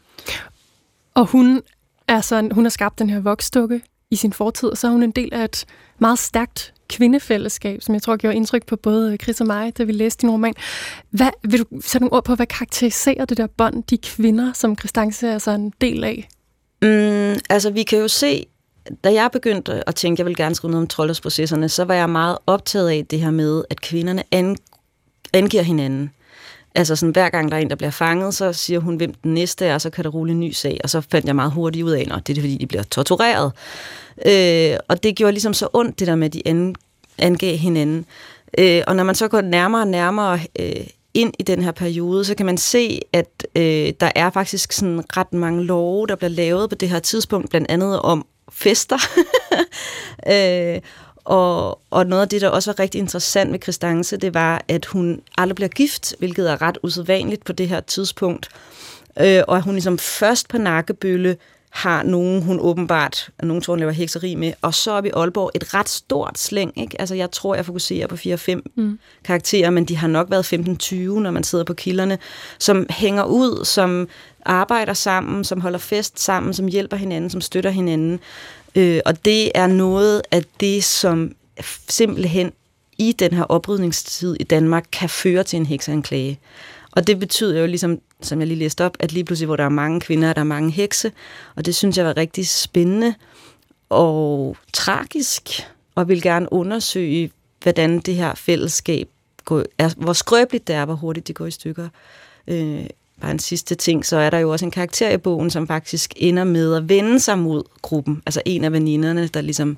Og 1.14 1.26
hun, 1.26 1.62
er 2.08 2.22
sådan, 2.22 2.52
hun 2.52 2.66
har 2.66 2.70
skabt 2.70 3.00
den 3.00 3.10
her 3.10 3.20
voksdukke 3.20 3.82
i 4.12 4.16
sin 4.16 4.34
fortid, 4.34 4.70
og 4.70 4.78
så 4.78 4.88
er 4.88 4.92
hun 4.92 5.04
en 5.04 5.12
del 5.12 5.34
af 5.34 5.44
et 5.44 5.66
meget 6.00 6.20
stærkt 6.20 6.74
kvindefællesskab, 6.90 7.82
som 7.82 7.94
jeg 7.94 8.02
tror 8.02 8.16
gjorde 8.16 8.36
indtryk 8.36 8.66
på 8.66 8.76
både 8.76 9.18
Chris 9.24 9.42
og 9.42 9.48
mig, 9.48 9.78
da 9.78 9.84
vi 9.84 9.92
læste 9.92 10.22
din 10.22 10.30
roman. 10.32 10.54
Hvad, 11.10 11.30
vil 11.44 11.60
du 11.60 11.66
sætte 11.82 12.00
nogle 12.00 12.14
ord 12.14 12.24
på, 12.24 12.36
hvad 12.36 12.46
karakteriserer 12.46 13.26
det 13.26 13.38
der 13.38 13.48
bånd, 13.48 13.84
de 13.84 13.98
kvinder, 13.98 14.54
som 14.54 14.78
Christance 14.78 15.28
er 15.28 15.38
så 15.38 15.52
en 15.52 15.74
del 15.82 16.04
af? 16.04 16.30
Mm, 16.82 17.40
altså, 17.50 17.70
vi 17.70 17.84
kan 17.84 18.00
jo 18.00 18.08
se, 18.08 18.46
da 19.04 19.14
jeg 19.14 19.30
begyndte 19.32 19.90
at 19.90 19.96
tænke, 19.96 20.16
at 20.16 20.20
jeg 20.20 20.26
vil 20.26 20.36
gerne 20.36 20.56
skrive 20.56 20.72
noget 20.72 20.84
om 20.84 20.88
trolddomsprocesserne, 20.88 21.70
så 21.70 21.84
var 21.84 21.94
jeg 21.94 22.10
meget 22.10 22.38
optaget 22.48 22.90
af 22.90 23.06
det 23.10 23.20
her 23.20 23.32
med, 23.32 23.64
at 23.70 23.82
kvinderne 23.82 24.24
an, 24.32 24.58
angiver 25.34 25.64
hinanden. 25.64 26.12
Altså 26.76 26.96
sådan, 26.96 27.14
hver 27.14 27.30
gang 27.30 27.52
der 27.52 27.58
er 27.58 27.62
en, 27.62 27.70
der 27.70 27.76
bliver 27.76 27.92
fanget, 27.92 28.34
så 28.34 28.54
siger 28.54 28.80
hun, 28.80 28.96
hvem 28.96 29.14
den 29.14 29.34
næste 29.34 29.66
er, 29.66 29.74
og 29.74 29.82
så 29.82 29.90
kan 29.90 30.04
der 30.04 30.10
rulle 30.10 30.32
en 30.32 30.40
ny 30.40 30.52
sag. 30.52 30.80
Og 30.84 30.90
så 30.90 31.02
fandt 31.02 31.28
jeg 31.28 31.36
meget 31.36 31.52
hurtigt 31.52 31.86
ud 31.86 31.92
af, 31.92 32.08
at 32.12 32.28
det 32.28 32.38
er 32.38 32.42
fordi, 32.42 32.58
de 32.58 32.68
bliver 32.68 32.84
tortureret. 32.84 33.52
Øh, 34.26 34.78
og 34.88 35.04
det 35.04 35.16
gjorde 35.16 35.32
ligesom 35.32 35.54
så 35.54 35.68
ondt, 35.74 36.00
det 36.00 36.08
der 36.08 36.16
med, 36.16 36.26
at 36.26 36.34
de 36.34 36.42
an, 36.46 36.76
angav 37.18 37.58
hinanden. 37.58 38.06
Øh, 38.58 38.82
og 38.88 38.96
når 38.96 39.04
man 39.04 39.16
så 39.16 39.28
går 39.28 39.42
nærmere 39.42 39.82
og 39.82 39.88
nærmere 39.88 40.40
øh, 40.60 40.88
ind 41.14 41.34
i 41.40 41.44
den 41.44 41.64
her 41.64 41.72
periode, 41.72 42.26
så 42.26 42.36
kan 42.36 42.46
man 42.46 42.58
se, 42.58 43.02
at 43.14 43.48
øh, 43.56 43.94
der 44.00 44.12
er 44.16 44.30
faktisk 44.30 44.72
sådan 44.72 45.18
ret 45.18 45.34
mange 45.34 45.64
love, 45.64 46.08
der 46.08 46.16
bliver 46.16 46.30
lavet 46.30 46.70
på 46.70 46.76
det 46.76 46.90
her 46.90 47.00
tidspunkt, 47.00 47.50
blandt 47.50 47.72
andet 47.72 48.00
om 48.00 48.26
fester. 48.52 48.98
øh, 50.34 50.82
og, 51.16 51.80
og 51.90 52.08
noget 52.08 52.22
af 52.22 52.30
det, 52.30 52.42
der 52.42 52.50
også 52.50 52.72
var 52.72 52.80
rigtig 52.80 53.00
interessant 53.00 53.52
med 53.52 53.60
Kristance, 53.60 54.18
det 54.18 54.34
var, 54.34 54.62
at 54.68 54.86
hun 54.86 55.22
aldrig 55.38 55.56
bliver 55.56 55.70
gift, 55.70 56.16
hvilket 56.20 56.52
er 56.52 56.62
ret 56.62 56.78
usædvanligt 56.84 57.46
på 57.46 57.54
det 57.54 57.70
her 57.70 57.80
tidspunkt. 57.80 58.50
Øh, 59.20 59.44
og 59.48 59.58
at 59.58 59.64
hun 59.64 59.74
ligesom 59.74 59.98
først 59.98 60.48
på 60.48 60.58
nakkebølle 60.58 61.38
har 61.70 62.04
nogen, 62.04 62.44
hun 62.44 62.60
åbenbart, 62.60 63.30
nogen 63.44 63.62
tror, 63.62 63.74
hun 63.74 63.80
laver 63.80 63.92
hekseri 63.92 64.36
med, 64.36 64.54
og 64.62 64.74
så 64.74 64.92
op 64.92 65.06
i 65.06 65.10
Aalborg 65.10 65.52
et 65.56 65.74
ret 65.74 65.90
stort 65.90 66.40
slæng. 66.40 66.82
Ikke? 66.82 67.02
Altså, 67.02 67.16
jeg 67.16 67.32
tror, 67.32 67.56
jeg 67.56 67.66
fokuserer 67.66 68.08
på 68.08 68.16
4-5 68.16 68.60
mm. 68.76 69.00
karakterer, 69.24 69.70
men 69.70 69.86
de 69.86 69.98
har 69.98 70.08
nok 70.08 70.32
været 70.32 70.54
15-20, 70.54 70.96
når 70.96 71.32
man 71.32 71.44
sidder 71.44 71.64
på 71.64 71.74
kilderne, 71.74 72.18
som 72.60 72.86
hænger 72.90 73.24
ud, 73.24 73.66
som 73.66 74.08
arbejder 74.46 74.94
sammen, 74.94 75.44
som 75.44 75.62
holder 75.62 75.80
fest 75.80 76.20
sammen, 76.20 76.54
som 76.54 76.68
hjælper 76.68 76.98
hinanden, 76.98 77.30
som 77.30 77.42
støtter 77.42 77.70
hinanden. 77.70 78.20
Øh, 78.76 79.00
og 79.06 79.26
det 79.26 79.52
er 79.56 79.68
noget 79.68 80.22
af 80.32 80.44
det, 80.60 80.84
som 80.84 81.32
simpelthen 81.90 82.52
i 82.98 83.12
den 83.12 83.34
her 83.34 83.44
oprydningstid 83.44 84.36
i 84.40 84.44
Danmark 84.44 84.86
kan 84.92 85.10
føre 85.10 85.44
til 85.44 85.58
en 85.58 85.66
hekseanklage. 85.66 86.40
Og 86.92 87.08
det 87.08 87.20
betyder 87.20 87.60
jo 87.60 87.66
ligesom, 87.66 88.00
som 88.22 88.40
jeg 88.40 88.48
lige 88.48 88.60
læste 88.60 88.86
op, 88.86 88.98
at 89.00 89.12
lige 89.12 89.24
pludselig, 89.24 89.46
hvor 89.46 89.56
der 89.56 89.64
er 89.64 89.70
mange 89.70 90.00
kvinder, 90.00 90.34
der 90.34 90.42
er 90.42 90.46
mange 90.46 90.72
hekse. 90.72 91.12
Og 91.56 91.66
det 91.66 91.76
synes 91.76 91.98
jeg 91.98 92.06
var 92.06 92.18
rigtig 92.18 92.48
spændende 92.48 93.14
og 93.90 94.58
tragisk, 94.74 95.50
og 95.96 96.08
vil 96.08 96.22
gerne 96.22 96.54
undersøge, 96.54 97.32
hvordan 97.64 98.00
det 98.00 98.16
her 98.16 98.36
fællesskab 98.36 99.10
går, 99.46 99.64
er, 99.78 99.90
hvor 99.98 100.14
skrøbeligt 100.14 100.68
det 100.68 100.76
er, 100.76 100.86
hvor 100.86 100.96
hurtigt 100.96 101.28
det 101.28 101.36
går 101.36 101.46
i 101.46 101.52
stykker. 101.52 101.90
Øh, 102.48 102.86
bare 103.22 103.32
en 103.32 103.40
sidste 103.40 103.76
ting, 103.76 104.06
så 104.06 104.18
er 104.18 104.30
der 104.30 104.38
jo 104.38 104.52
også 104.52 104.66
en 104.66 104.72
karakter 104.72 105.10
i 105.10 105.18
bogen, 105.18 105.50
som 105.50 105.68
faktisk 105.68 106.14
ender 106.16 106.44
med 106.44 106.76
at 106.76 106.90
vende 106.90 107.20
sig 107.20 107.40
mod 107.40 107.64
gruppen. 107.82 108.22
Altså 108.26 108.42
en 108.46 108.64
af 108.64 108.72
veninderne, 108.72 109.28
der 109.28 109.42
ligesom 109.42 109.78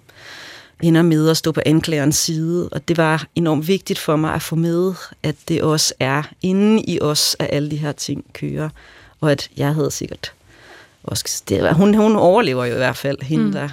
ender 0.81 1.01
med 1.01 1.29
at 1.29 1.37
stå 1.37 1.51
på 1.51 1.61
anklagerens 1.65 2.15
side, 2.15 2.69
og 2.71 2.87
det 2.87 2.97
var 2.97 3.27
enormt 3.35 3.67
vigtigt 3.67 3.99
for 3.99 4.15
mig 4.15 4.33
at 4.33 4.41
få 4.41 4.55
med, 4.55 4.93
at 5.23 5.35
det 5.47 5.61
også 5.61 5.93
er 5.99 6.23
inde 6.41 6.83
i 6.83 7.01
os, 7.01 7.35
at 7.39 7.47
alle 7.51 7.71
de 7.71 7.77
her 7.77 7.91
ting 7.91 8.25
kører, 8.33 8.69
og 9.21 9.31
at 9.31 9.49
jeg 9.57 9.73
havde 9.73 9.91
sikkert 9.91 10.33
også, 11.03 11.43
det, 11.49 11.75
hun, 11.75 11.93
hun 11.93 12.15
overlever 12.15 12.65
jo 12.65 12.73
i 12.73 12.77
hvert 12.77 12.97
fald, 12.97 13.21
hende 13.21 13.45
mm. 13.45 13.51
der. 13.51 13.69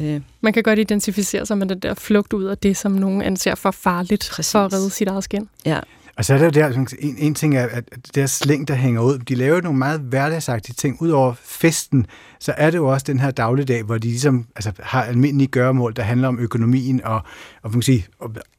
Øh. 0.00 0.20
Man 0.40 0.52
kan 0.52 0.62
godt 0.62 0.78
identificere 0.78 1.46
sig 1.46 1.58
med 1.58 1.66
den 1.66 1.78
der 1.78 1.94
flugt 1.94 2.32
ud 2.32 2.44
af 2.44 2.58
det, 2.58 2.76
som 2.76 2.92
nogen 2.92 3.22
anser 3.22 3.54
for 3.54 3.70
farligt 3.70 4.28
Præcis. 4.32 4.52
for 4.52 4.58
at 4.58 4.72
redde 4.72 4.90
sit 4.90 5.08
eget 5.08 5.24
skin. 5.24 5.48
Ja. 5.64 5.80
Og 6.20 6.24
så 6.24 6.34
er 6.34 6.38
der 6.38 6.44
jo 6.44 6.50
der, 6.50 6.86
en, 6.98 7.16
en 7.18 7.34
ting 7.34 7.56
er, 7.56 7.66
at 7.66 7.84
det 7.90 8.14
der 8.14 8.26
slæng, 8.26 8.68
der 8.68 8.74
hænger 8.74 9.00
ud, 9.00 9.18
de 9.18 9.34
laver 9.34 9.60
nogle 9.60 9.78
meget 9.78 10.00
hverdagsagtige 10.00 10.74
ting. 10.74 11.02
Udover 11.02 11.34
festen, 11.44 12.06
så 12.38 12.54
er 12.56 12.70
det 12.70 12.78
jo 12.78 12.86
også 12.86 13.04
den 13.06 13.20
her 13.20 13.30
dagligdag, 13.30 13.82
hvor 13.82 13.98
de 13.98 14.08
ligesom 14.08 14.46
altså, 14.56 14.72
har 14.78 15.02
almindelige 15.02 15.48
gøremål, 15.48 15.96
der 15.96 16.02
handler 16.02 16.28
om 16.28 16.38
økonomien 16.38 17.04
og, 17.04 17.22
og 17.62 17.70
man 17.72 17.82
sige, 17.82 18.06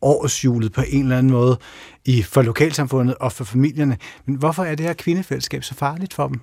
årsjulet 0.01 0.71
på 0.71 0.81
en 0.87 1.03
eller 1.03 1.17
anden 1.17 1.31
måde 1.31 1.59
i, 2.05 2.21
for 2.21 2.41
lokalsamfundet 2.41 3.15
og 3.15 3.31
for 3.31 3.43
familierne. 3.43 3.97
Men 4.25 4.35
hvorfor 4.35 4.63
er 4.63 4.75
det 4.75 4.85
her 4.85 4.93
kvindefællesskab 4.93 5.63
så 5.63 5.75
farligt 5.75 6.13
for 6.13 6.27
dem? 6.27 6.39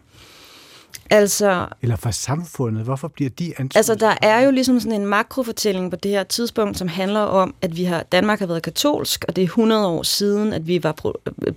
Altså, 1.11 1.67
Eller 1.83 1.97
for 1.97 2.11
samfundet? 2.11 2.85
Hvorfor 2.85 3.09
bliver 3.09 3.31
de 3.31 3.45
anskuet? 3.59 3.77
Altså, 3.77 3.95
der 3.95 4.15
er 4.23 4.41
jo 4.41 4.51
ligesom 4.51 4.81
sådan 4.81 5.01
en 5.01 5.07
makrofortælling 5.07 5.91
på 5.91 5.97
det 5.97 6.11
her 6.11 6.23
tidspunkt, 6.23 6.79
som 6.79 6.89
handler 6.89 7.21
om, 7.21 7.55
at 7.63 7.77
vi 7.77 7.85
har 7.85 8.03
Danmark 8.03 8.39
har 8.39 8.47
været 8.47 8.63
katolsk, 8.63 9.25
og 9.29 9.37
det 9.37 9.43
er 9.43 9.47
100 9.47 9.87
år 9.87 10.03
siden, 10.03 10.53
at 10.53 10.67
vi 10.67 10.83
var 10.83 10.95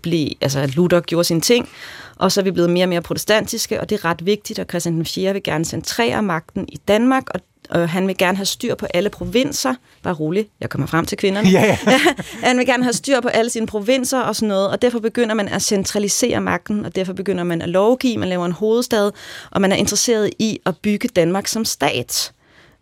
blev, 0.02 0.30
altså 0.42 0.60
at 0.60 0.76
Luther 0.76 1.00
gjorde 1.00 1.24
sin 1.24 1.42
ting, 1.42 1.70
og 2.16 2.32
så 2.32 2.42
er 2.42 2.44
vi 2.44 2.52
blevet 2.52 2.70
mere 2.70 2.86
og 2.86 2.90
mere 2.90 3.02
protestantiske, 3.02 3.82
og 3.82 3.90
det 3.90 3.96
er 4.00 4.06
ret 4.06 4.26
vigtigt, 4.26 4.60
og 4.60 4.66
Christian 4.70 5.06
4. 5.06 5.34
vil 5.34 5.44
gerne 5.44 5.66
centrere 5.66 6.22
magten 6.22 6.66
i 6.70 6.78
Danmark, 6.88 7.24
og 7.34 7.40
og 7.72 7.90
han 7.90 8.08
vil 8.08 8.18
gerne 8.18 8.38
have 8.38 8.46
styr 8.46 8.76
på 8.76 8.86
alle 8.94 9.10
provinser. 9.10 9.76
Bare 10.04 10.14
rolig, 10.14 10.48
jeg 10.60 10.70
kommer 10.70 10.88
frem 10.88 11.06
til 11.06 11.18
kvinderne. 11.18 11.50
Ja. 11.50 11.78
han 12.44 12.58
vil 12.58 12.66
gerne 12.66 12.84
have 12.84 12.94
styr 12.94 13.20
på 13.20 13.28
alle 13.28 13.52
sine 13.52 13.68
provinser 13.68 14.20
og 14.20 14.36
sådan 14.36 14.48
noget, 14.48 14.70
og 14.70 14.82
derfor 14.82 15.00
begynder 15.00 15.36
man 15.36 15.48
at 15.48 15.62
centralisere 15.62 16.42
magten, 16.42 16.86
og 16.86 16.96
derfor 16.96 17.14
begynder 17.14 17.44
man 17.44 17.62
at 17.62 17.70
lovgive, 17.70 18.18
man 18.18 18.30
laver 18.30 18.46
en 18.46 18.52
hovedstad, 18.52 19.12
og 19.52 19.62
man 19.62 19.72
er 19.72 19.76
interesseret 19.76 20.30
i 20.40 20.60
at 20.66 20.78
bygge 20.78 21.08
Danmark 21.08 21.48
som 21.48 21.66
stat, 21.66 22.32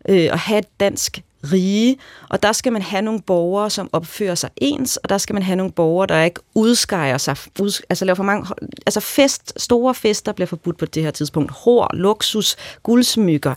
øh, 0.10 0.30
og 0.32 0.40
have 0.40 0.60
et 0.60 0.80
dansk 0.80 1.22
rige, 1.44 1.98
og 2.30 2.44
der 2.44 2.52
skal 2.52 2.72
man 2.72 2.82
have 2.82 3.02
nogle 3.02 3.22
borgere, 3.22 3.70
som 3.70 3.90
opfører 3.94 4.36
sig 4.36 4.50
ens, 4.58 4.98
og 4.98 5.10
der 5.10 5.18
skal 5.18 5.34
man 5.34 5.44
have 5.44 5.56
nogle 5.56 5.72
borgere, 5.72 6.08
der 6.08 6.24
ikke 6.24 6.40
udskejer 6.56 7.18
sig, 7.18 7.38
ud, 7.60 7.82
altså 7.90 8.06
laver 8.06 8.16
for 8.16 8.24
mange, 8.24 8.48
altså 8.86 9.00
fest, 9.00 9.54
store 9.58 9.96
fester 9.96 10.32
bliver 10.32 10.48
forbudt 10.48 10.78
på 10.78 10.86
det 10.86 11.04
her 11.04 11.12
tidspunkt, 11.12 11.52
hår, 11.52 11.90
luksus, 11.94 12.56
guldsmykker, 12.84 13.54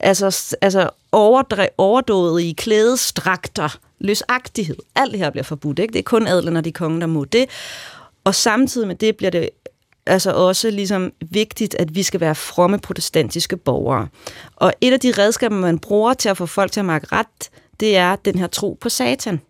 altså, 0.00 0.56
altså 0.60 0.90
overdre, 1.12 1.68
overdået 1.78 2.42
i 2.42 2.54
klædestrakter, 2.58 3.78
løsagtighed, 3.98 4.76
alt 4.94 5.12
det 5.12 5.20
her 5.20 5.30
bliver 5.30 5.44
forbudt, 5.44 5.78
ikke? 5.78 5.92
det 5.92 5.98
er 5.98 6.02
kun 6.02 6.26
adlen 6.26 6.56
og 6.56 6.64
de 6.64 6.72
konge, 6.72 7.00
der 7.00 7.06
må 7.06 7.24
det, 7.24 7.46
og 8.24 8.34
samtidig 8.34 8.88
med 8.88 8.96
det 8.96 9.16
bliver 9.16 9.30
det 9.30 9.50
altså 10.06 10.32
også 10.32 10.70
ligesom 10.70 11.12
vigtigt, 11.30 11.74
at 11.74 11.94
vi 11.94 12.02
skal 12.02 12.20
være 12.20 12.34
fromme 12.34 12.78
protestantiske 12.78 13.56
borgere. 13.56 14.08
Og 14.56 14.72
et 14.80 14.92
af 14.92 15.00
de 15.00 15.12
redskaber, 15.18 15.56
man 15.56 15.78
bruger 15.78 16.14
til 16.14 16.28
at 16.28 16.36
få 16.36 16.46
folk 16.46 16.72
til 16.72 16.80
at 16.80 16.86
mærke 16.86 17.06
ret, 17.12 17.50
det 17.80 17.96
er 17.96 18.16
den 18.16 18.38
her 18.38 18.46
tro 18.46 18.78
på 18.80 18.88
satan. 18.88 19.40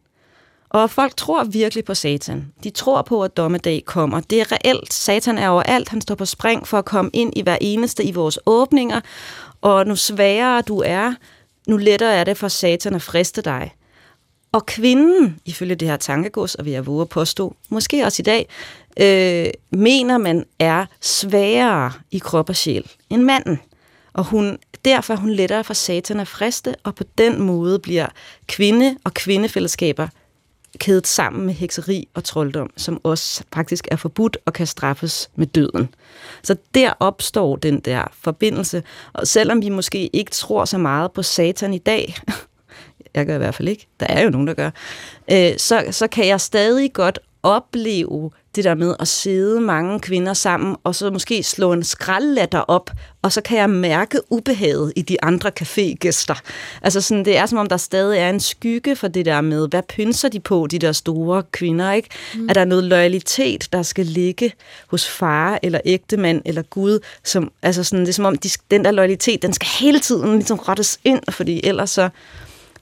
Og 0.71 0.91
folk 0.91 1.17
tror 1.17 1.45
virkelig 1.45 1.85
på 1.85 1.95
satan. 1.95 2.53
De 2.65 2.71
tror 2.71 3.03
på, 3.03 3.25
at 3.25 3.37
dommedag 3.37 3.83
kommer. 3.87 4.21
Det 4.21 4.41
er 4.41 4.53
reelt. 4.53 4.93
Satan 4.93 5.39
er 5.39 5.49
overalt. 5.49 5.89
Han 5.89 6.01
står 6.01 6.15
på 6.15 6.25
spring 6.25 6.67
for 6.67 6.79
at 6.79 6.85
komme 6.85 7.11
ind 7.13 7.33
i 7.37 7.43
hver 7.43 7.59
eneste 7.61 8.05
i 8.05 8.13
vores 8.13 8.39
åbninger. 8.47 9.01
Og 9.61 9.87
nu 9.87 9.97
sværere 9.97 10.63
du 10.63 10.83
er, 10.87 11.15
nu 11.69 11.77
lettere 11.77 12.15
er 12.15 12.25
det 12.25 12.37
for 12.37 12.49
satan 12.49 12.95
at 12.95 13.03
friste 13.03 13.43
dig. 13.43 13.75
Og 14.53 14.67
kvinden, 14.67 15.41
ifølge 15.45 15.75
det 15.75 15.89
her 15.89 15.97
tankegods, 15.97 16.55
og 16.55 16.65
vi 16.65 16.73
jeg 16.73 16.87
våge 16.87 17.03
at 17.03 17.09
påstå, 17.09 17.57
måske 17.69 18.05
også 18.05 18.23
i 18.23 18.25
dag, 18.25 18.49
øh, 19.01 19.51
mener 19.71 20.19
man 20.19 20.45
er 20.59 20.87
sværere 21.01 21.93
i 22.11 22.19
krop 22.19 22.49
og 22.49 22.57
sjæl 22.57 22.91
end 23.11 23.23
manden. 23.23 23.61
Og 24.13 24.25
hun, 24.25 24.59
derfor 24.85 25.15
er 25.15 25.19
hun 25.19 25.31
lettere 25.31 25.65
for 25.65 25.75
satan 25.75 26.21
at 26.21 26.29
friste, 26.29 26.75
og 26.85 26.95
på 26.95 27.05
den 27.19 27.43
måde 27.43 27.79
bliver 27.79 28.07
kvinde 28.47 28.97
og 29.05 29.15
kvindefællesskaber 29.15 30.09
kædet 30.79 31.07
sammen 31.07 31.47
med 31.47 31.55
hekseri 31.55 32.09
og 32.15 32.25
trolddom, 32.25 32.71
som 32.77 33.01
også 33.03 33.45
faktisk 33.53 33.89
er 33.91 33.97
forbudt 33.97 34.39
og 34.47 34.53
kan 34.53 34.67
straffes 34.67 35.31
med 35.35 35.47
døden. 35.47 35.95
Så 36.43 36.57
der 36.75 36.93
opstår 37.01 37.57
den 37.57 37.81
der 37.81 38.05
forbindelse, 38.13 38.83
og 39.13 39.27
selvom 39.27 39.63
vi 39.63 39.69
måske 39.69 40.17
ikke 40.17 40.31
tror 40.31 40.65
så 40.65 40.79
meget 40.79 41.13
på 41.13 41.23
satan 41.23 41.75
i 41.75 41.79
dag, 41.79 42.15
jeg 43.15 43.27
gør 43.27 43.35
i 43.35 43.39
hvert 43.39 43.55
fald 43.55 43.69
ikke, 43.69 43.87
der 44.01 44.07
er 44.07 44.23
jo 44.23 44.31
nogen, 44.31 44.47
der 44.47 44.55
gør, 44.55 44.71
øh, 45.33 45.59
så, 45.59 45.85
så 45.91 46.07
kan 46.07 46.27
jeg 46.27 46.41
stadig 46.41 46.93
godt 46.93 47.19
opleve 47.43 48.31
det 48.57 48.65
der 48.65 48.75
med 48.75 48.95
at 49.01 49.09
sidde 49.09 49.61
mange 49.61 50.01
kvinder 50.01 50.33
sammen, 50.33 50.77
og 50.85 50.95
så 50.95 51.11
måske 51.11 51.43
slå 51.43 51.73
en 51.73 51.85
skraldlatter 51.85 52.61
op, 52.61 52.91
og 53.23 53.33
så 53.33 53.41
kan 53.41 53.59
jeg 53.59 53.71
mærke 53.71 54.19
ubehaget 54.31 54.93
i 54.97 55.03
de 55.03 55.25
andre 55.25 55.51
cafégæster. 55.61 56.41
Altså 56.83 57.01
sådan, 57.01 57.25
det 57.25 57.37
er 57.37 57.47
som 57.47 57.59
om, 57.59 57.67
der 57.67 57.77
stadig 57.77 58.19
er 58.19 58.31
en 58.31 58.41
skygge 58.41 58.97
for 58.97 59.09
det 59.09 59.25
der 59.27 59.41
med, 59.41 59.69
hvad 59.69 59.83
pynser 59.83 60.29
de 60.29 60.41
på, 60.41 60.67
de 60.71 60.79
der 60.79 60.93
store 60.93 61.43
kvinder, 61.53 61.93
ikke? 61.93 62.09
Mm. 62.35 62.49
Er 62.49 62.53
der 62.53 62.65
noget 62.65 62.85
loyalitet, 62.85 63.69
der 63.73 63.83
skal 63.83 64.07
ligge 64.07 64.53
hos 64.87 65.09
far, 65.09 65.59
eller 65.63 65.81
ægtemand, 65.85 66.43
eller 66.45 66.63
Gud, 66.63 66.99
som, 67.25 67.53
altså 67.63 67.85
sådan, 67.85 68.01
det 68.01 68.09
er 68.09 68.13
som 68.13 68.25
om, 68.25 68.39
de, 68.39 68.51
den 68.71 68.85
der 68.85 68.91
loyalitet, 68.91 69.43
den 69.43 69.53
skal 69.53 69.69
hele 69.81 70.01
tiden 70.01 70.35
ligesom 70.35 70.59
rettes 70.59 71.01
ind, 71.05 71.21
fordi 71.31 71.61
ellers 71.65 71.91
så, 71.91 72.09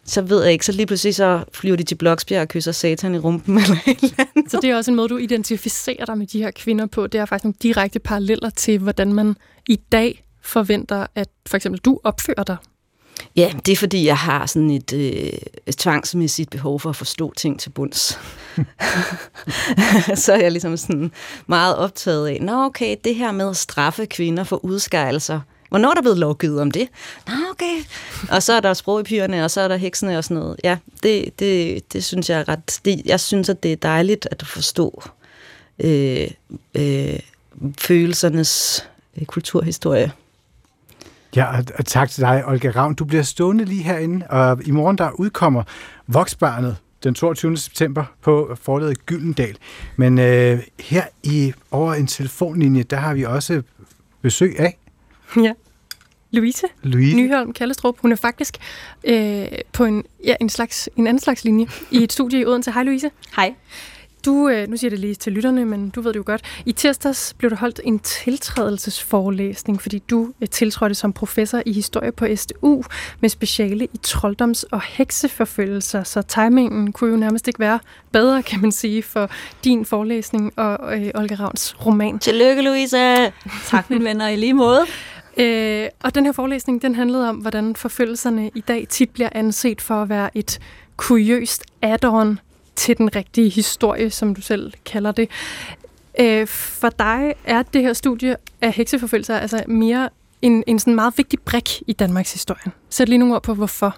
så 0.08 0.22
ved 0.22 0.42
jeg 0.42 0.52
ikke, 0.52 0.66
så 0.66 0.72
lige 0.72 0.86
pludselig 0.86 1.14
så 1.14 1.44
flyver 1.52 1.76
de 1.76 1.82
til 1.82 1.94
Bloksbjerg 1.94 2.42
og 2.42 2.48
kysser 2.48 2.72
satan 2.72 3.14
i 3.14 3.18
rumpen 3.18 3.58
eller 3.62 3.76
et 3.86 3.98
eller 4.02 4.24
andet. 4.36 4.50
Så 4.50 4.58
det 4.62 4.70
er 4.70 4.76
også 4.76 4.90
en 4.90 4.96
måde, 4.96 5.08
du 5.08 5.16
identificerer 5.16 6.04
dig 6.04 6.18
med 6.18 6.26
de 6.26 6.42
her 6.42 6.50
kvinder 6.50 6.86
på. 6.86 7.06
Det 7.06 7.20
er 7.20 7.26
faktisk 7.26 7.44
nogle 7.44 7.56
direkte 7.62 7.98
paralleller 7.98 8.50
til, 8.50 8.78
hvordan 8.78 9.12
man 9.12 9.36
i 9.68 9.76
dag 9.92 10.24
forventer, 10.42 11.06
at 11.14 11.28
for 11.46 11.56
eksempel 11.56 11.80
du 11.80 12.00
opfører 12.04 12.44
dig. 12.44 12.56
Ja, 13.36 13.52
det 13.66 13.72
er 13.72 13.76
fordi, 13.76 14.06
jeg 14.06 14.16
har 14.16 14.46
sådan 14.46 14.70
et, 14.70 14.92
øh, 14.92 15.32
et 15.66 15.76
tvangsmæssigt 15.76 16.50
behov 16.50 16.80
for 16.80 16.90
at 16.90 16.96
forstå 16.96 17.32
ting 17.36 17.60
til 17.60 17.70
bunds. 17.70 18.18
så 20.24 20.32
er 20.32 20.40
jeg 20.40 20.52
ligesom 20.52 20.76
sådan 20.76 21.12
meget 21.46 21.76
optaget 21.76 22.28
af, 22.28 22.38
nå 22.40 22.64
okay, 22.64 22.96
det 23.04 23.14
her 23.14 23.32
med 23.32 23.50
at 23.50 23.56
straffe 23.56 24.06
kvinder 24.06 24.44
for 24.44 24.64
udskejelser, 24.64 25.40
Hvornår 25.68 25.90
er 25.90 25.94
der 25.94 26.02
blevet 26.02 26.18
lovgivet 26.18 26.60
om 26.60 26.70
det? 26.70 26.88
Nå, 27.26 27.34
okay. 27.50 27.84
Og 28.30 28.42
så 28.42 28.52
er 28.52 28.60
der 28.60 28.74
sprogepigerne, 28.74 29.44
og 29.44 29.50
så 29.50 29.60
er 29.60 29.68
der 29.68 29.76
heksene 29.76 30.18
og 30.18 30.24
sådan 30.24 30.36
noget. 30.36 30.60
Ja, 30.64 30.76
det, 31.02 31.38
det, 31.38 31.92
det 31.92 32.04
synes 32.04 32.30
jeg 32.30 32.40
er 32.40 32.48
ret... 32.48 32.80
Det, 32.84 33.02
jeg 33.04 33.20
synes, 33.20 33.48
at 33.48 33.62
det 33.62 33.72
er 33.72 33.76
dejligt 33.76 34.28
at 34.30 34.46
forstå 34.46 35.02
øh, 35.78 36.30
øh, 36.74 37.18
følelsernes 37.78 38.84
øh, 39.20 39.26
kulturhistorie. 39.26 40.12
Ja, 41.36 41.58
og 41.78 41.86
tak 41.86 42.10
til 42.10 42.22
dig, 42.22 42.44
Olga 42.46 42.70
Ravn. 42.70 42.94
Du 42.94 43.04
bliver 43.04 43.22
stående 43.22 43.64
lige 43.64 43.82
herinde, 43.82 44.26
og 44.26 44.66
i 44.66 44.70
morgen 44.70 44.98
der 44.98 45.10
udkommer 45.10 45.62
Voksbarnet 46.06 46.76
den 47.04 47.14
22. 47.14 47.56
september 47.56 48.04
på 48.22 48.56
forladet 48.62 49.06
Gyldendal. 49.06 49.56
Men 49.96 50.18
øh, 50.18 50.58
her 50.80 51.04
i 51.22 51.52
over 51.70 51.94
en 51.94 52.06
telefonlinje, 52.06 52.82
der 52.82 52.96
har 52.96 53.14
vi 53.14 53.24
også 53.24 53.62
besøg 54.22 54.60
af 54.60 54.78
Ja. 55.46 55.52
Louise, 56.30 56.66
Louise. 56.82 57.16
Nyholm 57.16 57.52
Kallestrup. 57.52 57.98
Hun 58.00 58.12
er 58.12 58.16
faktisk 58.16 58.56
øh, 59.04 59.46
på 59.72 59.84
en, 59.84 60.04
ja, 60.24 60.34
en, 60.40 60.48
slags, 60.48 60.88
en 60.96 61.06
anden 61.06 61.20
slags 61.20 61.44
linje 61.44 61.66
i 61.90 62.02
et 62.02 62.12
studie 62.12 62.40
i 62.40 62.44
Odense. 62.46 62.72
Hej 62.72 62.82
Louise. 62.82 63.10
Hej. 63.36 63.54
Du, 64.24 64.48
øh, 64.48 64.68
nu 64.68 64.76
siger 64.76 64.88
jeg 64.88 64.90
det 64.90 64.98
lige 64.98 65.14
til 65.14 65.32
lytterne, 65.32 65.64
men 65.64 65.90
du 65.90 66.00
ved 66.00 66.12
det 66.12 66.18
jo 66.18 66.22
godt. 66.26 66.42
I 66.66 66.72
tirsdags 66.72 67.34
blev 67.38 67.50
der 67.50 67.56
holdt 67.56 67.80
en 67.84 67.98
tiltrædelsesforelæsning, 67.98 69.82
fordi 69.82 69.98
du 69.98 70.32
øh, 70.40 70.48
tiltrådte 70.48 70.94
som 70.94 71.12
professor 71.12 71.62
i 71.66 71.72
historie 71.72 72.12
på 72.12 72.26
SDU 72.36 72.82
med 73.20 73.28
speciale 73.28 73.84
i 73.84 73.98
trolddoms- 74.06 74.64
og 74.70 74.82
hekseforfølgelser, 74.82 76.02
så 76.02 76.22
timingen 76.22 76.92
kunne 76.92 77.10
jo 77.10 77.16
nærmest 77.16 77.48
ikke 77.48 77.60
være 77.60 77.78
bedre, 78.12 78.42
kan 78.42 78.60
man 78.60 78.72
sige, 78.72 79.02
for 79.02 79.30
din 79.64 79.84
forelæsning 79.84 80.52
og 80.58 80.98
øh, 81.00 81.10
Olga 81.14 81.34
Ravns 81.34 81.86
roman. 81.86 82.18
Tillykke, 82.18 82.62
Louise! 82.62 83.32
Tak, 83.66 83.90
mine 83.90 84.04
venner, 84.04 84.28
i 84.28 84.36
lige 84.36 84.54
måde. 84.54 84.86
Øh, 85.38 85.88
og 86.00 86.14
den 86.14 86.24
her 86.24 86.32
forelæsning, 86.32 86.82
den 86.82 86.94
handlede 86.94 87.28
om, 87.28 87.36
hvordan 87.36 87.76
forfølgelserne 87.76 88.50
i 88.54 88.60
dag 88.60 88.86
tit 88.88 89.10
bliver 89.10 89.28
anset 89.32 89.80
for 89.80 90.02
at 90.02 90.08
være 90.08 90.36
et 90.36 90.58
kuriøst 90.96 91.64
add-on 91.82 92.38
til 92.76 92.98
den 92.98 93.16
rigtige 93.16 93.48
historie, 93.48 94.10
som 94.10 94.34
du 94.34 94.40
selv 94.40 94.72
kalder 94.84 95.12
det. 95.12 95.30
Øh, 96.20 96.46
for 96.46 96.88
dig 96.88 97.34
er 97.44 97.62
det 97.62 97.82
her 97.82 97.92
studie 97.92 98.36
af 98.60 98.72
hekseforfølgelser 98.72 99.38
altså 99.38 99.64
mere 99.68 100.08
en, 100.42 100.64
en 100.66 100.78
sådan 100.78 100.94
meget 100.94 101.14
vigtig 101.16 101.40
brik 101.40 101.82
i 101.86 101.92
Danmarks 101.92 102.32
historie. 102.32 102.72
Sæt 102.90 103.08
lige 103.08 103.18
nogle 103.18 103.34
ord 103.34 103.42
på, 103.42 103.54
hvorfor. 103.54 103.96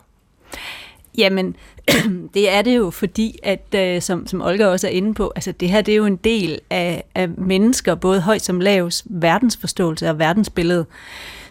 Jamen, 1.18 1.56
det 2.34 2.50
er 2.50 2.62
det 2.62 2.76
jo, 2.76 2.90
fordi, 2.90 3.38
at 3.42 3.74
øh, 3.74 4.02
som, 4.02 4.26
som 4.26 4.42
Olga 4.42 4.66
også 4.66 4.86
er 4.86 4.90
inde 4.90 5.14
på, 5.14 5.32
altså 5.36 5.52
det 5.52 5.70
her 5.70 5.80
det 5.80 5.92
er 5.92 5.96
jo 5.96 6.06
en 6.06 6.16
del 6.16 6.60
af, 6.70 7.04
af 7.14 7.28
mennesker, 7.28 7.94
både 7.94 8.20
højt 8.20 8.42
som 8.42 8.60
lavs, 8.60 9.04
verdensforståelse 9.10 10.10
og 10.10 10.18
verdensbillede. 10.18 10.86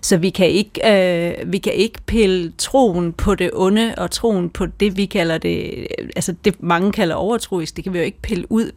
Så 0.01 0.17
vi 0.17 0.29
kan 0.29 0.47
ikke, 0.47 0.91
øh, 0.91 1.51
vi 1.51 1.57
kan 1.57 1.73
ikke 1.73 1.99
pille 2.05 2.53
troen 2.57 3.13
på 3.13 3.35
det 3.35 3.51
onde 3.53 3.93
og 3.97 4.11
troen 4.11 4.49
på 4.49 4.65
det, 4.65 4.97
vi 4.97 5.05
kalder 5.05 5.37
det, 5.37 5.73
øh, 5.99 6.09
altså 6.15 6.35
det 6.45 6.63
mange 6.63 6.91
kalder 6.91 7.15
overtroisk, 7.15 7.75
det 7.75 7.83
kan 7.83 7.93
vi 7.93 7.97
jo 7.97 8.03
ikke 8.03 8.21
pille 8.21 8.51
ud. 8.51 8.71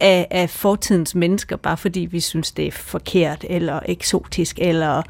af, 0.00 0.26
af 0.30 0.50
fortidens 0.50 1.14
mennesker, 1.14 1.56
bare 1.56 1.76
fordi 1.76 2.00
vi 2.00 2.20
synes, 2.20 2.52
det 2.52 2.66
er 2.66 2.72
forkert, 2.72 3.44
eller 3.48 3.80
eksotisk, 3.86 4.58
eller, 4.62 5.02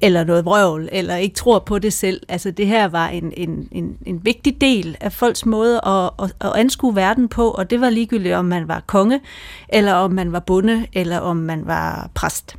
eller 0.00 0.24
noget 0.24 0.44
vrøvl, 0.44 0.88
eller 0.92 1.16
ikke 1.16 1.34
tror 1.34 1.58
på 1.58 1.78
det 1.78 1.92
selv. 1.92 2.22
Altså 2.28 2.50
det 2.50 2.66
her 2.66 2.88
var 2.88 3.08
en, 3.08 3.32
en, 3.36 3.68
en, 3.72 3.96
en 4.06 4.24
vigtig 4.24 4.60
del 4.60 4.96
af 5.00 5.12
folks 5.12 5.46
måde 5.46 5.80
at, 5.86 6.10
at, 6.22 6.32
at 6.40 6.52
anskue 6.56 6.96
verden 6.96 7.28
på, 7.28 7.50
og 7.50 7.70
det 7.70 7.80
var 7.80 7.90
ligegyldigt, 7.90 8.34
om 8.34 8.44
man 8.44 8.68
var 8.68 8.82
konge, 8.86 9.20
eller 9.68 9.92
om 9.92 10.12
man 10.12 10.32
var 10.32 10.40
bonde, 10.40 10.86
eller 10.92 11.18
om 11.18 11.36
man 11.36 11.66
var 11.66 12.10
præst. 12.14 12.56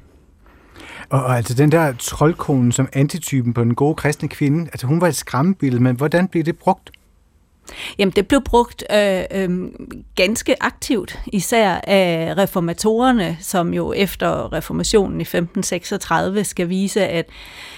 Og, 1.10 1.24
og 1.24 1.38
altså 1.38 1.54
den 1.54 1.72
der 1.72 1.94
troldkone 2.00 2.74
som 2.74 2.90
antitypen 2.94 3.54
på 3.54 3.64
den 3.64 3.76
gode 3.76 3.96
kristne 3.96 4.28
kvinde, 4.28 4.66
altså 4.66 4.88
hun 4.88 5.02
var 5.02 5.08
et 5.08 5.16
skræmmebillede, 5.16 5.84
men 5.84 5.96
hvordan 5.96 6.28
blev 6.28 6.44
det 6.44 6.58
brugt? 6.58 6.92
Jamen, 8.00 8.14
det 8.16 8.28
blev 8.28 8.42
brugt 8.42 8.84
øh, 8.94 9.24
øh, 9.32 9.50
ganske 10.16 10.64
aktivt, 10.64 11.20
især 11.34 11.82
af 11.84 12.34
reformatorerne, 12.38 13.38
som 13.40 13.74
jo 13.74 13.94
efter 13.94 14.54
reformationen 14.54 15.22
i 15.22 15.24
1536 15.24 16.44
skal 16.44 16.70
vise, 16.70 17.08
at, 17.08 17.30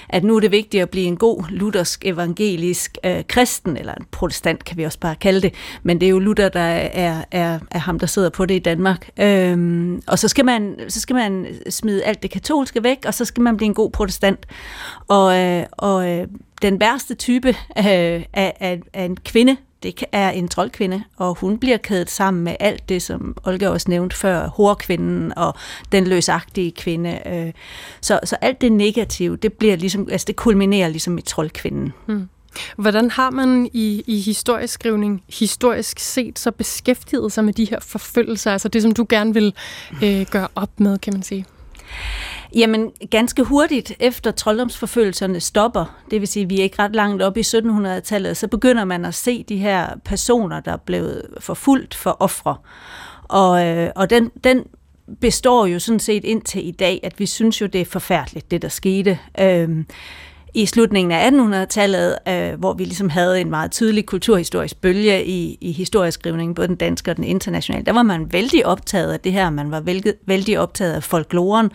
at 0.09 0.23
nu 0.23 0.35
er 0.35 0.39
det 0.39 0.51
vigtigt 0.51 0.83
at 0.83 0.89
blive 0.89 1.05
en 1.05 1.17
god 1.17 1.43
luthersk 1.49 2.05
evangelisk 2.05 2.97
øh, 3.03 3.23
kristen, 3.27 3.77
eller 3.77 3.93
en 3.93 4.05
protestant 4.11 4.65
kan 4.65 4.77
vi 4.77 4.83
også 4.83 4.99
bare 4.99 5.15
kalde 5.15 5.41
det, 5.41 5.53
men 5.83 5.99
det 5.99 6.05
er 6.05 6.09
jo 6.09 6.19
Luther, 6.19 6.49
der 6.49 6.59
er, 6.59 7.23
er, 7.31 7.59
er 7.71 7.79
ham, 7.79 7.99
der 7.99 8.07
sidder 8.07 8.29
på 8.29 8.45
det 8.45 8.55
i 8.55 8.59
Danmark. 8.59 9.09
Øh, 9.19 9.97
og 10.07 10.19
så 10.19 10.27
skal, 10.27 10.45
man, 10.45 10.75
så 10.87 10.99
skal 10.99 11.15
man 11.15 11.47
smide 11.69 12.03
alt 12.03 12.23
det 12.23 12.31
katolske 12.31 12.83
væk, 12.83 12.97
og 13.05 13.13
så 13.13 13.25
skal 13.25 13.43
man 13.43 13.57
blive 13.57 13.67
en 13.67 13.73
god 13.73 13.91
protestant. 13.91 14.45
Og, 15.07 15.39
øh, 15.39 15.65
og 15.71 16.09
øh, 16.09 16.27
den 16.63 16.79
værste 16.79 17.15
type 17.15 17.49
øh, 17.49 17.55
af, 18.33 18.53
af, 18.59 18.81
af 18.93 19.05
en 19.05 19.17
kvinde, 19.17 19.57
det 19.83 20.03
er 20.11 20.29
en 20.29 20.47
troldkvinde, 20.47 21.03
og 21.17 21.37
hun 21.39 21.57
bliver 21.57 21.77
kædet 21.77 22.09
sammen 22.09 22.43
med 22.43 22.55
alt 22.59 22.89
det, 22.89 23.01
som 23.01 23.37
Olga 23.43 23.69
også 23.69 23.89
nævnte 23.89 24.15
før, 24.15 24.47
hårkvinden 24.47 25.37
og 25.37 25.55
den 25.91 26.07
løsagtige 26.07 26.71
kvinde. 26.71 27.19
Øh. 27.25 27.53
Så, 28.01 28.19
så 28.23 28.35
alt 28.41 28.61
det 28.61 28.71
negative, 28.71 29.35
det 29.37 29.53
bliver 29.53 29.75
ligesom, 29.75 30.07
altså 30.11 30.25
det 30.25 30.35
kulminerer 30.35 30.89
ligesom 30.89 31.17
i 31.17 31.21
troldkvinden. 31.21 31.93
Hmm. 32.05 32.29
Hvordan 32.77 33.11
har 33.11 33.29
man 33.29 33.69
i, 33.73 34.03
i 34.07 34.19
historisk 34.19 34.73
skrivning, 34.73 35.23
historisk 35.29 35.99
set, 35.99 36.39
så 36.39 36.51
beskæftiget 36.51 37.31
sig 37.31 37.45
med 37.45 37.53
de 37.53 37.65
her 37.65 37.79
forfølgelser, 37.79 38.51
altså 38.51 38.67
det, 38.67 38.81
som 38.81 38.91
du 38.91 39.05
gerne 39.09 39.33
vil 39.33 39.53
øh, 40.03 40.25
gøre 40.31 40.47
op 40.55 40.79
med, 40.79 40.97
kan 40.97 41.13
man 41.13 41.23
sige? 41.23 41.45
Jamen, 42.55 42.91
ganske 43.11 43.43
hurtigt 43.43 43.93
efter 43.99 44.31
trolddomsforfølgelserne 44.31 45.39
stopper, 45.39 45.99
det 46.11 46.21
vil 46.21 46.27
sige, 46.27 46.43
at 46.43 46.49
vi 46.49 46.59
er 46.59 46.63
ikke 46.63 46.79
ret 46.79 46.95
langt 46.95 47.21
op 47.21 47.37
i 47.37 47.41
1700-tallet, 47.41 48.37
så 48.37 48.47
begynder 48.47 48.85
man 48.85 49.05
at 49.05 49.13
se 49.13 49.43
de 49.43 49.57
her 49.57 49.87
personer, 50.05 50.59
der 50.59 50.71
er 50.71 50.77
blevet 50.77 51.27
forfulgt 51.39 51.95
for 51.95 52.17
ofre. 52.19 52.55
Og, 53.23 53.65
øh, 53.65 53.89
og 53.95 54.09
den, 54.09 54.31
den 54.43 54.63
består 55.21 55.65
jo 55.65 55.79
sådan 55.79 55.99
set 55.99 56.23
indtil 56.23 56.67
i 56.67 56.71
dag, 56.71 56.99
at 57.03 57.19
vi 57.19 57.25
synes 57.25 57.61
jo, 57.61 57.65
det 57.65 57.81
er 57.81 57.85
forfærdeligt, 57.85 58.51
det 58.51 58.61
der 58.61 58.67
skete. 58.67 59.19
Øhm, 59.39 59.85
i 60.55 60.65
slutningen 60.65 61.11
af 61.11 61.29
1800-tallet, 61.29 62.17
øh, 62.27 62.59
hvor 62.59 62.73
vi 62.73 62.83
ligesom 62.83 63.09
havde 63.09 63.41
en 63.41 63.49
meget 63.49 63.71
tydelig 63.71 64.05
kulturhistorisk 64.05 64.81
bølge 64.81 65.25
i, 65.25 65.57
i 65.61 65.71
historieskrivningen, 65.71 66.55
både 66.55 66.67
den 66.67 66.75
danske 66.75 67.11
og 67.11 67.17
den 67.17 67.23
internationale, 67.23 67.85
der 67.85 67.93
var 67.93 68.03
man 68.03 68.33
vældig 68.33 68.65
optaget 68.65 69.13
af 69.13 69.19
det 69.19 69.31
her, 69.31 69.49
man 69.49 69.71
var 69.71 69.79
vældig, 69.79 70.13
vældig 70.27 70.59
optaget 70.59 70.93
af 70.93 71.03
folkloren. 71.03 71.71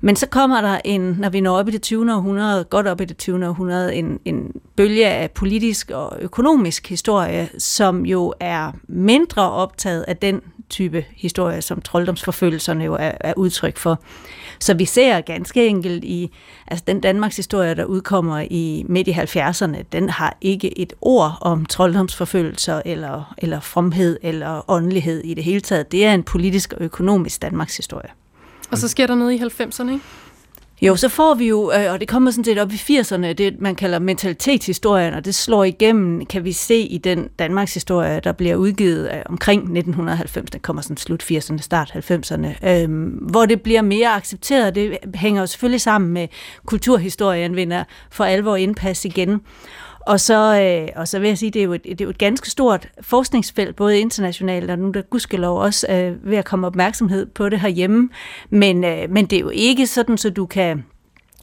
Men 0.00 0.16
så 0.16 0.26
kommer 0.26 0.60
der 0.60 0.78
en, 0.84 1.00
når 1.00 1.28
vi 1.28 1.40
når 1.40 1.58
op 1.58 1.68
i 1.68 1.70
det 1.70 1.82
20. 1.82 2.14
århundrede, 2.14 2.64
godt 2.64 2.86
op 2.86 3.00
i 3.00 3.04
det 3.04 3.16
20. 3.16 3.48
århundrede, 3.48 3.94
en, 3.94 4.20
en 4.24 4.52
bølge 4.76 5.06
af 5.06 5.30
politisk 5.30 5.90
og 5.90 6.16
økonomisk 6.20 6.88
historie, 6.88 7.48
som 7.58 8.06
jo 8.06 8.34
er 8.40 8.72
mindre 8.88 9.50
optaget 9.50 10.02
af 10.02 10.16
den 10.16 10.40
type 10.70 11.04
historie, 11.16 11.62
som 11.62 11.80
trolddomsforfølgelserne 11.80 12.84
jo 12.84 12.94
er, 12.94 13.12
er 13.20 13.34
udtryk 13.36 13.76
for. 13.76 14.00
Så 14.60 14.74
vi 14.74 14.84
ser 14.84 15.20
ganske 15.20 15.66
enkelt 15.66 16.04
i, 16.04 16.30
altså 16.66 16.84
den 16.86 17.00
Danmarks 17.00 17.36
historie, 17.36 17.74
der 17.74 17.84
udkommer 17.84 18.44
i 18.50 18.84
midt 18.88 19.08
i 19.08 19.12
70'erne, 19.12 19.82
den 19.92 20.08
har 20.10 20.36
ikke 20.40 20.78
et 20.78 20.92
ord 21.00 21.38
om 21.40 21.66
trolddomsforfølgelser 21.66 22.82
eller, 22.84 23.34
eller 23.38 23.60
fromhed 23.60 24.18
eller 24.22 24.70
åndelighed 24.70 25.20
i 25.24 25.34
det 25.34 25.44
hele 25.44 25.60
taget. 25.60 25.92
Det 25.92 26.06
er 26.06 26.14
en 26.14 26.22
politisk 26.22 26.72
og 26.72 26.84
økonomisk 26.84 27.42
Danmarks 27.42 27.76
historie. 27.76 28.10
Og 28.70 28.78
så 28.78 28.88
sker 28.88 29.06
der 29.06 29.14
noget 29.14 29.32
i 29.32 29.62
90'erne, 29.62 29.92
ikke? 29.92 30.04
Jo, 30.82 30.96
så 30.96 31.08
får 31.08 31.34
vi 31.34 31.48
jo, 31.48 31.72
øh, 31.72 31.92
og 31.92 32.00
det 32.00 32.08
kommer 32.08 32.30
sådan 32.30 32.44
set 32.44 32.58
op 32.58 32.72
i 32.72 32.74
80'erne, 32.74 33.32
det 33.32 33.60
man 33.60 33.74
kalder 33.74 33.98
mentalitetshistorien, 33.98 35.14
og 35.14 35.24
det 35.24 35.34
slår 35.34 35.64
igennem, 35.64 36.26
kan 36.26 36.44
vi 36.44 36.52
se 36.52 36.76
i 36.76 36.98
den 36.98 37.28
Danmarks 37.38 37.74
historie, 37.74 38.20
der 38.20 38.32
bliver 38.32 38.56
udgivet 38.56 39.10
øh, 39.14 39.22
omkring 39.26 39.60
1990, 39.60 40.50
der 40.50 40.58
kommer 40.58 40.82
sådan 40.82 40.96
slut 40.96 41.22
80'erne, 41.22 41.58
start 41.58 42.10
90'erne, 42.10 42.68
øhm, 42.68 43.08
hvor 43.08 43.46
det 43.46 43.62
bliver 43.62 43.82
mere 43.82 44.08
accepteret. 44.08 44.74
Det 44.74 44.98
hænger 45.14 45.40
jo 45.40 45.46
selvfølgelig 45.46 45.80
sammen 45.80 46.12
med 46.12 46.28
kulturhistorien, 46.66 47.56
vinder 47.56 47.84
for 48.10 48.24
alvor 48.24 48.56
indpas 48.56 49.04
igen. 49.04 49.40
Og 50.06 50.20
så, 50.20 50.60
øh, 50.60 50.88
og 50.96 51.08
så 51.08 51.18
vil 51.18 51.28
jeg 51.28 51.38
sige, 51.38 51.50
det 51.50 51.60
er, 51.60 51.64
jo 51.64 51.72
et, 51.72 51.84
det 51.84 52.00
er 52.00 52.04
jo 52.04 52.10
et 52.10 52.18
ganske 52.18 52.50
stort 52.50 52.88
forskningsfelt, 53.00 53.76
både 53.76 54.00
internationalt 54.00 54.70
og 54.70 54.78
nu 54.78 54.90
der 54.90 55.02
gudskelov 55.02 55.60
også 55.60 55.86
øh, 55.90 56.30
ved 56.30 56.36
at 56.36 56.44
komme 56.44 56.66
opmærksomhed 56.66 57.26
på 57.26 57.48
det 57.48 57.60
herhjemme. 57.60 58.08
Men, 58.50 58.84
øh, 58.84 59.10
men 59.10 59.26
det 59.26 59.36
er 59.36 59.40
jo 59.40 59.48
ikke 59.48 59.86
sådan, 59.86 60.18
så 60.18 60.30
du 60.30 60.46
kan 60.46 60.84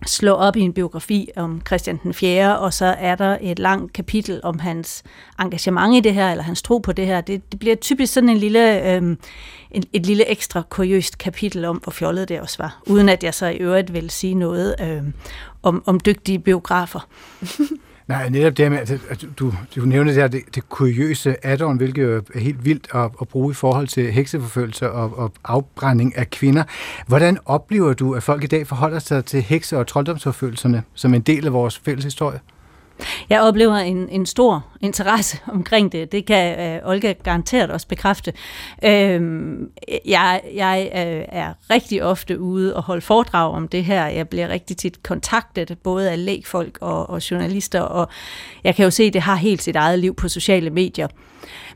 slå 0.07 0.32
op 0.32 0.55
i 0.55 0.61
en 0.61 0.74
biografi 0.74 1.30
om 1.36 1.61
Christian 1.68 1.99
den 2.03 2.14
4., 2.14 2.59
og 2.59 2.74
så 2.74 2.86
er 2.86 3.16
der 3.16 3.38
et 3.41 3.59
langt 3.59 3.93
kapitel 3.93 4.39
om 4.43 4.59
hans 4.59 5.03
engagement 5.39 5.95
i 5.95 5.99
det 5.99 6.14
her, 6.14 6.32
eller 6.32 6.43
hans 6.43 6.61
tro 6.61 6.78
på 6.78 6.91
det 6.91 7.05
her. 7.05 7.22
Det, 7.22 7.51
det 7.51 7.59
bliver 7.59 7.76
typisk 7.76 8.14
sådan 8.14 8.30
en 8.30 8.38
lille, 8.38 8.93
øhm, 8.95 9.18
en, 9.72 9.84
et 9.93 10.05
lille 10.05 10.32
ekstra 10.32 10.64
kuriøst 10.70 11.18
kapitel 11.18 11.66
om, 11.66 11.78
hvor 11.78 11.91
fjollet 11.91 12.30
det 12.30 12.41
også 12.41 12.57
var, 12.59 12.82
uden 12.88 13.09
at 13.09 13.24
jeg 13.24 13.34
så 13.34 13.45
i 13.45 13.55
øvrigt 13.55 13.93
vil 13.93 14.09
sige 14.09 14.36
noget 14.36 14.76
øhm, 14.82 15.14
om, 15.64 15.84
om 15.86 15.99
dygtige 15.99 16.39
biografer. 16.39 17.07
Nej, 18.08 18.30
netop 18.30 18.58
det 18.58 18.72
med, 18.72 18.78
at 19.10 19.26
du, 19.39 19.54
du 19.76 19.82
nævner 19.82 20.12
det 20.12 20.22
her, 20.22 20.28
det, 20.28 20.41
det 20.56 20.70
kuriøse 20.70 21.45
addon, 21.45 21.78
hvilket 21.78 22.24
er 22.34 22.39
helt 22.39 22.66
vildt 22.66 22.88
at, 22.95 23.12
at 23.22 23.28
bruge 23.28 23.51
i 23.51 23.54
forhold 23.54 23.88
til 23.88 24.12
hekseforfølgelse 24.12 24.91
og, 24.91 25.18
og 25.18 25.32
afbrænding 25.43 26.18
af 26.18 26.30
kvinder. 26.30 26.64
Hvordan 27.08 27.38
oplever 27.45 27.93
du, 27.93 28.14
at 28.16 28.24
folk 28.24 28.43
i 28.43 28.47
dag 28.47 28.68
forholder 28.68 28.99
sig 28.99 29.26
til 29.26 29.41
hekse- 29.41 29.78
og 29.78 29.88
trolddomsforfølgelserne 29.88 30.84
som 30.93 31.14
en 31.14 31.22
del 31.22 31.45
af 31.45 31.54
vores 31.54 31.80
fælles 31.80 32.04
historie? 32.04 32.39
Jeg 33.29 33.41
oplever 33.41 33.75
en, 33.75 34.09
en 34.09 34.25
stor 34.25 34.65
interesse 34.81 35.37
omkring 35.57 35.91
det. 35.91 36.11
Det 36.11 36.25
kan 36.25 36.59
øh, 36.59 36.89
Olga 36.89 37.13
garanteret 37.23 37.71
også 37.71 37.87
bekræfte. 37.87 38.33
Øhm, 38.83 39.69
jeg 40.05 40.41
jeg 40.55 40.89
øh, 40.93 41.25
er 41.29 41.53
rigtig 41.69 42.03
ofte 42.03 42.39
ude 42.39 42.75
og 42.75 42.83
holde 42.83 43.01
foredrag 43.01 43.53
om 43.53 43.67
det 43.67 43.85
her. 43.85 44.05
Jeg 44.05 44.29
bliver 44.29 44.47
rigtig 44.47 44.77
tit 44.77 45.03
kontaktet, 45.03 45.77
både 45.83 46.11
af 46.11 46.25
lægfolk 46.25 46.77
og, 46.81 47.09
og 47.09 47.31
journalister, 47.31 47.81
og 47.81 48.07
jeg 48.63 48.75
kan 48.75 48.83
jo 48.83 48.91
se, 48.91 49.03
at 49.03 49.13
det 49.13 49.21
har 49.21 49.35
helt 49.35 49.63
sit 49.63 49.75
eget 49.75 49.99
liv 49.99 50.15
på 50.15 50.27
sociale 50.27 50.69
medier. 50.69 51.07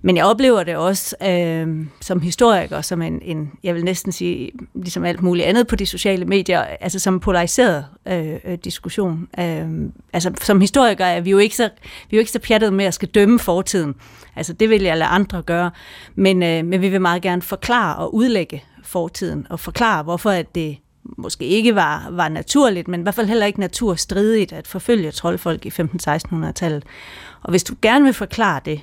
Men 0.02 0.18
jeg 0.18 0.26
oplever 0.26 0.64
det 0.64 0.76
også 0.76 1.16
øh, 1.28 1.86
som 2.02 2.22
historiker, 2.22 2.82
som 2.82 3.02
en, 3.02 3.22
en, 3.22 3.52
jeg 3.64 3.76
vil 3.76 3.84
næsten 3.84 4.12
sige, 4.12 4.52
ligesom 4.76 5.06
alt 5.06 5.22
muligt 5.22 5.48
andet 5.48 5.68
på 5.68 5.76
de 5.76 5.86
sociale 5.86 6.26
medier, 6.26 6.62
altså 6.62 7.00
som 7.00 7.20
polariseret 7.20 7.86
øh, 8.08 8.58
diskussion. 8.64 9.28
Øh, 9.40 9.70
altså 10.14 10.32
som 10.42 10.62
historiker 10.62 11.06
er 11.06 11.22
vi 11.22 11.30
jo 11.30 11.38
ikke 11.38 11.56
så, 11.56 11.70
vi 11.84 12.16
er 12.16 12.18
jo 12.18 12.20
ikke 12.20 12.32
så 12.32 12.40
pjattet 12.40 12.74
med 12.74 12.86
at 12.86 12.94
skal 12.94 13.08
dømme 13.08 13.40
fortiden. 13.40 13.96
Altså 14.36 14.54
det 14.54 14.70
vil 14.70 14.82
jeg 14.82 14.98
lade 14.98 15.10
andre 15.10 15.42
gøre. 15.42 15.72
Men, 16.16 16.44
øh, 16.44 16.66
men 16.66 16.82
vi 16.82 16.90
vil 16.90 17.02
meget 17.02 17.22
gerne 17.22 17.42
forklare 17.42 17.96
og 17.96 18.16
udlægge 18.16 18.64
fortiden, 18.84 19.48
og 19.50 19.60
forklare, 19.60 20.04
hvorfor 20.04 20.30
at 20.30 20.56
det 20.56 20.78
måske 21.18 21.46
ikke 21.46 21.76
var, 21.76 22.08
var 22.12 22.30
naturligt, 22.30 22.88
men 22.88 23.00
i 23.00 23.04
hvert 23.04 23.16
fald 23.16 23.28
heller 23.28 23.46
ikke 23.46 23.60
naturstridigt 23.60 24.54
at 24.54 24.68
forfølge 24.68 25.12
troldfolk 25.12 25.66
i 25.66 25.70
15-1600-tallet. 25.70 26.84
Og 27.42 27.50
hvis 27.50 27.64
du 27.64 27.76
gerne 27.82 28.06
vil 28.06 28.14
forklare 28.14 28.62
det, 28.66 28.82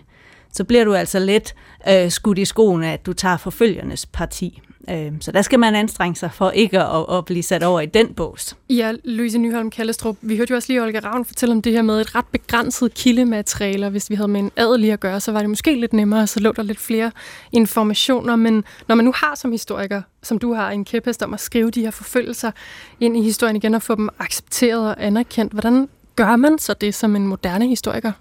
så 0.54 0.64
bliver 0.64 0.84
du 0.84 0.94
altså 0.94 1.18
let 1.18 1.54
øh, 1.88 2.10
skudt 2.10 2.38
i 2.38 2.44
skoene, 2.44 2.92
at 2.92 3.06
du 3.06 3.12
tager 3.12 3.36
forfølgernes 3.36 4.06
parti. 4.06 4.60
Øh, 4.90 5.12
så 5.20 5.32
der 5.32 5.42
skal 5.42 5.58
man 5.58 5.74
anstrenge 5.74 6.16
sig 6.16 6.30
for 6.32 6.50
ikke 6.50 6.80
at, 6.80 7.06
at 7.10 7.24
blive 7.24 7.42
sat 7.42 7.62
over 7.62 7.80
i 7.80 7.86
den 7.86 8.14
bås. 8.14 8.56
Ja, 8.70 8.92
Louise 9.04 9.38
Nyholm 9.38 9.70
Kallestrup, 9.70 10.16
vi 10.20 10.36
hørte 10.36 10.50
jo 10.50 10.56
også 10.56 10.72
lige 10.72 10.82
Olga 10.82 11.00
Ravn 11.04 11.24
fortælle 11.24 11.52
om 11.52 11.62
det 11.62 11.72
her 11.72 11.82
med 11.82 12.00
et 12.00 12.14
ret 12.14 12.24
begrænset 12.32 12.94
kildemateriale. 12.94 13.88
Hvis 13.88 14.10
vi 14.10 14.14
havde 14.14 14.28
med 14.28 14.40
en 14.40 14.50
adelig 14.56 14.92
at 14.92 15.00
gøre, 15.00 15.20
så 15.20 15.32
var 15.32 15.40
det 15.40 15.48
måske 15.48 15.80
lidt 15.80 15.92
nemmere, 15.92 16.26
så 16.26 16.40
lå 16.40 16.52
der 16.52 16.62
lidt 16.62 16.78
flere 16.78 17.10
informationer. 17.52 18.36
Men 18.36 18.64
når 18.88 18.94
man 18.94 19.04
nu 19.04 19.12
har 19.16 19.34
som 19.34 19.52
historiker, 19.52 20.02
som 20.22 20.38
du 20.38 20.54
har 20.54 20.70
en 20.70 20.84
kæphest 20.84 21.22
om 21.22 21.34
at 21.34 21.40
skrive 21.40 21.70
de 21.70 21.80
her 21.80 21.90
forfølgelser 21.90 22.50
ind 23.00 23.16
i 23.16 23.22
historien 23.22 23.56
igen 23.56 23.74
og 23.74 23.82
få 23.82 23.94
dem 23.94 24.08
accepteret 24.18 24.88
og 24.88 24.96
anerkendt, 24.98 25.52
hvordan 25.52 25.88
gør 26.16 26.36
man 26.36 26.58
så 26.58 26.74
det 26.74 26.94
som 26.94 27.16
en 27.16 27.26
moderne 27.26 27.68
historiker? 27.68 28.12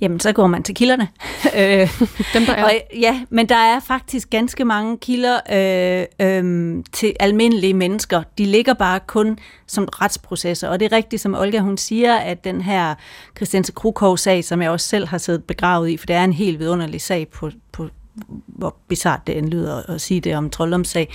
Jamen, 0.00 0.20
så 0.20 0.32
går 0.32 0.46
man 0.46 0.62
til 0.62 0.74
kilderne. 0.74 1.08
Øh, 1.56 2.00
Dem, 2.34 2.46
der 2.46 2.52
er. 2.52 2.64
Og, 2.64 2.72
ja, 3.00 3.20
men 3.30 3.48
der 3.48 3.56
er 3.56 3.80
faktisk 3.80 4.30
ganske 4.30 4.64
mange 4.64 4.98
kilder 4.98 5.40
øh, 5.52 6.26
øh, 6.26 6.84
til 6.92 7.12
almindelige 7.20 7.74
mennesker. 7.74 8.22
De 8.38 8.44
ligger 8.44 8.74
bare 8.74 9.00
kun 9.06 9.38
som 9.66 9.88
retsprocesser. 9.92 10.68
Og 10.68 10.80
det 10.80 10.92
er 10.92 10.96
rigtigt, 10.96 11.22
som 11.22 11.34
Olga 11.34 11.58
hun 11.58 11.76
siger, 11.76 12.16
at 12.16 12.44
den 12.44 12.62
her 12.62 12.94
Christianse 13.36 13.72
Krukov-sag, 13.72 14.44
som 14.44 14.62
jeg 14.62 14.70
også 14.70 14.88
selv 14.88 15.06
har 15.06 15.18
siddet 15.18 15.44
begravet 15.44 15.88
i, 15.88 15.96
for 15.96 16.06
det 16.06 16.16
er 16.16 16.24
en 16.24 16.32
helt 16.32 16.58
vidunderlig 16.58 17.00
sag 17.00 17.28
på, 17.28 17.50
på 17.72 17.88
hvor 18.46 18.76
bizart 18.88 19.26
det 19.26 19.38
end 19.38 19.48
lyder 19.48 19.90
at 19.90 20.00
sige 20.00 20.20
det 20.20 20.36
om 20.36 20.50
trolddomssag. 20.50 21.08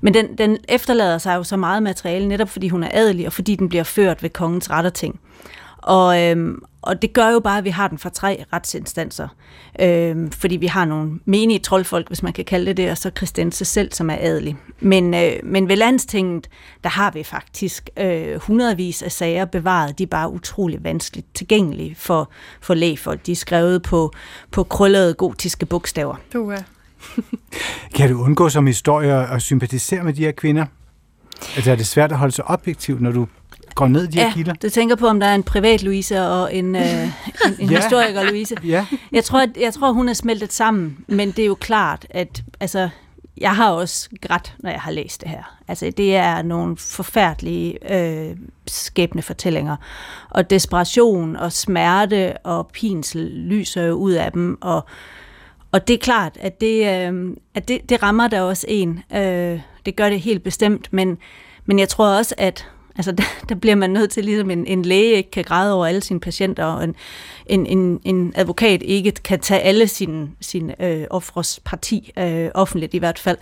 Men 0.00 0.14
den, 0.14 0.38
den 0.38 0.58
efterlader 0.68 1.18
sig 1.18 1.36
jo 1.36 1.44
så 1.44 1.56
meget 1.56 1.82
materiale, 1.82 2.28
netop 2.28 2.48
fordi 2.48 2.68
hun 2.68 2.82
er 2.82 2.88
adelig, 2.92 3.26
og 3.26 3.32
fordi 3.32 3.56
den 3.56 3.68
bliver 3.68 3.84
ført 3.84 4.22
ved 4.22 4.30
kongens 4.30 4.70
retterting. 4.70 5.20
Og, 5.82 6.22
øhm, 6.22 6.62
og 6.82 7.02
det 7.02 7.12
gør 7.12 7.28
jo 7.28 7.40
bare, 7.40 7.58
at 7.58 7.64
vi 7.64 7.70
har 7.70 7.88
den 7.88 7.98
fra 7.98 8.10
tre 8.10 8.44
retsinstanser. 8.52 9.28
Øhm, 9.80 10.30
fordi 10.30 10.56
vi 10.56 10.66
har 10.66 10.84
nogle 10.84 11.20
menige 11.24 11.58
troldfolk, 11.58 12.08
hvis 12.08 12.22
man 12.22 12.32
kan 12.32 12.44
kalde 12.44 12.66
det 12.66 12.76
det, 12.76 12.90
og 12.90 12.98
så 12.98 13.10
Christense 13.16 13.64
selv, 13.64 13.92
som 13.92 14.10
er 14.10 14.16
adelig. 14.20 14.56
Men, 14.80 15.14
øh, 15.14 15.32
men 15.42 15.68
ved 15.68 15.76
landstinget, 15.76 16.48
der 16.84 16.90
har 16.90 17.10
vi 17.10 17.22
faktisk 17.22 17.90
øh, 17.96 18.40
hundredvis 18.40 19.02
af 19.02 19.12
sager 19.12 19.44
bevaret. 19.44 19.98
De 19.98 20.02
er 20.02 20.06
bare 20.06 20.32
utrolig 20.32 20.84
vanskeligt 20.84 21.34
tilgængelige 21.34 21.94
for, 21.94 22.30
for 22.60 22.74
lægfolk. 22.74 23.26
De 23.26 23.32
er 23.32 23.36
skrevet 23.36 23.82
på, 23.82 24.12
på 24.50 24.62
krøllede 24.62 25.14
gotiske 25.14 25.66
bogstaver. 25.66 26.16
Du 26.32 26.50
er. 26.50 26.62
kan 27.96 28.10
du 28.10 28.22
undgå 28.22 28.48
som 28.48 28.66
historie 28.66 29.28
at 29.28 29.42
sympatisere 29.42 30.04
med 30.04 30.12
de 30.12 30.24
her 30.24 30.32
kvinder? 30.32 30.66
Altså 31.56 31.70
er 31.70 31.76
det 31.76 31.86
svært 31.86 32.12
at 32.12 32.18
holde 32.18 32.34
sig 32.34 32.44
objektiv, 32.44 32.98
når 33.00 33.12
du 33.12 33.26
går 33.74 33.88
ned 33.88 34.04
i 34.04 34.06
de 34.06 34.18
her 34.18 34.26
ja, 34.26 34.32
kilder? 34.32 34.54
du 34.54 34.68
tænker 34.70 34.96
på, 34.96 35.06
om 35.06 35.20
der 35.20 35.26
er 35.26 35.34
en 35.34 35.42
privat 35.42 35.82
Louise 35.82 36.22
og 36.22 36.54
en, 36.54 36.76
øh, 36.76 37.02
en, 37.02 37.10
en 37.58 37.70
Ja. 37.70 37.80
historiker 37.80 38.22
Louise. 38.22 38.56
Ja. 38.64 38.86
Jeg 39.12 39.24
tror, 39.24 39.40
at, 39.40 39.50
jeg 39.60 39.74
tror, 39.74 39.92
hun 39.92 40.08
er 40.08 40.12
smeltet 40.12 40.52
sammen, 40.52 40.96
men 41.06 41.30
det 41.30 41.38
er 41.38 41.46
jo 41.46 41.54
klart, 41.54 42.06
at 42.10 42.42
altså, 42.60 42.88
jeg 43.40 43.56
har 43.56 43.70
også 43.70 44.08
grædt, 44.20 44.54
når 44.58 44.70
jeg 44.70 44.80
har 44.80 44.90
læst 44.90 45.20
det 45.20 45.28
her. 45.30 45.58
Altså, 45.68 45.92
det 45.96 46.16
er 46.16 46.42
nogle 46.42 46.76
forfærdelige 46.76 47.94
øh, 47.94 48.36
skæbne 48.66 49.22
fortællinger. 49.22 49.76
Og 50.30 50.50
desperation 50.50 51.36
og 51.36 51.52
smerte 51.52 52.36
og 52.36 52.66
pinsel 52.72 53.30
lyser 53.30 53.82
jo 53.82 53.94
ud 53.94 54.12
af 54.12 54.32
dem. 54.32 54.58
Og, 54.60 54.84
og 55.72 55.88
det 55.88 55.94
er 55.94 55.98
klart, 55.98 56.36
at 56.40 56.60
det, 56.60 57.08
øh, 57.10 57.36
at 57.54 57.68
det, 57.68 57.88
det 57.88 58.02
rammer 58.02 58.28
der 58.28 58.40
også 58.40 58.66
en. 58.68 59.02
Øh, 59.14 59.60
det 59.86 59.96
gør 59.96 60.08
det 60.08 60.20
helt 60.20 60.42
bestemt, 60.42 60.88
men, 60.92 61.18
men 61.66 61.78
jeg 61.78 61.88
tror 61.88 62.16
også, 62.16 62.34
at 62.38 62.68
Altså, 62.96 63.12
der, 63.12 63.22
der 63.48 63.54
bliver 63.54 63.74
man 63.74 63.90
nødt 63.90 64.10
til, 64.10 64.24
ligesom 64.24 64.50
en, 64.50 64.66
en 64.66 64.82
læge 64.82 65.16
ikke 65.16 65.30
kan 65.30 65.44
græde 65.44 65.74
over 65.74 65.86
alle 65.86 66.00
sine 66.00 66.20
patienter, 66.20 66.64
og 66.64 66.84
en, 66.84 66.94
en, 67.46 67.66
en, 67.66 68.00
en 68.04 68.32
advokat 68.36 68.82
ikke 68.82 69.10
kan 69.10 69.40
tage 69.40 69.60
alle 69.60 69.88
sine, 69.88 70.30
sine 70.40 70.84
øh, 70.84 71.06
offres 71.10 71.60
parti, 71.64 72.12
øh, 72.18 72.50
offentligt 72.54 72.94
i 72.94 72.98
hvert 72.98 73.18
fald. 73.18 73.38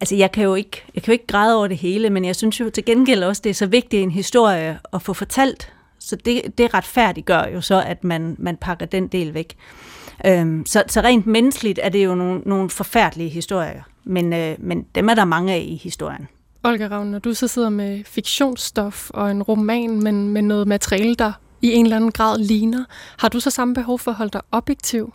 Altså, 0.00 0.16
jeg 0.16 0.32
kan, 0.32 0.44
jo 0.44 0.54
ikke, 0.54 0.82
jeg 0.94 1.02
kan 1.02 1.12
jo 1.12 1.12
ikke 1.12 1.26
græde 1.26 1.56
over 1.56 1.66
det 1.66 1.76
hele, 1.76 2.10
men 2.10 2.24
jeg 2.24 2.36
synes 2.36 2.60
jo 2.60 2.70
til 2.70 2.84
gengæld 2.84 3.24
også, 3.24 3.42
det 3.44 3.50
er 3.50 3.54
så 3.54 3.66
vigtigt 3.66 4.02
en 4.02 4.10
historie 4.10 4.78
at 4.92 5.02
få 5.02 5.12
fortalt. 5.12 5.72
Så 5.98 6.16
det, 6.16 6.58
det 6.58 6.74
retfærdiggør 6.74 7.48
jo 7.54 7.60
så, 7.60 7.82
at 7.82 8.04
man, 8.04 8.36
man 8.38 8.56
pakker 8.56 8.86
den 8.86 9.08
del 9.08 9.34
væk. 9.34 9.56
Øhm, 10.26 10.66
så, 10.66 10.82
så 10.86 11.00
rent 11.00 11.26
menneskeligt 11.26 11.80
er 11.82 11.88
det 11.88 12.04
jo 12.04 12.14
nogle, 12.14 12.40
nogle 12.46 12.70
forfærdelige 12.70 13.28
historier, 13.28 13.82
men, 14.04 14.32
øh, 14.32 14.56
men 14.58 14.86
dem 14.94 15.08
er 15.08 15.14
der 15.14 15.24
mange 15.24 15.52
af 15.52 15.64
i 15.68 15.80
historien. 15.82 16.28
Olga 16.64 16.88
Ravn, 16.88 17.10
når 17.10 17.18
du 17.18 17.34
så 17.34 17.48
sidder 17.48 17.68
med 17.68 18.04
fiktionsstof 18.04 19.10
og 19.10 19.30
en 19.30 19.42
roman, 19.42 20.02
men 20.02 20.28
med 20.28 20.42
noget 20.42 20.68
materiale, 20.68 21.14
der 21.14 21.32
i 21.62 21.72
en 21.72 21.86
eller 21.86 21.96
anden 21.96 22.12
grad 22.12 22.38
ligner, 22.38 22.84
har 23.18 23.28
du 23.28 23.40
så 23.40 23.50
samme 23.50 23.74
behov 23.74 23.98
for 23.98 24.10
at 24.10 24.16
holde 24.16 24.30
dig 24.32 24.40
objektiv? 24.52 25.14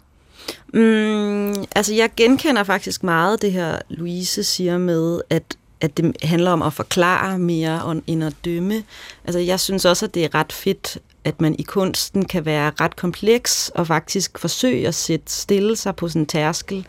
Mm, 0.73 1.65
altså, 1.75 1.93
jeg 1.93 2.09
genkender 2.17 2.63
faktisk 2.63 3.03
meget 3.03 3.41
det 3.41 3.51
her, 3.51 3.79
Louise 3.89 4.43
siger 4.43 4.77
med, 4.77 5.21
at 5.29 5.57
at 5.81 5.97
det 5.97 6.15
handler 6.23 6.51
om 6.51 6.61
at 6.61 6.73
forklare 6.73 7.39
mere 7.39 8.01
end 8.07 8.23
at 8.23 8.35
dømme. 8.45 8.83
Altså, 9.25 9.39
jeg 9.39 9.59
synes 9.59 9.85
også, 9.85 10.05
at 10.05 10.13
det 10.13 10.23
er 10.23 10.35
ret 10.35 10.53
fedt, 10.53 10.97
at 11.23 11.41
man 11.41 11.55
i 11.59 11.61
kunsten 11.61 12.25
kan 12.25 12.45
være 12.45 12.71
ret 12.81 12.95
kompleks 12.95 13.71
og 13.75 13.87
faktisk 13.87 14.39
forsøge 14.39 14.87
at 14.87 14.95
sætte 14.95 15.31
stille 15.31 15.75
sig 15.75 15.95
på 15.95 16.07
sådan 16.07 16.21
en 16.21 16.25
tærskel 16.25 16.87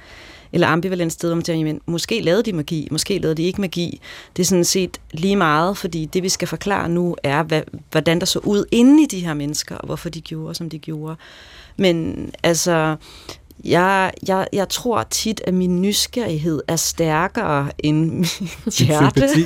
eller 0.52 0.66
ambivalent 0.66 1.12
sted, 1.12 1.28
hvor 1.28 1.34
man 1.34 1.44
tænker, 1.44 1.66
jamen, 1.66 1.80
måske 1.86 2.20
lavede 2.20 2.42
de 2.42 2.52
magi, 2.52 2.88
måske 2.90 3.18
lavede 3.18 3.34
de 3.34 3.42
ikke 3.42 3.60
magi. 3.60 4.00
Det 4.36 4.42
er 4.42 4.46
sådan 4.46 4.64
set 4.64 5.00
lige 5.12 5.36
meget, 5.36 5.76
fordi 5.76 6.04
det, 6.04 6.22
vi 6.22 6.28
skal 6.28 6.48
forklare 6.48 6.88
nu, 6.88 7.16
er, 7.22 7.42
hvad, 7.42 7.62
hvordan 7.90 8.20
der 8.20 8.26
så 8.26 8.38
ud 8.38 8.64
inde 8.72 9.02
i 9.02 9.06
de 9.06 9.20
her 9.20 9.34
mennesker, 9.34 9.76
og 9.76 9.86
hvorfor 9.86 10.08
de 10.08 10.20
gjorde, 10.20 10.54
som 10.54 10.70
de 10.70 10.78
gjorde. 10.78 11.16
Men 11.76 12.30
altså, 12.42 12.96
jeg, 13.64 14.12
jeg, 14.28 14.46
jeg 14.52 14.68
tror 14.68 15.02
tit, 15.02 15.40
at 15.44 15.54
min 15.54 15.82
nysgerrighed 15.82 16.62
er 16.68 16.76
stærkere 16.76 17.70
end 17.78 18.10
mit 18.64 18.74
hjerte. 18.74 19.28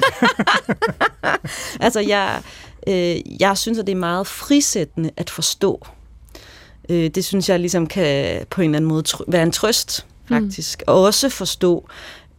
Altså, 1.80 2.00
jeg, 2.00 2.42
øh, 2.86 3.40
jeg 3.40 3.58
synes, 3.58 3.78
at 3.78 3.86
det 3.86 3.92
er 3.92 3.96
meget 3.96 4.26
frisættende 4.26 5.10
at 5.16 5.30
forstå. 5.30 5.86
Øh, 6.88 7.10
det 7.10 7.24
synes 7.24 7.48
jeg 7.48 7.60
ligesom 7.60 7.86
kan 7.86 8.40
på 8.50 8.62
en 8.62 8.70
eller 8.70 8.76
anden 8.76 8.88
måde 8.88 9.04
være 9.28 9.42
en 9.42 9.52
trøst, 9.52 10.06
faktisk. 10.28 10.82
Mm. 10.86 10.92
Og 10.92 11.02
også 11.02 11.28
forstå 11.28 11.88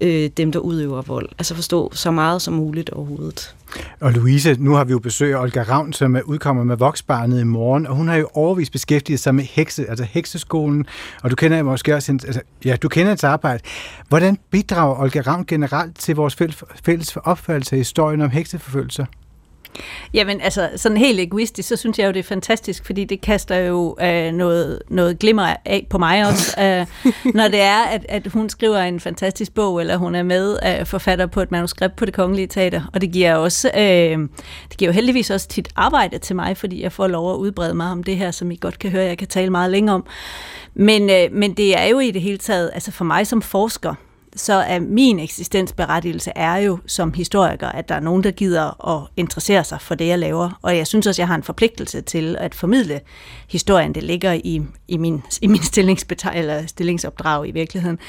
øh, 0.01 0.29
dem, 0.37 0.51
der 0.51 0.59
udøver 0.59 1.01
vold. 1.01 1.29
Altså 1.37 1.55
forstå 1.55 1.91
så 1.93 2.11
meget 2.11 2.41
som 2.41 2.53
muligt 2.53 2.89
overhovedet. 2.89 3.55
Og 3.99 4.11
Louise, 4.11 4.55
nu 4.59 4.73
har 4.73 4.83
vi 4.83 4.91
jo 4.91 4.99
besøg 4.99 5.33
af 5.33 5.41
Olga 5.41 5.63
Ravn, 5.63 5.93
som 5.93 6.15
er 6.15 6.21
udkommer 6.21 6.63
med 6.63 6.77
Voksbarnet 6.77 7.39
i 7.39 7.43
morgen, 7.43 7.87
og 7.87 7.95
hun 7.95 8.07
har 8.07 8.15
jo 8.15 8.29
overvist 8.33 8.71
beskæftiget 8.71 9.19
sig 9.19 9.35
med 9.35 9.43
hekse, 9.43 9.89
altså 9.89 10.03
hekseskolen, 10.03 10.85
og 11.23 11.31
du 11.31 11.35
kender 11.35 11.63
måske 11.63 11.95
også 11.95 12.11
hendes, 12.11 12.25
altså, 12.25 12.41
ja, 12.65 12.75
du 12.75 12.89
kender 12.89 13.09
hendes 13.09 13.23
arbejde. 13.23 13.63
Hvordan 14.07 14.37
bidrager 14.51 15.01
Olga 15.01 15.21
Ravn 15.21 15.45
generelt 15.45 15.99
til 15.99 16.15
vores 16.15 16.35
fælles, 16.35 16.63
fælles 16.85 17.17
opfattelse 17.17 17.75
af 17.75 17.79
historien 17.79 18.21
om 18.21 18.29
hekseforfølgelser? 18.29 19.05
Jamen, 20.13 20.41
altså, 20.41 20.69
sådan 20.75 20.97
helt 20.97 21.19
egoistisk, 21.19 21.69
så 21.69 21.75
synes 21.75 21.99
jeg 21.99 22.07
jo, 22.07 22.11
det 22.11 22.19
er 22.19 22.23
fantastisk, 22.23 22.85
fordi 22.85 23.03
det 23.03 23.21
kaster 23.21 23.55
jo 23.55 23.97
øh, 24.01 24.31
noget, 24.31 24.81
noget 24.89 25.19
glimmer 25.19 25.55
af 25.65 25.87
på 25.89 25.97
mig 25.97 26.27
også, 26.27 26.55
øh, 26.63 26.85
når 27.33 27.47
det 27.47 27.61
er, 27.61 27.83
at, 27.83 28.05
at 28.09 28.27
hun 28.27 28.49
skriver 28.49 28.77
en 28.77 28.99
fantastisk 28.99 29.53
bog, 29.53 29.81
eller 29.81 29.97
hun 29.97 30.15
er 30.15 30.23
med 30.23 30.57
øh, 30.65 30.85
forfatter 30.85 31.25
på 31.25 31.41
et 31.41 31.51
manuskript 31.51 31.95
på 31.95 32.05
det 32.05 32.13
kongelige 32.13 32.47
teater, 32.47 32.81
og 32.93 33.01
det 33.01 33.11
giver 33.11 33.35
også, 33.35 33.71
øh, 33.77 34.19
det 34.69 34.77
giver 34.77 34.91
jo 34.91 34.93
heldigvis 34.93 35.29
også 35.29 35.47
tit 35.47 35.69
arbejde 35.75 36.17
til 36.17 36.35
mig, 36.35 36.57
fordi 36.57 36.83
jeg 36.83 36.91
får 36.91 37.07
lov 37.07 37.33
at 37.33 37.37
udbrede 37.37 37.73
mig 37.73 37.91
om 37.91 38.03
det 38.03 38.17
her, 38.17 38.31
som 38.31 38.51
I 38.51 38.55
godt 38.61 38.79
kan 38.79 38.91
høre, 38.91 39.03
jeg 39.03 39.17
kan 39.17 39.27
tale 39.27 39.49
meget 39.49 39.71
længere 39.71 39.95
om. 39.95 40.05
Men, 40.73 41.09
øh, 41.09 41.31
men 41.31 41.53
det 41.53 41.77
er 41.77 41.85
jo 41.85 41.99
i 41.99 42.11
det 42.11 42.21
hele 42.21 42.37
taget, 42.37 42.71
altså 42.73 42.91
for 42.91 43.05
mig 43.05 43.27
som 43.27 43.41
forsker, 43.41 43.95
så 44.35 44.53
er 44.53 44.79
min 44.79 45.19
eksistensberettigelse 45.19 46.31
er 46.35 46.55
jo 46.55 46.79
som 46.85 47.13
historiker, 47.13 47.67
at 47.67 47.89
der 47.89 47.95
er 47.95 47.99
nogen, 47.99 48.23
der 48.23 48.31
gider 48.31 48.87
at 48.95 49.07
interessere 49.17 49.63
sig 49.63 49.81
for 49.81 49.95
det, 49.95 50.07
jeg 50.07 50.19
laver. 50.19 50.59
Og 50.61 50.77
jeg 50.77 50.87
synes 50.87 51.07
også, 51.07 51.21
jeg 51.21 51.27
har 51.27 51.35
en 51.35 51.43
forpligtelse 51.43 52.01
til 52.01 52.35
at 52.39 52.55
formidle 52.55 53.01
historien. 53.49 53.95
Det 53.95 54.03
ligger 54.03 54.33
i, 54.33 54.61
i 54.87 54.97
min, 54.97 55.23
i 55.41 55.47
min 55.47 55.61
eller 56.33 56.67
stillingsopdrag 56.67 57.47
i 57.47 57.51
virkeligheden. 57.51 57.99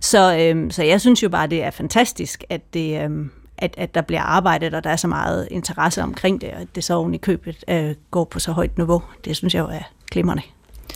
Så, 0.00 0.36
øhm, 0.36 0.70
så 0.70 0.82
jeg 0.82 1.00
synes 1.00 1.22
jo 1.22 1.28
bare, 1.28 1.46
det 1.46 1.62
er 1.62 1.70
fantastisk, 1.70 2.44
at 2.48 2.74
det... 2.74 3.02
Øhm, 3.02 3.30
at, 3.58 3.74
at 3.78 3.94
der 3.94 4.00
bliver 4.00 4.22
arbejdet, 4.22 4.74
og 4.74 4.84
der 4.84 4.90
er 4.90 4.96
så 4.96 5.08
meget 5.08 5.48
interesse 5.50 6.02
omkring 6.02 6.40
det, 6.40 6.50
og 6.50 6.60
at 6.60 6.68
det 6.74 6.84
så 6.84 6.94
oven 6.94 7.14
i 7.14 7.18
købet 7.18 7.64
øh, 7.68 7.94
går 8.10 8.24
på 8.24 8.38
så 8.38 8.52
højt 8.52 8.78
niveau. 8.78 9.02
Det 9.24 9.36
synes 9.36 9.54
jeg 9.54 9.60
jo 9.60 9.66
er 9.66 9.82
glimrende. 10.10 10.42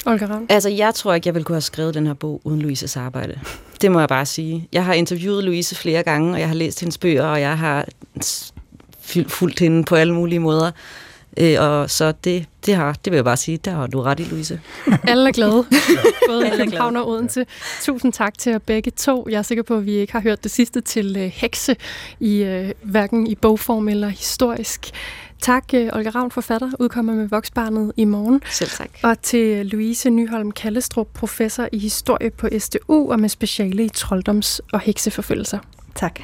Olga 0.07 0.27
Ravn? 0.27 0.47
Altså, 0.49 0.69
jeg 0.69 0.95
tror 0.95 1.15
ikke, 1.15 1.27
jeg 1.29 1.35
ville 1.35 1.45
kunne 1.45 1.57
have 1.57 1.61
skrevet 1.61 1.95
den 1.95 2.07
her 2.07 2.15
bog 2.15 2.41
uden 2.45 2.63
Louises 2.63 2.97
arbejde. 2.97 3.41
Det 3.81 3.93
må 3.93 3.99
jeg 3.99 4.09
bare 4.09 4.27
sige. 4.27 4.69
Jeg 4.73 4.85
har 4.85 4.95
interviewet 4.95 5.45
Louise 5.45 5.75
flere 5.75 6.03
gange, 6.03 6.33
og 6.33 6.41
jeg 6.41 6.49
har 6.49 6.55
læst 6.55 6.81
hendes 6.81 6.99
bøger, 6.99 7.25
og 7.25 7.41
jeg 7.41 7.59
har 7.59 7.87
fulgt 9.29 9.61
hende 9.61 9.85
på 9.85 9.95
alle 9.95 10.15
mulige 10.15 10.39
måder. 10.39 10.71
Øh, 11.37 11.57
og 11.61 11.91
så 11.91 12.13
det, 12.25 12.47
det, 12.67 12.75
har, 12.75 12.93
det 12.93 13.11
vil 13.11 13.17
jeg 13.17 13.25
bare 13.25 13.37
sige, 13.37 13.59
der 13.59 13.71
har 13.71 13.87
du 13.87 14.03
ret 14.03 14.21
i, 14.21 14.23
Louise. 14.23 14.61
Alle 15.09 15.29
er 15.29 15.33
glade. 15.33 15.65
Både 16.29 16.47
Alle 16.47 16.65
København 16.65 16.97
og 16.97 17.09
Odense. 17.09 17.47
Tusind 17.83 18.13
tak 18.13 18.39
til 18.39 18.51
jer 18.51 18.59
begge 18.59 18.91
to. 18.91 19.27
Jeg 19.31 19.39
er 19.39 19.43
sikker 19.43 19.63
på, 19.63 19.77
at 19.77 19.87
vi 19.87 19.93
ikke 19.93 20.13
har 20.13 20.21
hørt 20.21 20.43
det 20.43 20.51
sidste 20.51 20.81
til 20.81 21.17
øh, 21.17 21.23
hekse, 21.35 21.77
i 22.21 22.37
øh, 22.43 22.71
hverken 22.83 23.27
i 23.27 23.35
bogform 23.35 23.89
eller 23.89 24.09
historisk. 24.09 24.91
Tak, 25.43 25.65
øh, 25.75 25.89
Olga 25.93 26.11
Ravn, 26.11 26.31
forfatter, 26.31 26.71
udkommer 26.81 27.15
med 27.15 27.29
Voksbarnet 27.29 27.93
i 27.97 28.05
morgen. 28.05 28.43
Selv 28.51 28.71
tak. 28.71 28.89
Og 29.03 29.23
til 29.23 29.67
Louise 29.67 30.11
Nyholm 30.11 30.51
Kallestrup, 30.53 31.07
professor 31.15 31.69
i 31.73 31.79
historie 31.79 32.31
på 32.31 32.49
SDU 32.59 33.13
og 33.13 33.21
med 33.21 33.29
speciale 33.29 33.85
i 33.85 33.89
trolddoms- 33.97 34.61
og 34.73 34.81
hekseforfølgelser. 34.81 35.59
Tak. 35.95 36.21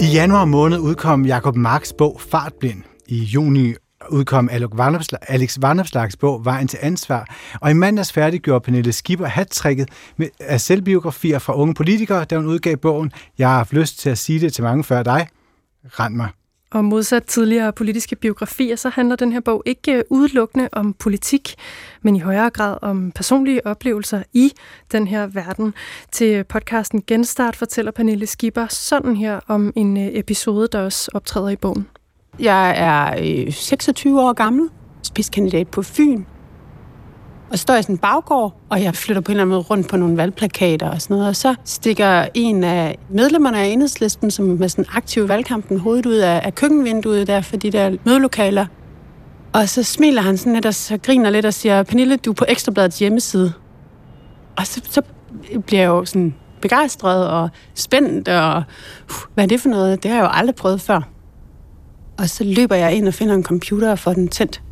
I 0.00 0.04
januar 0.14 0.44
måned 0.44 0.78
udkom 0.78 1.26
Jakob 1.26 1.56
Marks 1.56 1.92
bog 1.92 2.20
Fartblind. 2.20 2.82
I 3.08 3.18
juni 3.18 3.74
udkom 4.10 4.48
Alex 5.28 5.58
Varnopslags 5.60 6.16
bog 6.16 6.44
Vejen 6.44 6.68
til 6.68 6.78
ansvar, 6.82 7.34
og 7.60 7.70
i 7.70 7.74
mandags 7.74 8.12
færdiggjorde 8.12 8.64
Pernille 8.64 8.92
Skipper 8.92 9.26
hattrækket 9.26 9.88
med 10.16 10.28
af 10.40 10.60
selvbiografier 10.60 11.38
fra 11.38 11.56
unge 11.56 11.74
politikere, 11.74 12.24
da 12.24 12.36
hun 12.36 12.46
udgav 12.46 12.76
bogen 12.76 13.12
Jeg 13.38 13.48
har 13.48 13.56
haft 13.56 13.72
lyst 13.72 13.98
til 13.98 14.10
at 14.10 14.18
sige 14.18 14.40
det 14.40 14.52
til 14.52 14.64
mange 14.64 14.84
før 14.84 15.02
dig. 15.02 15.28
Rand 15.98 16.14
mig. 16.14 16.28
Og 16.72 16.84
modsat 16.84 17.24
tidligere 17.24 17.72
politiske 17.72 18.16
biografier, 18.16 18.76
så 18.76 18.88
handler 18.88 19.16
den 19.16 19.32
her 19.32 19.40
bog 19.40 19.62
ikke 19.66 19.92
øh, 19.92 20.04
udelukkende 20.10 20.68
om 20.72 20.92
politik, 20.92 21.54
men 22.02 22.16
i 22.16 22.18
højere 22.18 22.50
grad 22.50 22.78
om 22.82 23.12
personlige 23.14 23.66
oplevelser 23.66 24.22
i 24.32 24.52
den 24.92 25.06
her 25.06 25.26
verden. 25.26 25.74
Til 26.12 26.44
podcasten 26.44 27.02
Genstart 27.06 27.56
fortæller 27.56 27.92
Pernille 27.92 28.26
Skipper 28.26 28.66
sådan 28.66 29.16
her 29.16 29.40
om 29.48 29.72
en 29.76 29.96
øh, 29.96 30.06
episode, 30.12 30.68
der 30.72 30.80
også 30.80 31.10
optræder 31.14 31.48
i 31.48 31.56
bogen. 31.56 31.86
Jeg 32.38 32.74
er 32.76 33.14
øh, 33.46 33.52
26 33.52 34.20
år 34.20 34.32
gammel, 34.32 34.68
spidskandidat 35.02 35.68
på 35.68 35.82
Fyn. 35.82 36.24
Og 37.50 37.58
så 37.58 37.62
står 37.62 37.74
jeg 37.74 37.80
i 37.80 37.82
sådan 37.82 37.94
en 37.94 37.98
baggård, 37.98 38.54
og 38.70 38.82
jeg 38.82 38.94
flytter 38.94 39.20
på 39.22 39.32
en 39.32 39.36
eller 39.36 39.42
anden 39.42 39.54
måde 39.54 39.62
rundt 39.62 39.88
på 39.88 39.96
nogle 39.96 40.16
valgplakater 40.16 40.90
og 40.90 41.02
sådan 41.02 41.14
noget. 41.14 41.28
Og 41.28 41.36
så 41.36 41.54
stikker 41.64 42.26
en 42.34 42.64
af 42.64 42.98
medlemmerne 43.10 43.58
af 43.58 43.66
enhedslisten, 43.66 44.30
som 44.30 44.44
med 44.44 44.68
sådan 44.68 44.84
aktiv 44.94 45.28
valgkampen, 45.28 45.78
hovedet 45.78 46.06
ud 46.06 46.14
af, 46.14 46.40
af 46.44 46.54
køkkenvinduet 46.54 47.26
der 47.26 47.40
for 47.40 47.56
de 47.56 47.70
der 47.70 47.96
mødelokaler. 48.04 48.66
Og 49.52 49.68
så 49.68 49.82
smiler 49.82 50.22
han 50.22 50.36
sådan 50.36 50.52
lidt 50.52 50.66
og 50.66 50.74
så 50.74 50.98
griner 50.98 51.30
lidt 51.30 51.46
og 51.46 51.54
siger, 51.54 51.82
Pernille, 51.82 52.16
du 52.16 52.30
er 52.30 52.34
på 52.34 52.44
Ekstrabladets 52.48 52.98
hjemmeside. 52.98 53.52
Og 54.56 54.66
så, 54.66 54.80
så 54.90 55.02
bliver 55.66 55.82
jeg 55.82 55.88
jo 55.88 56.04
sådan 56.04 56.34
begejstret 56.60 57.28
og 57.28 57.48
spændt, 57.74 58.28
og 58.28 58.56
uh, 58.56 59.16
hvad 59.34 59.44
er 59.44 59.48
det 59.48 59.60
for 59.60 59.68
noget? 59.68 60.02
Det 60.02 60.10
har 60.10 60.18
jeg 60.18 60.24
jo 60.24 60.30
aldrig 60.32 60.54
prøvet 60.54 60.80
før. 60.80 61.11
Og 62.18 62.28
så 62.28 62.44
løber 62.44 62.74
jeg 62.74 62.94
ind 62.94 63.08
og 63.08 63.14
finder 63.14 63.34
en 63.34 63.44
computer 63.44 63.90
og 63.90 63.98
får 63.98 64.12
den 64.12 64.28
tændt. 64.28 64.62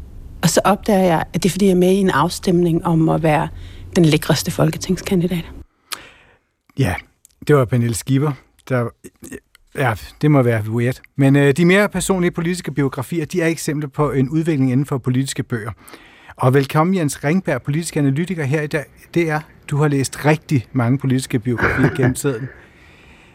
Og 0.42 0.48
så 0.48 0.60
opdager 0.64 1.04
jeg, 1.04 1.24
at 1.32 1.42
det 1.42 1.48
er 1.48 1.50
fordi, 1.50 1.66
jeg 1.66 1.72
er 1.72 1.76
med 1.76 1.92
i 1.92 1.96
en 1.96 2.10
afstemning 2.10 2.86
om 2.86 3.08
at 3.08 3.22
være 3.22 3.48
den 3.96 4.04
lækreste 4.04 4.50
folketingskandidat. 4.50 5.44
Ja, 6.78 6.94
det 7.46 7.56
var 7.56 7.64
Pernille 7.64 7.94
Skipper. 7.94 8.32
Der, 8.68 8.88
ja, 9.74 9.94
det 10.22 10.30
må 10.30 10.42
være 10.42 10.62
weird. 10.68 11.00
Men 11.16 11.36
øh, 11.36 11.52
de 11.52 11.64
mere 11.64 11.88
personlige 11.88 12.30
politiske 12.30 12.72
biografier, 12.72 13.24
de 13.24 13.42
er 13.42 13.46
eksempler 13.46 13.88
på 13.88 14.10
en 14.10 14.28
udvikling 14.28 14.72
inden 14.72 14.86
for 14.86 14.98
politiske 14.98 15.42
bøger. 15.42 15.70
Og 16.36 16.54
velkommen 16.54 16.96
Jens 16.96 17.24
Ringberg, 17.24 17.62
politisk 17.62 17.96
analytiker 17.96 18.44
her 18.44 18.62
i 18.62 18.66
dag. 18.66 18.84
Det 19.14 19.30
er, 19.30 19.40
du 19.70 19.76
har 19.76 19.88
læst 19.88 20.24
rigtig 20.24 20.66
mange 20.72 20.98
politiske 20.98 21.38
biografier 21.38 21.94
gennem 21.96 22.14
tiden. 22.14 22.48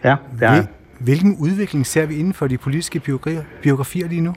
Ja, 0.03 0.15
det 0.39 0.43
er. 0.43 0.65
Hvilken 0.99 1.37
udvikling 1.39 1.85
ser 1.85 2.05
vi 2.05 2.15
inden 2.15 2.33
for 2.33 2.47
de 2.47 2.57
politiske 2.57 2.99
biografier, 2.99 3.43
biografier 3.61 4.07
lige 4.07 4.21
nu? 4.21 4.35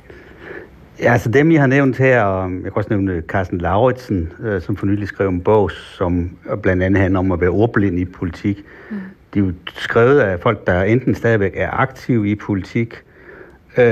Ja, 1.01 1.13
altså 1.13 1.31
dem, 1.31 1.51
I 1.51 1.55
har 1.55 1.67
nævnt 1.67 1.99
her, 1.99 2.23
og 2.23 2.53
jeg 2.53 2.63
kan 2.63 2.73
også 2.75 2.91
nævne 2.91 3.21
Carsten 3.21 3.59
Lauritsen, 3.59 4.33
øh, 4.41 4.63
som 4.63 4.77
for 4.77 4.87
nylig 4.87 5.09
skrev 5.09 5.29
en 5.29 5.41
bog, 5.41 5.71
som 5.71 6.31
blandt 6.63 6.83
andet 6.83 7.01
handler 7.01 7.19
om 7.19 7.33
at 7.33 7.41
være 7.41 7.51
ordblind 7.51 7.99
i 7.99 8.05
politik. 8.05 8.65
Mm. 8.91 8.97
De 9.35 9.39
er 9.39 9.45
jo 9.45 9.53
skrevet 9.75 10.21
af 10.21 10.41
folk, 10.41 10.67
der 10.67 10.83
enten 10.83 11.15
stadigvæk 11.15 11.53
er 11.55 11.71
aktive 11.71 12.31
i 12.31 12.35
politik, 12.35 12.95
øh, 13.77 13.85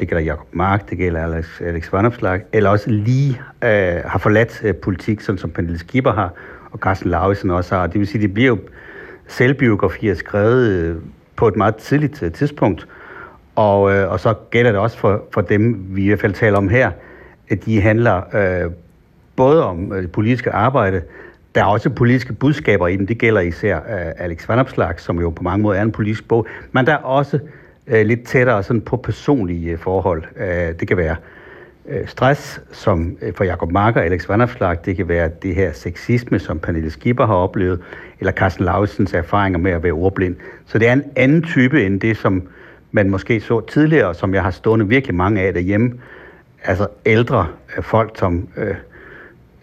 det 0.00 0.08
gælder 0.08 0.20
Jacob 0.20 0.46
Mark, 0.52 0.90
det 0.90 0.98
gælder 0.98 1.22
Alex, 1.22 1.60
Alex 1.60 1.92
Vanopslag, 1.92 2.42
eller 2.52 2.70
også 2.70 2.90
lige 2.90 3.40
øh, 3.64 4.02
har 4.04 4.18
forladt 4.18 4.60
øh, 4.64 4.74
politik, 4.74 5.20
sådan 5.20 5.38
som 5.38 5.50
Pernille 5.50 5.78
Skipper 5.78 6.12
har, 6.12 6.32
og 6.70 6.78
Carsten 6.78 7.10
Lauritsen 7.10 7.50
også 7.50 7.74
har. 7.74 7.86
Det 7.86 7.98
vil 7.98 8.06
sige, 8.06 8.22
det 8.22 8.34
bliver 8.34 8.48
jo 8.48 8.58
selvbiografier 9.28 10.14
skrevet 10.14 10.68
øh, 10.68 10.96
på 11.36 11.48
et 11.48 11.56
meget 11.56 11.76
tidligt 11.76 12.22
øh, 12.22 12.32
tidspunkt, 12.32 12.88
og, 13.54 13.92
øh, 13.92 14.10
og 14.10 14.20
så 14.20 14.34
gælder 14.50 14.72
det 14.72 14.80
også 14.80 14.98
for, 14.98 15.24
for 15.30 15.40
dem, 15.40 15.86
vi 15.88 16.04
i 16.04 16.06
hvert 16.06 16.20
fald 16.20 16.32
taler 16.32 16.58
om 16.58 16.68
her, 16.68 16.90
at 17.48 17.64
de 17.64 17.80
handler 17.80 18.22
øh, 18.34 18.70
både 19.36 19.64
om 19.64 19.92
øh, 19.92 20.10
politiske 20.10 20.50
arbejde, 20.50 21.02
der 21.54 21.60
er 21.60 21.64
også 21.66 21.90
politiske 21.90 22.32
budskaber 22.32 22.88
i 22.88 22.96
den. 22.96 23.08
Det 23.08 23.18
gælder 23.18 23.40
især 23.40 23.76
øh, 23.76 24.12
Alex 24.16 24.48
Vanopslag, 24.48 25.00
som 25.00 25.20
jo 25.20 25.30
på 25.30 25.42
mange 25.42 25.62
måder 25.62 25.78
er 25.78 25.82
en 25.82 25.92
politisk 25.92 26.28
bog. 26.28 26.46
Men 26.72 26.86
der 26.86 26.92
er 26.92 26.96
også 26.96 27.38
øh, 27.86 28.06
lidt 28.06 28.24
tættere 28.24 28.62
sådan 28.62 28.80
på 28.80 28.96
personlige 28.96 29.70
øh, 29.70 29.78
forhold. 29.78 30.22
Øh, 30.36 30.80
det 30.80 30.88
kan 30.88 30.96
være 30.96 31.16
øh, 31.16 31.33
Øh, 31.88 32.08
stress, 32.08 32.60
som 32.72 33.16
øh, 33.22 33.34
for 33.34 33.44
Jacob 33.44 33.72
Marker 33.72 34.00
og 34.00 34.06
Alex 34.06 34.28
Vanderflag, 34.28 34.76
Det 34.84 34.96
kan 34.96 35.08
være 35.08 35.30
det 35.42 35.54
her 35.54 35.72
sexisme, 35.72 36.38
som 36.38 36.58
Pernille 36.58 36.90
Skipper 36.90 37.26
har 37.26 37.34
oplevet. 37.34 37.80
Eller 38.20 38.32
Carsten 38.32 38.64
Lausens 38.64 39.14
erfaringer 39.14 39.58
med 39.58 39.72
at 39.72 39.82
være 39.82 39.92
ordblind. 39.92 40.36
Så 40.66 40.78
det 40.78 40.88
er 40.88 40.92
en 40.92 41.04
anden 41.16 41.42
type 41.42 41.86
end 41.86 42.00
det, 42.00 42.16
som 42.16 42.48
man 42.92 43.10
måske 43.10 43.40
så 43.40 43.60
tidligere, 43.60 44.14
som 44.14 44.34
jeg 44.34 44.42
har 44.42 44.50
stående 44.50 44.88
virkelig 44.88 45.14
mange 45.14 45.40
af 45.40 45.52
derhjemme. 45.52 45.92
Altså 46.64 46.86
ældre 47.06 47.46
øh, 47.76 47.84
folk, 47.84 48.18
som 48.18 48.48
øh, 48.56 48.74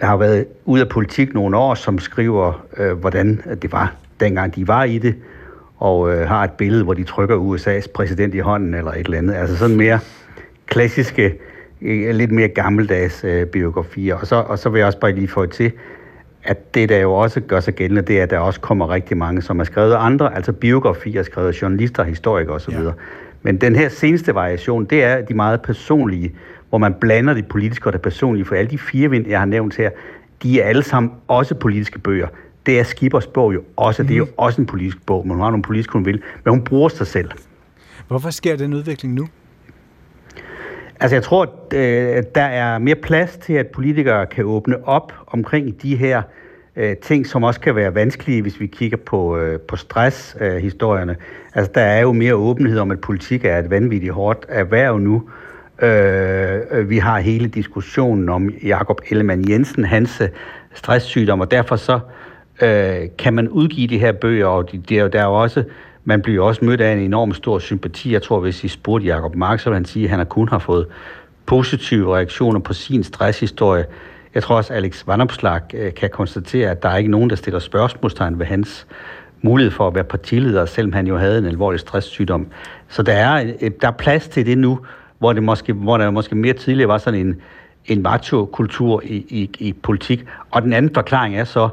har 0.01 0.17
været 0.17 0.45
ude 0.65 0.81
af 0.81 0.89
politik 0.89 1.33
nogle 1.33 1.57
år, 1.57 1.73
som 1.73 1.99
skriver, 1.99 2.65
øh, 2.77 2.91
hvordan 2.91 3.41
det 3.61 3.71
var, 3.71 3.93
dengang 4.19 4.55
de 4.55 4.67
var 4.67 4.83
i 4.83 4.97
det, 4.97 5.15
og 5.77 6.13
øh, 6.13 6.27
har 6.27 6.43
et 6.43 6.51
billede, 6.51 6.83
hvor 6.83 6.93
de 6.93 7.03
trykker 7.03 7.37
USA's 7.37 7.91
præsident 7.93 8.35
i 8.35 8.39
hånden 8.39 8.73
eller 8.73 8.91
et 8.91 9.05
eller 9.05 9.17
andet. 9.17 9.33
Altså 9.33 9.57
sådan 9.57 9.75
mere 9.75 9.99
klassiske, 10.65 11.33
lidt 12.13 12.31
mere 12.31 12.47
gammeldags 12.47 13.23
øh, 13.23 13.45
biografier. 13.45 14.15
Og 14.15 14.27
så, 14.27 14.35
og 14.35 14.59
så 14.59 14.69
vil 14.69 14.79
jeg 14.79 14.87
også 14.87 14.99
bare 14.99 15.11
lige 15.11 15.27
få 15.27 15.45
til, 15.45 15.71
at 16.43 16.75
det, 16.75 16.89
der 16.89 16.97
jo 16.97 17.13
også 17.13 17.41
gør 17.41 17.59
sig 17.59 17.73
gældende, 17.73 18.01
det 18.01 18.19
er, 18.19 18.23
at 18.23 18.29
der 18.29 18.39
også 18.39 18.59
kommer 18.59 18.89
rigtig 18.89 19.17
mange, 19.17 19.41
som 19.41 19.59
er 19.59 19.63
skrevet 19.63 19.93
af 19.93 20.05
andre, 20.05 20.35
altså 20.35 20.51
biografier 20.51 21.23
skrevet 21.23 21.47
af 21.47 21.61
journalister, 21.61 22.03
historikere 22.03 22.55
osv. 22.55 22.73
Ja. 22.73 22.91
Men 23.41 23.57
den 23.57 23.75
her 23.75 23.89
seneste 23.89 24.35
variation, 24.35 24.85
det 24.85 25.03
er 25.03 25.21
de 25.21 25.33
meget 25.33 25.61
personlige, 25.61 26.35
hvor 26.69 26.77
man 26.77 26.93
blander 26.93 27.33
det 27.33 27.47
politiske 27.47 27.89
og 27.89 27.93
det 27.93 28.01
personlige, 28.01 28.45
for 28.45 28.55
alle 28.55 28.71
de 28.71 28.77
fire 28.77 29.09
vind, 29.09 29.27
jeg 29.27 29.39
har 29.39 29.45
nævnt 29.45 29.75
her, 29.75 29.89
de 30.43 30.61
er 30.61 30.65
alle 30.65 30.83
sammen 30.83 31.11
også 31.27 31.55
politiske 31.55 31.99
bøger. 31.99 32.27
Det 32.65 32.79
er 32.79 32.83
Skibers 32.83 33.27
bog 33.27 33.53
jo 33.53 33.63
også, 33.77 34.01
mm. 34.01 34.07
det 34.07 34.13
er 34.13 34.17
jo 34.17 34.25
mhm. 34.25 34.33
også 34.37 34.61
en 34.61 34.67
politisk 34.67 35.05
bog, 35.05 35.27
men 35.27 35.35
hun 35.35 35.43
har 35.43 35.49
nogle 35.49 35.63
politiske, 35.63 35.93
hun 35.93 36.05
vil, 36.05 36.21
men 36.43 36.51
hun 36.53 36.63
bruger 36.63 36.89
sig 36.89 37.07
selv. 37.07 37.31
Hvorfor 38.07 38.29
sker 38.29 38.55
den 38.55 38.73
udvikling 38.73 39.13
nu? 39.13 39.27
Altså 41.01 41.15
jeg 41.15 41.23
tror, 41.23 41.49
øh, 41.73 42.17
at 42.17 42.35
der 42.35 42.41
er 42.41 42.77
mere 42.77 42.95
plads 42.95 43.37
til, 43.37 43.53
at 43.53 43.67
politikere 43.67 44.25
kan 44.25 44.45
åbne 44.45 44.87
op 44.87 45.13
omkring 45.27 45.81
de 45.81 45.95
her 45.95 46.21
øh, 46.75 46.97
ting, 46.97 47.27
som 47.27 47.43
også 47.43 47.59
kan 47.59 47.75
være 47.75 47.95
vanskelige, 47.95 48.41
hvis 48.41 48.59
vi 48.59 48.67
kigger 48.67 48.97
på, 48.97 49.37
øh, 49.37 49.59
på 49.59 49.75
stress-historierne. 49.75 51.15
altså 51.53 51.71
der 51.75 51.81
er 51.81 52.01
jo 52.01 52.11
mere 52.11 52.35
åbenhed 52.35 52.79
om, 52.79 52.91
at 52.91 53.01
politik 53.01 53.45
er 53.45 53.57
et 53.57 53.69
vanvittigt 53.69 54.13
hårdt 54.13 54.45
erhverv 54.49 54.99
nu. 54.99 55.29
Øh, 55.81 56.89
vi 56.89 56.97
har 56.97 57.19
hele 57.19 57.47
diskussionen 57.47 58.29
om 58.29 58.49
Jakob 58.49 59.01
Ellemann 59.09 59.49
Jensen, 59.49 59.85
hans 59.85 60.21
øh, 60.21 60.27
stresssygdom, 60.73 61.39
og 61.39 61.51
derfor 61.51 61.75
så 61.75 61.99
øh, 62.61 62.95
kan 63.17 63.33
man 63.33 63.49
udgive 63.49 63.87
de 63.87 63.99
her 63.99 64.11
bøger, 64.11 64.47
og 64.47 64.71
de, 64.71 64.77
der 64.87 65.19
er 65.21 65.25
jo 65.25 65.33
også 65.33 65.63
man 66.03 66.21
bliver 66.21 66.45
også 66.45 66.65
mødt 66.65 66.81
af 66.81 66.93
en 66.93 66.99
enorm 66.99 67.33
stor 67.33 67.59
sympati. 67.59 68.13
Jeg 68.13 68.21
tror, 68.21 68.39
hvis 68.39 68.63
I 68.63 68.67
spurgte 68.67 69.07
Jacob 69.07 69.35
Mark, 69.35 69.59
så 69.59 69.69
vil 69.69 69.75
han 69.75 69.85
sige, 69.85 70.05
at 70.05 70.17
han 70.17 70.25
kun 70.25 70.49
har 70.49 70.59
fået 70.59 70.87
positive 71.45 72.15
reaktioner 72.15 72.59
på 72.59 72.73
sin 72.73 73.03
stresshistorie. 73.03 73.85
Jeg 74.33 74.43
tror 74.43 74.55
også, 74.55 74.73
at 74.73 74.77
Alex 74.77 75.07
Vanopslag 75.07 75.61
øh, 75.73 75.93
kan 75.93 76.09
konstatere, 76.09 76.71
at 76.71 76.83
der 76.83 76.89
er 76.89 76.97
ikke 76.97 77.11
nogen, 77.11 77.29
der 77.29 77.35
stiller 77.35 77.59
spørgsmålstegn 77.59 78.39
ved 78.39 78.45
hans 78.45 78.87
mulighed 79.41 79.71
for 79.71 79.87
at 79.87 79.95
være 79.95 80.03
partileder, 80.03 80.65
selvom 80.65 80.93
han 80.93 81.07
jo 81.07 81.17
havde 81.17 81.37
en 81.37 81.45
alvorlig 81.45 81.79
stresssygdom. 81.79 82.47
Så 82.87 83.03
der 83.03 83.13
er, 83.13 83.53
øh, 83.61 83.71
der 83.81 83.87
er 83.87 83.91
plads 83.91 84.27
til 84.27 84.45
det 84.45 84.57
nu, 84.57 84.79
hvor, 85.19 85.33
det 85.33 85.43
måske, 85.43 85.73
hvor 85.73 85.97
der 85.97 86.09
måske 86.09 86.35
mere 86.35 86.53
tidligere 86.53 86.87
var 86.87 86.97
sådan 86.97 87.19
en, 87.19 87.41
en 87.85 88.01
macho-kultur 88.01 89.01
i, 89.05 89.15
i, 89.15 89.49
i 89.59 89.73
politik. 89.73 90.25
Og 90.51 90.61
den 90.61 90.73
anden 90.73 90.93
forklaring 90.93 91.35
er 91.35 91.43
så, 91.43 91.69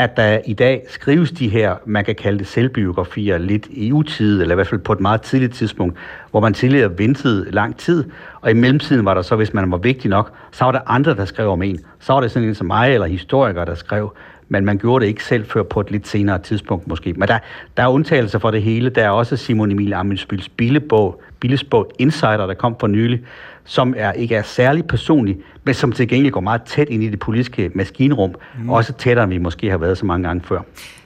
at 0.00 0.16
der 0.16 0.38
i 0.46 0.52
dag 0.52 0.82
skrives 0.88 1.32
de 1.32 1.48
her, 1.48 1.76
man 1.86 2.04
kan 2.04 2.14
kalde 2.14 2.38
det 2.38 2.46
selvbiografier, 2.46 3.38
lidt 3.38 3.66
i 3.70 3.92
utid, 3.92 4.42
eller 4.42 4.54
i 4.54 4.56
hvert 4.56 4.66
fald 4.66 4.80
på 4.80 4.92
et 4.92 5.00
meget 5.00 5.22
tidligt 5.22 5.54
tidspunkt, 5.54 5.98
hvor 6.30 6.40
man 6.40 6.54
tidligere 6.54 6.98
ventede 6.98 7.50
lang 7.50 7.76
tid, 7.76 8.04
og 8.40 8.50
i 8.50 8.54
mellemtiden 8.54 9.04
var 9.04 9.14
der 9.14 9.22
så, 9.22 9.36
hvis 9.36 9.54
man 9.54 9.70
var 9.70 9.76
vigtig 9.76 10.10
nok, 10.10 10.32
så 10.52 10.64
var 10.64 10.72
der 10.72 10.80
andre, 10.86 11.14
der 11.14 11.24
skrev 11.24 11.50
om 11.50 11.62
en. 11.62 11.78
Så 11.98 12.12
var 12.12 12.20
det 12.20 12.30
sådan 12.30 12.48
en 12.48 12.54
som 12.54 12.66
mig, 12.66 12.94
eller 12.94 13.06
historikere, 13.06 13.64
der 13.64 13.74
skrev, 13.74 14.14
men 14.48 14.64
man 14.64 14.78
gjorde 14.78 15.02
det 15.02 15.08
ikke 15.08 15.24
selv 15.24 15.46
før 15.46 15.62
på 15.62 15.80
et 15.80 15.90
lidt 15.90 16.08
senere 16.08 16.38
tidspunkt 16.38 16.88
måske. 16.88 17.12
Men 17.12 17.28
der, 17.28 17.38
der 17.76 17.82
er 17.82 17.88
undtagelser 17.88 18.38
for 18.38 18.50
det 18.50 18.62
hele. 18.62 18.90
Der 18.90 19.04
er 19.04 19.10
også 19.10 19.36
Simon 19.36 19.70
Emil 19.70 19.92
Amundsbils 19.92 20.48
Billebog, 20.48 21.22
Billesbog 21.40 21.90
Insider, 21.98 22.46
der 22.46 22.54
kom 22.54 22.76
for 22.80 22.86
nylig, 22.86 23.20
som 23.70 23.94
er, 23.96 24.12
ikke 24.12 24.34
er 24.34 24.42
særlig 24.42 24.86
personlig, 24.86 25.38
men 25.64 25.74
som 25.74 25.92
til 25.92 26.08
gengæld 26.08 26.32
går 26.32 26.40
meget 26.40 26.62
tæt 26.62 26.88
ind 26.88 27.02
i 27.02 27.08
det 27.08 27.18
politiske 27.18 27.70
maskinrum, 27.74 28.34
mm. 28.58 28.70
også 28.70 28.92
tættere, 28.92 29.24
end 29.24 29.32
vi 29.32 29.38
måske 29.38 29.70
har 29.70 29.78
været 29.78 29.98
så 29.98 30.06
mange 30.06 30.28
gange 30.28 30.42
før. 30.44 30.60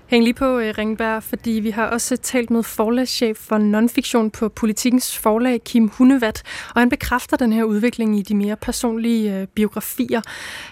Hæng 0.06 0.24
lige 0.24 0.34
på, 0.34 0.58
øh, 0.58 0.74
Ringberg, 0.78 1.22
fordi 1.22 1.50
vi 1.50 1.70
har 1.70 1.86
også 1.86 2.16
talt 2.16 2.50
med 2.50 2.62
forlagschef 2.62 3.36
for 3.36 3.58
nonfiktion 3.58 4.30
på 4.30 4.48
Politikens 4.48 5.18
forlag, 5.18 5.60
Kim 5.64 5.90
Hundevat, 5.98 6.42
og 6.74 6.80
han 6.80 6.90
bekræfter 6.90 7.36
den 7.36 7.52
her 7.52 7.64
udvikling 7.64 8.18
i 8.18 8.22
de 8.22 8.34
mere 8.34 8.56
personlige 8.56 9.40
øh, 9.40 9.46
biografier. 9.46 10.20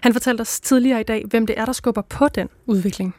Han 0.02 0.12
fortalte 0.12 0.40
os 0.40 0.60
tidligere 0.60 1.00
i 1.00 1.04
dag, 1.04 1.24
hvem 1.30 1.46
det 1.46 1.58
er, 1.58 1.64
der 1.64 1.72
skubber 1.72 2.02
på 2.02 2.28
den 2.28 2.48
udvikling. 2.66 3.14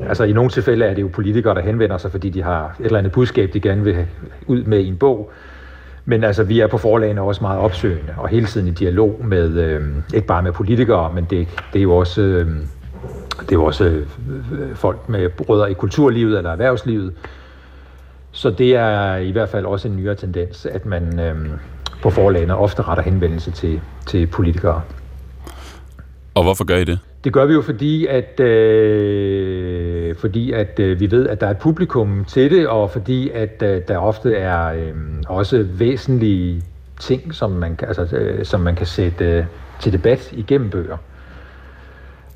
Altså 0.00 0.24
i 0.24 0.32
nogle 0.32 0.50
tilfælde 0.50 0.84
er 0.84 0.94
det 0.94 1.02
jo 1.02 1.08
politikere, 1.08 1.54
der 1.54 1.60
henvender 1.60 1.98
sig, 1.98 2.10
fordi 2.10 2.30
de 2.30 2.42
har 2.42 2.76
et 2.80 2.86
eller 2.86 2.98
andet 2.98 3.12
budskab, 3.12 3.52
de 3.52 3.60
gerne 3.60 3.84
vil 3.84 4.06
ud 4.46 4.64
med 4.64 4.80
i 4.80 4.86
en 4.86 4.96
bog. 4.96 5.32
Men 6.04 6.24
altså, 6.24 6.42
vi 6.42 6.60
er 6.60 6.66
på 6.66 6.78
forlagene 6.78 7.20
også 7.20 7.40
meget 7.40 7.60
opsøgende, 7.60 8.14
og 8.16 8.28
hele 8.28 8.46
tiden 8.46 8.68
i 8.68 8.70
dialog 8.70 9.20
med, 9.24 9.48
øh, 9.48 9.82
ikke 10.14 10.26
bare 10.26 10.42
med 10.42 10.52
politikere, 10.52 11.12
men 11.14 11.24
det, 11.24 11.48
det 11.72 11.78
er 11.78 11.82
jo 11.82 11.96
også, 11.96 12.22
øh, 12.22 12.46
det 13.40 13.52
er 13.52 13.56
jo 13.56 13.64
også 13.64 13.84
øh, 13.84 14.06
folk 14.74 15.08
med 15.08 15.30
rødder 15.48 15.66
i 15.66 15.72
kulturlivet 15.72 16.38
eller 16.38 16.50
erhvervslivet. 16.50 17.12
Så 18.30 18.50
det 18.50 18.76
er 18.76 19.16
i 19.16 19.30
hvert 19.30 19.48
fald 19.48 19.66
også 19.66 19.88
en 19.88 19.96
nyere 19.96 20.14
tendens, 20.14 20.66
at 20.66 20.86
man 20.86 21.20
øh, 21.20 21.36
på 22.02 22.10
forlagene 22.10 22.56
ofte 22.56 22.82
retter 22.82 23.04
henvendelse 23.04 23.50
til, 23.50 23.80
til 24.06 24.26
politikere. 24.26 24.82
Og 26.34 26.42
hvorfor 26.42 26.64
gør 26.64 26.76
I 26.76 26.84
det? 26.84 26.98
Det 27.24 27.32
gør 27.32 27.46
vi 27.46 27.52
jo 27.52 27.62
fordi, 27.62 28.06
at, 28.06 28.40
øh, 28.40 30.16
fordi 30.16 30.52
at 30.52 30.78
øh, 30.78 31.00
vi 31.00 31.10
ved, 31.10 31.28
at 31.28 31.40
der 31.40 31.46
er 31.46 31.50
et 31.50 31.58
publikum 31.58 32.24
til 32.24 32.50
det, 32.50 32.68
og 32.68 32.90
fordi 32.90 33.30
at 33.30 33.62
øh, 33.62 33.82
der 33.88 33.98
ofte 33.98 34.34
er 34.34 34.72
øh, 34.72 34.94
også 35.28 35.66
væsentlige 35.78 36.62
ting, 37.00 37.34
som 37.34 37.50
man, 37.50 37.78
altså, 37.82 38.16
øh, 38.16 38.44
som 38.44 38.60
man 38.60 38.74
kan 38.74 38.86
sætte 38.86 39.24
øh, 39.24 39.44
til 39.80 39.92
debat 39.92 40.32
igennem 40.32 40.70
bøger. 40.70 40.96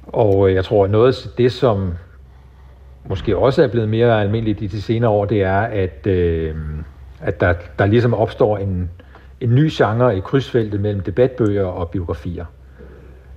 Og 0.07 0.49
øh, 0.49 0.55
jeg 0.55 0.65
tror, 0.65 0.87
noget 0.87 1.27
af 1.27 1.31
det, 1.39 1.53
som 1.53 1.93
måske 3.09 3.37
også 3.37 3.63
er 3.63 3.69
blevet 3.69 3.89
mere 3.89 4.21
almindeligt 4.21 4.63
i 4.63 4.67
de 4.67 4.83
senere 4.83 5.11
år, 5.11 5.25
det 5.25 5.43
er, 5.43 5.61
at, 5.61 6.07
øh, 6.07 6.55
at 7.21 7.41
der, 7.41 7.55
der 7.79 7.87
ligesom 7.87 8.15
opstår 8.15 8.59
en, 8.59 8.91
en 9.41 9.55
ny 9.55 9.71
genre 9.73 10.17
i 10.17 10.21
krydsfeltet 10.21 10.81
mellem 10.81 11.01
debatbøger 11.01 11.65
og 11.65 11.91
biografier. 11.91 12.45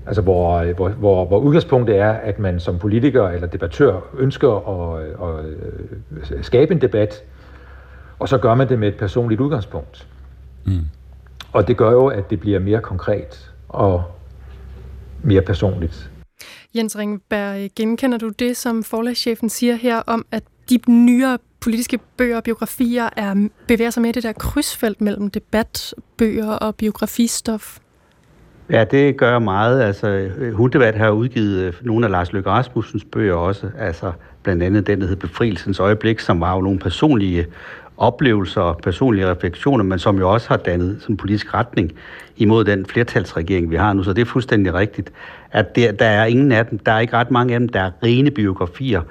Altså 0.06 0.22
hvor, 0.22 0.58
øh, 0.58 0.76
hvor, 0.76 0.90
hvor, 0.90 1.26
hvor 1.26 1.40
udgangspunktet 1.40 1.98
er, 1.98 2.12
at 2.12 2.40
man 2.40 2.60
som 2.60 2.80
politiker 2.80 3.28
eller 3.28 3.48
debattør 3.48 4.00
ønsker 4.18 4.50
at, 4.50 5.04
at, 5.04 6.38
at 6.40 6.46
skabe 6.46 6.74
en 6.74 6.82
debat, 6.82 7.24
og 8.20 8.30
så 8.30 8.38
gør 8.38 8.56
man 8.56 8.70
det 8.70 8.80
med 8.80 8.88
et 8.88 8.98
personligt 8.98 9.42
udgangspunkt. 9.42 10.08
Mm. 10.66 10.80
Og 11.54 11.68
det 11.68 11.78
gør 11.78 11.92
jo, 11.92 12.08
at 12.08 12.30
det 12.30 12.40
bliver 12.40 12.60
mere 12.60 12.82
konkret 12.82 13.52
og 13.70 14.04
mere 15.24 15.42
personligt. 15.42 16.12
Jens 16.76 16.98
Ringberg, 16.98 17.70
genkender 17.76 18.18
du 18.18 18.30
det, 18.30 18.58
som 18.58 18.84
forlagschefen 18.84 19.50
siger 19.50 19.76
her 19.76 20.02
om, 20.08 20.26
at 20.32 20.44
de 20.70 20.80
nyere 20.88 21.38
politiske 21.60 22.00
bøger 22.18 22.38
og 22.38 22.44
biografier 22.44 23.10
er, 23.18 23.50
bevæger 23.68 23.90
sig 23.90 24.02
med 24.02 24.14
det 24.14 24.24
der 24.24 24.34
krydsfelt 24.34 25.02
mellem 25.02 25.30
debatbøger 25.30 26.52
og 26.52 26.76
biografistof? 26.76 27.80
Ja, 28.70 28.84
det 28.84 29.18
gør 29.18 29.40
meget. 29.40 29.82
Altså, 29.82 30.08
øh, 30.08 30.54
Hundevat 30.54 30.96
har 30.96 31.10
udgivet 31.10 31.62
øh, 31.62 31.74
nogle 31.82 32.06
af 32.06 32.12
Lars 32.12 32.34
Løkke 32.34 32.50
Rasmussens 32.50 33.06
bøger 33.12 33.34
også, 33.34 33.68
altså 33.80 34.12
blandt 34.44 34.64
andet 34.64 34.88
den, 34.88 35.02
der 35.02 35.08
hedder 35.08 35.28
Befrielsens 35.28 35.80
Øjeblik, 35.80 36.20
som 36.20 36.42
var 36.42 36.56
jo 36.56 36.62
nogle 36.62 36.80
personlige 36.80 37.46
oplevelser 37.98 38.62
og 38.62 38.78
personlige 38.78 39.32
refleksioner, 39.32 39.84
men 39.84 40.00
som 40.00 40.18
jo 40.18 40.34
også 40.34 40.50
har 40.50 40.58
dannet 40.58 40.98
sådan 41.02 41.14
en 41.14 41.18
politisk 41.18 41.54
retning 41.54 41.92
imod 42.38 42.66
den 42.66 42.86
flertalsregering, 42.86 43.70
vi 43.70 43.76
har 43.76 43.94
nu. 43.94 44.04
Så 44.04 44.14
det 44.14 44.22
er 44.22 44.26
fuldstændig 44.26 44.74
rigtigt, 44.74 45.12
at 45.52 45.76
der, 45.76 45.92
der 45.92 46.06
er 46.06 46.26
ingen 46.26 46.52
af 46.52 46.66
dem, 46.66 46.80
der 46.80 46.92
er 46.92 47.00
ikke 47.00 47.14
ret 47.14 47.32
mange 47.32 47.54
af 47.54 47.60
dem, 47.60 47.70
der 47.70 47.80
er 47.80 47.92
rene 48.04 48.32
biografier. 48.32 49.02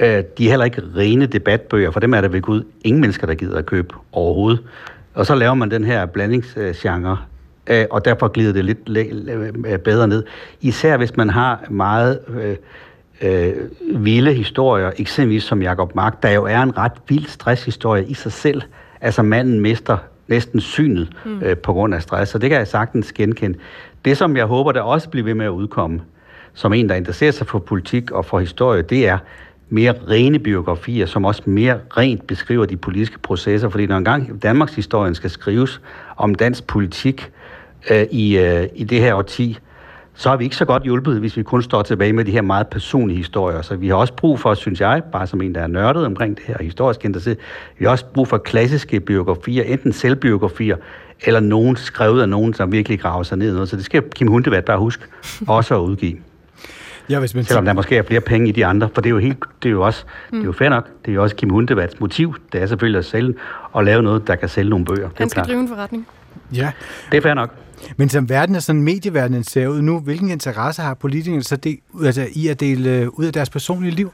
Øh, 0.00 0.22
de 0.38 0.46
er 0.46 0.50
heller 0.50 0.64
ikke 0.64 0.82
rene 0.96 1.26
debatbøger, 1.26 1.90
for 1.90 2.00
dem 2.00 2.14
er 2.14 2.20
der 2.20 2.28
ved 2.28 2.40
Gud 2.40 2.62
ingen 2.84 3.00
mennesker, 3.00 3.26
der 3.26 3.34
gider 3.34 3.58
at 3.58 3.66
købe 3.66 3.94
overhovedet. 4.12 4.62
Og 5.14 5.26
så 5.26 5.34
laver 5.34 5.54
man 5.54 5.70
den 5.70 5.84
her 5.84 6.06
blandingsgenre, 6.06 7.12
øh, 7.12 7.33
øh, 7.66 7.84
og 7.90 8.04
derfor 8.04 8.28
glider 8.28 8.52
det 8.52 8.64
lidt 8.64 8.84
bedre 9.84 10.08
ned. 10.08 10.24
Især 10.60 10.96
hvis 10.96 11.16
man 11.16 11.30
har 11.30 11.64
meget 11.70 12.20
øh, 12.28 12.56
øh, 13.22 13.54
vilde 14.04 14.32
historier, 14.32 14.90
eksempelvis 14.98 15.44
som 15.44 15.62
Jacob 15.62 15.94
Mark, 15.94 16.22
der 16.22 16.30
jo 16.30 16.44
er 16.44 16.62
en 16.62 16.78
ret 16.78 16.92
vild 17.08 17.26
stresshistorie 17.26 18.04
i 18.04 18.14
sig 18.14 18.32
selv. 18.32 18.62
Altså 19.00 19.22
manden 19.22 19.60
mister 19.60 19.98
næsten 20.28 20.60
synet 20.60 21.08
mm. 21.24 21.42
øh, 21.42 21.56
på 21.56 21.72
grund 21.72 21.94
af 21.94 22.02
stress, 22.02 22.32
så 22.32 22.38
det 22.38 22.50
kan 22.50 22.58
jeg 22.58 22.68
sagtens 22.68 23.12
genkende. 23.12 23.58
Det, 24.04 24.16
som 24.16 24.36
jeg 24.36 24.46
håber, 24.46 24.72
der 24.72 24.80
også 24.80 25.08
bliver 25.08 25.24
ved 25.24 25.34
med 25.34 25.46
at 25.46 25.50
udkomme, 25.50 26.00
som 26.54 26.72
en, 26.72 26.88
der 26.88 26.94
interesserer 26.94 27.32
sig 27.32 27.46
for 27.46 27.58
politik 27.58 28.10
og 28.10 28.24
for 28.24 28.40
historie, 28.40 28.82
det 28.82 29.08
er 29.08 29.18
mere 29.68 29.94
rene 30.08 30.38
biografier, 30.38 31.06
som 31.06 31.24
også 31.24 31.42
mere 31.46 31.78
rent 31.96 32.26
beskriver 32.26 32.66
de 32.66 32.76
politiske 32.76 33.18
processer. 33.18 33.68
Fordi 33.68 33.86
når 33.86 33.96
engang 33.96 34.42
Danmarks 34.42 34.74
historien 34.74 35.14
skal 35.14 35.30
skrives 35.30 35.80
om 36.16 36.34
dansk 36.34 36.66
politik 36.66 37.22
øh, 37.22 37.43
i, 38.10 38.38
øh, 38.38 38.66
i 38.74 38.84
det 38.84 39.00
her 39.00 39.14
årti, 39.14 39.58
så 40.14 40.28
har 40.28 40.36
vi 40.36 40.44
ikke 40.44 40.56
så 40.56 40.64
godt 40.64 40.82
hjulpet, 40.82 41.18
hvis 41.18 41.36
vi 41.36 41.42
kun 41.42 41.62
står 41.62 41.82
tilbage 41.82 42.12
med 42.12 42.24
de 42.24 42.30
her 42.30 42.42
meget 42.42 42.66
personlige 42.68 43.16
historier. 43.16 43.62
Så 43.62 43.76
vi 43.76 43.88
har 43.88 43.94
også 43.94 44.12
brug 44.12 44.40
for, 44.40 44.54
synes 44.54 44.80
jeg, 44.80 45.02
bare 45.12 45.26
som 45.26 45.40
en, 45.40 45.54
der 45.54 45.60
er 45.60 45.66
nørdet 45.66 46.06
omkring 46.06 46.36
det 46.36 46.44
her 46.46 46.56
historisk 46.60 47.04
interesseret, 47.04 47.38
vi 47.78 47.84
har 47.84 47.92
også 47.92 48.04
brug 48.04 48.28
for 48.28 48.38
klassiske 48.38 49.00
biografier, 49.00 49.64
enten 49.64 49.92
selvbiografier, 49.92 50.76
eller 51.24 51.40
nogen 51.40 51.76
skrevet 51.76 52.22
af 52.22 52.28
nogen, 52.28 52.54
som 52.54 52.72
virkelig 52.72 53.00
graver 53.00 53.22
sig 53.22 53.38
ned 53.38 53.50
i 53.50 53.52
noget. 53.52 53.68
Så 53.68 53.76
det 53.76 53.84
skal 53.84 54.02
Kim 54.14 54.28
Hundevat 54.28 54.64
bare 54.64 54.78
huske 54.78 55.04
også 55.48 55.74
at 55.74 55.80
udgive. 55.80 56.16
Ja, 57.08 57.18
hvis 57.18 57.34
man 57.34 57.44
Selvom 57.44 57.64
der 57.64 57.72
måske 57.72 57.96
er 57.96 58.02
flere 58.02 58.20
penge 58.20 58.48
i 58.48 58.52
de 58.52 58.66
andre, 58.66 58.88
for 58.94 59.00
det 59.00 59.08
er 59.08 59.10
jo, 59.10 59.18
helt, 59.18 59.38
det 59.62 59.68
er 59.68 59.72
jo 59.72 59.82
også 59.82 60.04
mm. 60.04 60.36
det 60.38 60.42
er 60.42 60.46
jo 60.46 60.52
fair 60.52 60.68
nok. 60.68 60.88
Det 61.04 61.10
er 61.10 61.14
jo 61.14 61.22
også 61.22 61.36
Kim 61.36 61.50
Hundevats 61.50 62.00
motiv. 62.00 62.34
Det 62.52 62.62
er 62.62 62.66
selvfølgelig 62.66 62.98
at 62.98 63.04
sælge 63.04 63.34
og 63.72 63.84
lave 63.84 64.02
noget, 64.02 64.26
der 64.26 64.34
kan 64.34 64.48
sælge 64.48 64.70
nogle 64.70 64.84
bøger. 64.84 65.08
Han 65.16 65.28
skal 65.28 65.44
drive 65.44 65.60
en 65.60 65.68
forretning. 65.68 66.06
Ja. 66.54 66.72
Det 67.10 67.16
er 67.16 67.22
fair 67.22 67.34
nok. 67.34 67.54
Men 67.96 68.08
som 68.08 68.28
verden 68.28 68.54
er 68.54 68.60
sådan 68.60 68.82
medieverdenen 68.82 69.44
ser 69.44 69.68
ud 69.68 69.82
nu, 69.82 70.00
hvilken 70.00 70.30
interesse 70.30 70.82
har 70.82 70.94
politikerne 70.94 71.42
så 71.42 71.56
det, 71.56 71.78
altså, 72.04 72.26
i 72.32 72.48
at 72.48 72.60
dele 72.60 72.90
øh, 72.90 73.08
ud 73.08 73.24
af 73.24 73.32
deres 73.32 73.50
personlige 73.50 73.94
liv? 73.94 74.12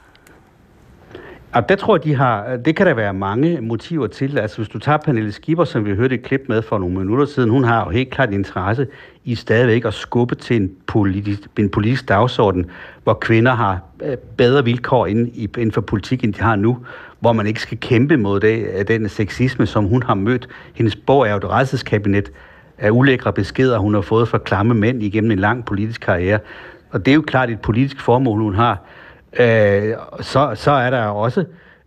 Og 1.53 1.69
der 1.69 1.77
tror 1.77 1.97
jeg, 1.97 2.05
de 2.05 2.15
har, 2.15 2.57
det 2.57 2.77
kan 2.77 2.87
der 2.87 2.95
være 2.95 3.15
mange 3.15 3.61
motiver 3.61 4.07
til. 4.07 4.39
Altså 4.39 4.57
hvis 4.57 4.69
du 4.69 4.79
tager 4.79 4.99
Pernille 4.99 5.33
Skipper, 5.33 5.65
som 5.65 5.85
vi 5.85 5.95
hørte 5.95 6.15
et 6.15 6.23
klip 6.23 6.41
med 6.49 6.63
for 6.63 6.79
nogle 6.79 6.99
minutter 6.99 7.27
siden, 7.27 7.51
hun 7.51 7.65
har 7.65 7.85
jo 7.85 7.91
helt 7.91 8.11
klart 8.11 8.33
interesse 8.33 8.87
i 9.25 9.35
stadigvæk 9.35 9.85
at 9.85 9.95
skubbe 9.95 10.35
til 10.35 10.57
en 10.57 10.71
politisk, 10.87 11.41
en 11.59 11.69
politisk 11.69 12.09
dagsorden, 12.09 12.67
hvor 13.05 13.15
kvinder 13.15 13.53
har 13.53 13.81
øh, 14.03 14.17
bedre 14.17 14.65
vilkår 14.65 15.07
inden, 15.07 15.31
inden 15.35 15.73
for 15.73 15.81
politik, 15.81 16.25
end 16.25 16.35
de 16.35 16.41
har 16.41 16.57
nu, 16.57 16.79
hvor 17.21 17.33
man 17.33 17.47
ikke 17.47 17.61
skal 17.61 17.79
kæmpe 17.79 18.17
mod 18.17 18.41
det, 18.41 18.67
øh, 18.79 18.89
den 18.89 19.09
sexisme, 19.09 19.67
som 19.67 19.85
hun 19.85 20.03
har 20.03 20.15
mødt. 20.15 20.49
Hendes 20.75 20.97
bog 20.97 21.27
er 21.27 21.31
jo 21.31 21.37
et 21.37 21.51
redselskabinet 21.51 22.33
af 22.81 22.91
ulækre 22.91 23.33
beskeder, 23.33 23.79
hun 23.79 23.95
har 23.95 24.01
fået 24.01 24.29
fra 24.29 24.39
klamme 24.39 24.75
mænd 24.75 25.03
igennem 25.03 25.31
en 25.31 25.39
lang 25.39 25.65
politisk 25.65 26.01
karriere. 26.01 26.39
Og 26.91 27.07
det 27.07 27.11
er 27.11 27.15
jo 27.15 27.23
klart 27.23 27.51
et 27.51 27.61
politisk 27.61 28.01
formål, 28.01 28.41
hun 28.41 28.55
har. 28.55 28.79
Øh, 29.41 29.95
så, 30.21 30.53
så 30.55 30.71
er 30.71 30.91
der 30.91 31.05
også 31.05 31.45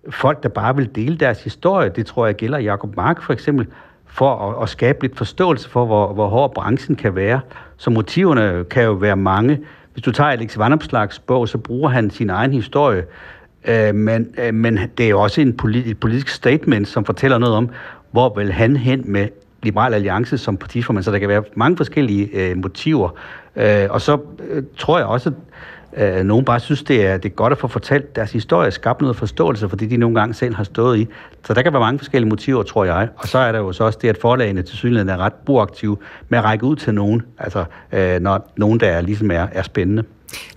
folk, 0.10 0.44
der 0.44 0.50
bare 0.50 0.76
vil 0.76 0.96
dele 0.96 1.18
deres 1.18 1.44
historie. 1.44 1.89
Det 1.89 2.06
tror 2.06 2.26
jeg 2.26 2.36
gælder 2.36 2.58
Jacob 2.58 2.96
Mark 2.96 3.22
for 3.22 3.34
eksempel, 3.34 3.68
for 4.08 4.50
at, 4.50 4.64
at 4.64 4.70
skabe 4.70 5.02
lidt 5.02 5.18
forståelse 5.18 5.70
for, 5.70 5.86
hvor, 5.86 6.14
hvor 6.14 6.28
hård 6.28 6.54
branchen 6.54 6.96
kan 6.96 7.16
være. 7.16 7.39
Så 7.78 7.89
motiverne 7.89 8.64
kan 8.64 8.84
jo 8.84 8.91
være 8.91 9.16
mange. 9.16 9.60
Hvis 9.94 10.04
du 10.04 10.12
tager 10.12 10.30
Alex 10.30 10.58
Vandopslags 10.58 11.20
bog, 11.20 11.50
så 11.50 11.58
bruger 11.58 11.89
han 11.89 12.10
sin 12.10 12.30
egen 12.30 12.54
historie, 12.54 13.04
øh, 13.66 13.96
men, 13.96 14.28
øh, 14.38 14.54
men 14.54 14.80
det 14.98 15.06
er 15.06 15.10
jo 15.10 15.22
også 15.22 15.41
en 15.41 15.58
politi- 15.58 15.91
et 15.91 16.00
politisk 16.00 16.28
statement, 16.28 16.88
som 16.88 17.06
fortæller 17.06 17.38
noget 17.38 17.56
om, 17.56 17.70
hvor 18.12 18.34
vil 18.36 18.52
han 18.52 18.76
hen 18.78 19.04
med 19.06 19.28
Liberal 19.64 19.93
Alliance 19.93 20.38
som 20.38 20.57
partiformand, 20.57 21.03
så 21.03 21.11
der 21.11 21.20
kan 21.20 21.30
være 21.30 21.43
mange 21.55 21.78
forskellige 21.78 22.30
øh, 22.34 22.57
motiver. 22.57 23.09
Øh, 23.55 23.88
og 23.89 24.01
så 24.01 24.20
øh, 24.49 24.64
tror 24.78 24.97
jeg 24.97 25.07
også, 25.07 25.32
at 25.91 26.20
øh, 26.20 26.26
nogen 26.26 26.45
bare 26.45 26.59
synes, 26.59 26.84
det 26.84 27.05
er, 27.05 27.18
det 27.18 27.30
er 27.32 27.34
godt 27.34 27.53
at 27.53 27.59
få 27.59 27.68
fortalt 27.68 28.16
deres 28.16 28.32
historie, 28.32 28.72
skabt 28.72 29.01
noget 29.01 29.16
forståelse 29.16 29.70
for 29.70 29.76
det, 29.76 29.89
de 29.89 29.97
nogle 29.97 30.20
gange 30.20 30.34
selv 30.34 30.55
har 30.55 30.64
stået 30.64 30.99
i. 30.99 31.07
Så 31.45 31.53
der 31.53 31.61
kan 31.61 31.74
være 31.74 31.80
mange 31.80 31.99
forskellige 31.99 32.30
motiver, 32.30 32.64
tror 32.64 32.86
jeg. 32.86 33.07
Og 33.18 33.28
så 33.28 33.38
er 33.38 33.51
der 33.51 33.59
jo 33.59 33.72
så 33.72 33.84
også 33.84 33.99
det, 34.01 34.09
at 34.09 34.18
forlagene 34.18 34.61
til 34.61 34.78
synligheden 34.78 35.09
er 35.09 35.18
ret 35.18 35.34
proaktive 35.34 35.97
med 36.30 36.38
at 36.39 36.43
række 36.43 36.66
ud 36.66 36.76
til 36.76 36.93
nogen, 36.93 37.22
altså 37.38 37.66
øh, 37.91 38.20
når 38.20 38.53
nogen, 38.57 38.80
der 38.80 38.88
er, 38.88 39.01
ligesom 39.01 39.32
er, 39.32 39.47
er 39.51 39.61
spændende. 39.61 40.03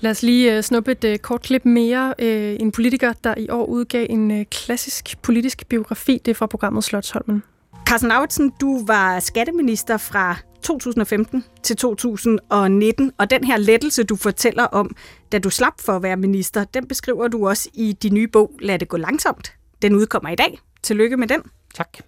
Lad 0.00 0.10
os 0.10 0.22
lige 0.22 0.56
øh, 0.56 0.62
snuppe 0.62 0.92
et 0.92 1.04
øh, 1.04 1.18
kort 1.18 1.42
klip 1.42 1.64
mere. 1.64 2.14
Øh, 2.18 2.56
en 2.60 2.72
politiker, 2.72 3.12
der 3.24 3.34
i 3.36 3.48
år 3.50 3.64
udgav 3.64 4.06
en 4.10 4.44
klassisk 4.44 5.22
politisk 5.22 5.68
biografi, 5.68 6.20
det 6.24 6.30
er 6.30 6.34
fra 6.34 6.46
programmet 6.46 6.84
Slotsholmen. 6.84 7.42
Carsten 7.86 8.08
Lauritsen, 8.08 8.52
du 8.60 8.84
var 8.86 9.20
skatteminister 9.20 9.96
fra 9.96 10.36
2015 10.62 11.44
til 11.62 11.76
2019, 11.76 13.12
og 13.18 13.30
den 13.30 13.44
her 13.44 13.56
lettelse, 13.56 14.04
du 14.04 14.16
fortæller 14.16 14.64
om, 14.64 14.96
da 15.32 15.38
du 15.38 15.50
slap 15.50 15.80
for 15.80 15.92
at 15.92 16.02
være 16.02 16.16
minister, 16.16 16.64
den 16.64 16.88
beskriver 16.88 17.28
du 17.28 17.48
også 17.48 17.68
i 17.74 17.92
din 17.92 18.14
nye 18.14 18.28
bog, 18.28 18.52
Lad 18.60 18.78
det 18.78 18.88
gå 18.88 18.96
langsomt. 18.96 19.52
Den 19.82 19.94
udkommer 19.94 20.30
i 20.30 20.34
dag. 20.34 20.58
Tillykke 20.82 21.16
med 21.16 21.28
den. 21.28 21.42
Tak. 21.74 21.98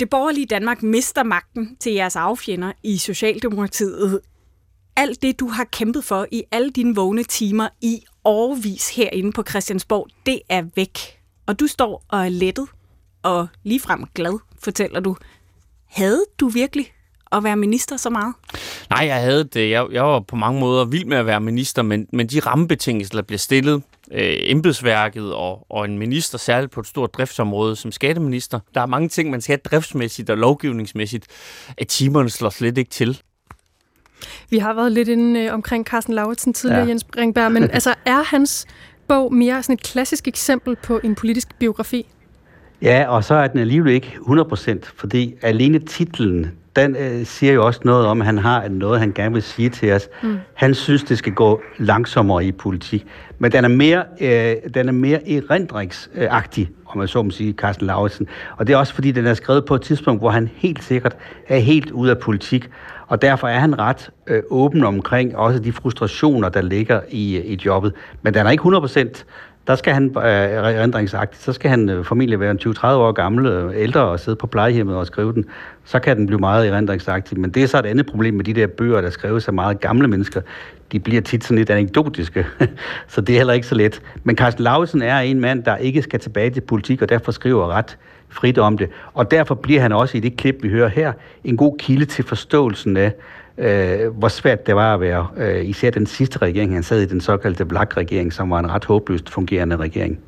Det 0.00 0.10
borgerlige 0.10 0.46
Danmark 0.46 0.82
mister 0.82 1.22
magten 1.22 1.76
til 1.80 1.92
jeres 1.92 2.16
affjender 2.16 2.72
i 2.82 2.98
Socialdemokratiet. 2.98 4.20
Alt 4.96 5.22
det, 5.22 5.40
du 5.40 5.48
har 5.48 5.64
kæmpet 5.64 6.04
for 6.04 6.26
i 6.32 6.42
alle 6.50 6.70
dine 6.70 6.94
vågne 6.94 7.24
timer 7.24 7.68
i 7.80 8.04
årvis 8.24 8.96
herinde 8.96 9.32
på 9.32 9.42
Christiansborg, 9.48 10.08
det 10.26 10.40
er 10.48 10.64
væk. 10.76 10.98
Og 11.46 11.60
du 11.60 11.66
står 11.66 12.04
og 12.08 12.24
er 12.24 12.28
lettet 12.28 12.68
og 13.22 13.48
ligefrem 13.62 14.04
glad, 14.14 14.38
fortæller 14.64 15.00
du. 15.00 15.16
Havde 15.88 16.24
du 16.40 16.48
virkelig 16.48 16.92
at 17.32 17.44
være 17.44 17.56
minister 17.56 17.96
så 17.96 18.10
meget? 18.10 18.34
Nej, 18.90 19.06
jeg 19.06 19.16
havde 19.16 19.44
det. 19.44 19.70
Jeg, 19.70 19.86
jeg 19.92 20.02
var 20.02 20.20
på 20.20 20.36
mange 20.36 20.60
måder 20.60 20.84
vild 20.84 21.04
med 21.04 21.16
at 21.16 21.26
være 21.26 21.40
minister, 21.40 21.82
men, 21.82 22.06
men 22.12 22.26
de 22.26 22.40
rammebetingelser, 22.40 23.14
der 23.14 23.22
bliver 23.22 23.38
stillet, 23.38 23.82
øh, 24.12 24.36
embedsværket 24.38 25.34
og, 25.34 25.66
og 25.70 25.84
en 25.84 25.98
minister, 25.98 26.38
særligt 26.38 26.72
på 26.72 26.80
et 26.80 26.86
stort 26.86 27.14
driftsområde 27.14 27.76
som 27.76 27.92
skatteminister, 27.92 28.60
der 28.74 28.80
er 28.80 28.86
mange 28.86 29.08
ting, 29.08 29.30
man 29.30 29.40
skal 29.40 29.52
have 29.52 29.60
driftsmæssigt 29.64 30.30
og 30.30 30.38
lovgivningsmæssigt, 30.38 31.26
at 31.78 31.88
timerne 31.88 32.30
slår 32.30 32.50
slet 32.50 32.78
ikke 32.78 32.90
til. 32.90 33.20
Vi 34.50 34.58
har 34.58 34.74
været 34.74 34.92
lidt 34.92 35.08
inde 35.08 35.40
øh, 35.40 35.54
omkring 35.54 35.86
Carsten 35.86 36.14
Lauritsen 36.14 36.54
tidligere, 36.54 36.82
ja. 36.82 36.88
Jens 36.88 37.06
Ringberg, 37.16 37.52
men 37.52 37.70
altså 37.76 37.94
er 38.04 38.22
hans 38.22 38.66
bog 39.08 39.34
mere 39.34 39.62
sådan 39.62 39.74
et 39.74 39.82
klassisk 39.82 40.28
eksempel 40.28 40.76
på 40.76 41.00
en 41.04 41.14
politisk 41.14 41.58
biografi? 41.58 42.06
Ja, 42.82 43.04
og 43.08 43.24
så 43.24 43.34
er 43.34 43.46
den 43.46 43.60
alligevel 43.60 43.92
ikke 43.92 44.18
100%, 44.28 44.78
fordi 44.96 45.34
alene 45.42 45.78
titlen, 45.78 46.52
den 46.76 46.96
øh, 46.96 47.26
siger 47.26 47.52
jo 47.52 47.66
også 47.66 47.80
noget 47.84 48.06
om, 48.06 48.20
at 48.20 48.26
han 48.26 48.38
har 48.38 48.68
noget, 48.68 49.00
han 49.00 49.12
gerne 49.12 49.32
vil 49.32 49.42
sige 49.42 49.68
til 49.68 49.92
os. 49.92 50.08
Mm. 50.22 50.38
Han 50.54 50.74
synes, 50.74 51.04
det 51.04 51.18
skal 51.18 51.32
gå 51.32 51.62
langsommere 51.78 52.44
i 52.44 52.52
politik. 52.52 53.06
Men 53.38 53.52
den 53.52 53.64
er 53.64 53.68
mere, 53.68 54.04
øh, 54.20 54.56
den 54.74 54.88
er 54.88 54.92
mere 54.92 55.30
erindringsagtig 55.30 56.70
om 56.94 57.00
jeg 57.00 57.08
så 57.08 57.22
må 57.22 57.30
sige, 57.30 57.52
Carsten 57.52 57.86
Lauritsen. 57.86 58.28
Og 58.56 58.66
det 58.66 58.72
er 58.72 58.76
også 58.76 58.94
fordi, 58.94 59.12
den 59.12 59.26
er 59.26 59.34
skrevet 59.34 59.64
på 59.64 59.74
et 59.74 59.82
tidspunkt, 59.82 60.20
hvor 60.20 60.30
han 60.30 60.50
helt 60.54 60.84
sikkert 60.84 61.16
er 61.48 61.58
helt 61.58 61.90
ude 61.90 62.10
af 62.10 62.18
politik. 62.18 62.70
Og 63.06 63.22
derfor 63.22 63.48
er 63.48 63.58
han 63.58 63.78
ret 63.78 64.10
øh, 64.26 64.42
åben 64.50 64.84
omkring 64.84 65.36
også 65.36 65.58
de 65.58 65.72
frustrationer, 65.72 66.48
der 66.48 66.62
ligger 66.62 67.00
i, 67.08 67.40
i 67.40 67.60
jobbet. 67.64 67.94
Men 68.22 68.34
den 68.34 68.46
er 68.46 68.50
ikke 68.50 68.60
100 68.60 68.82
der 69.66 69.74
skal 69.74 69.92
han, 69.92 70.04
øh, 70.04 70.22
rendringsagtigt, 70.62 71.42
så 71.42 71.52
skal 71.52 71.70
han 71.70 71.88
øh, 71.88 72.04
formentlig 72.04 72.40
være 72.40 72.50
en 72.50 72.58
20-30 72.66 72.86
år 72.86 73.12
gammel, 73.12 73.46
øh, 73.46 73.72
ældre 73.76 74.00
og 74.00 74.20
sidde 74.20 74.36
på 74.36 74.46
plejehjemmet 74.46 74.96
og 74.96 75.06
skrive 75.06 75.32
den. 75.32 75.44
Så 75.84 75.98
kan 75.98 76.16
den 76.16 76.26
blive 76.26 76.38
meget 76.38 76.68
erindringsagtig. 76.68 77.40
Men 77.40 77.50
det 77.50 77.62
er 77.62 77.66
så 77.66 77.78
et 77.78 77.86
andet 77.86 78.06
problem 78.06 78.34
med 78.34 78.44
de 78.44 78.52
der 78.52 78.66
bøger, 78.66 79.00
der 79.00 79.10
skrives 79.10 79.48
af 79.48 79.54
meget 79.54 79.80
gamle 79.80 80.08
mennesker. 80.08 80.40
De 80.92 81.00
bliver 81.00 81.22
tit 81.22 81.44
sådan 81.44 81.58
lidt 81.58 81.70
anekdotiske, 81.70 82.46
så 83.08 83.20
det 83.20 83.32
er 83.32 83.38
heller 83.38 83.52
ikke 83.52 83.66
så 83.66 83.74
let. 83.74 84.02
Men 84.24 84.36
Carsten 84.36 84.64
Lausen 84.64 85.02
er 85.02 85.18
en 85.18 85.40
mand, 85.40 85.64
der 85.64 85.76
ikke 85.76 86.02
skal 86.02 86.20
tilbage 86.20 86.50
til 86.50 86.60
politik, 86.60 87.02
og 87.02 87.08
derfor 87.08 87.32
skriver 87.32 87.68
ret 87.68 87.98
frit 88.28 88.58
om 88.58 88.78
det. 88.78 88.88
Og 89.14 89.30
derfor 89.30 89.54
bliver 89.54 89.80
han 89.80 89.92
også 89.92 90.16
i 90.16 90.20
det 90.20 90.36
klip, 90.36 90.56
vi 90.62 90.68
hører 90.68 90.88
her, 90.88 91.12
en 91.44 91.56
god 91.56 91.76
kilde 91.78 92.04
til 92.04 92.24
forståelsen 92.24 92.96
af, 92.96 93.12
øh, 93.58 94.08
hvor 94.18 94.28
svært 94.28 94.66
det 94.66 94.74
var 94.76 94.94
at 94.94 95.00
være, 95.00 95.26
øh, 95.36 95.64
især 95.64 95.90
den 95.90 96.06
sidste 96.06 96.38
regering, 96.38 96.74
han 96.74 96.82
sad 96.82 97.00
i 97.02 97.06
den 97.06 97.20
såkaldte 97.20 97.64
Black-regering, 97.64 98.32
som 98.32 98.50
var 98.50 98.58
en 98.58 98.70
ret 98.70 98.84
håbløst 98.84 99.30
fungerende 99.30 99.76
regering. 99.76 100.18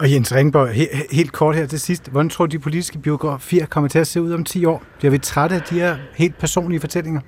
Og 0.00 0.12
Jens 0.12 0.34
Ringborg, 0.34 0.68
he- 0.70 1.14
helt 1.16 1.32
kort 1.32 1.56
her 1.56 1.66
til 1.66 1.80
sidst. 1.80 2.08
Hvordan 2.10 2.28
tror 2.30 2.46
du, 2.46 2.50
de 2.50 2.58
politiske 2.58 2.98
biografier 2.98 3.66
kommer 3.66 3.88
til 3.88 3.98
at 3.98 4.06
se 4.06 4.22
ud 4.22 4.32
om 4.32 4.44
10 4.44 4.64
år? 4.64 4.82
Bliver 4.98 5.10
vi 5.10 5.18
trætte 5.18 5.56
af 5.56 5.62
de 5.62 5.74
her 5.80 5.96
helt 6.16 6.38
personlige 6.38 6.80
fortællinger? 6.80 7.20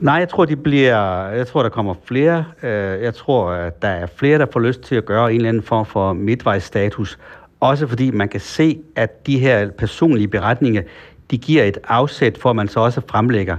Nej, 0.00 0.14
jeg 0.14 0.28
tror, 0.28 0.44
de 0.44 0.56
bliver, 0.56 1.28
jeg 1.28 1.46
tror, 1.46 1.62
der 1.62 1.70
kommer 1.70 1.94
flere. 2.04 2.44
Øh, 2.62 3.02
Jeg 3.02 3.14
tror, 3.14 3.50
at 3.50 3.82
der 3.82 3.88
er 3.88 4.06
flere, 4.16 4.38
der 4.38 4.46
får 4.52 4.60
lyst 4.60 4.80
til 4.80 4.94
at 4.94 5.04
gøre 5.04 5.30
en 5.30 5.36
eller 5.36 5.48
anden 5.48 5.62
form 5.62 5.86
for 5.86 6.12
midtvejsstatus. 6.12 7.18
Også 7.60 7.86
fordi 7.86 8.10
man 8.10 8.28
kan 8.28 8.40
se, 8.40 8.78
at 8.96 9.26
de 9.26 9.38
her 9.38 9.70
personlige 9.78 10.28
beretninger, 10.28 10.82
de 11.30 11.38
giver 11.38 11.62
et 11.64 11.78
afsæt 11.88 12.38
for, 12.38 12.50
at 12.50 12.56
man 12.56 12.68
så 12.68 12.80
også 12.80 13.00
fremlægger 13.08 13.56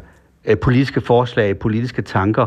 øh, 0.47 0.57
politiske 0.57 1.01
forslag, 1.01 1.59
politiske 1.59 2.01
tanker. 2.01 2.45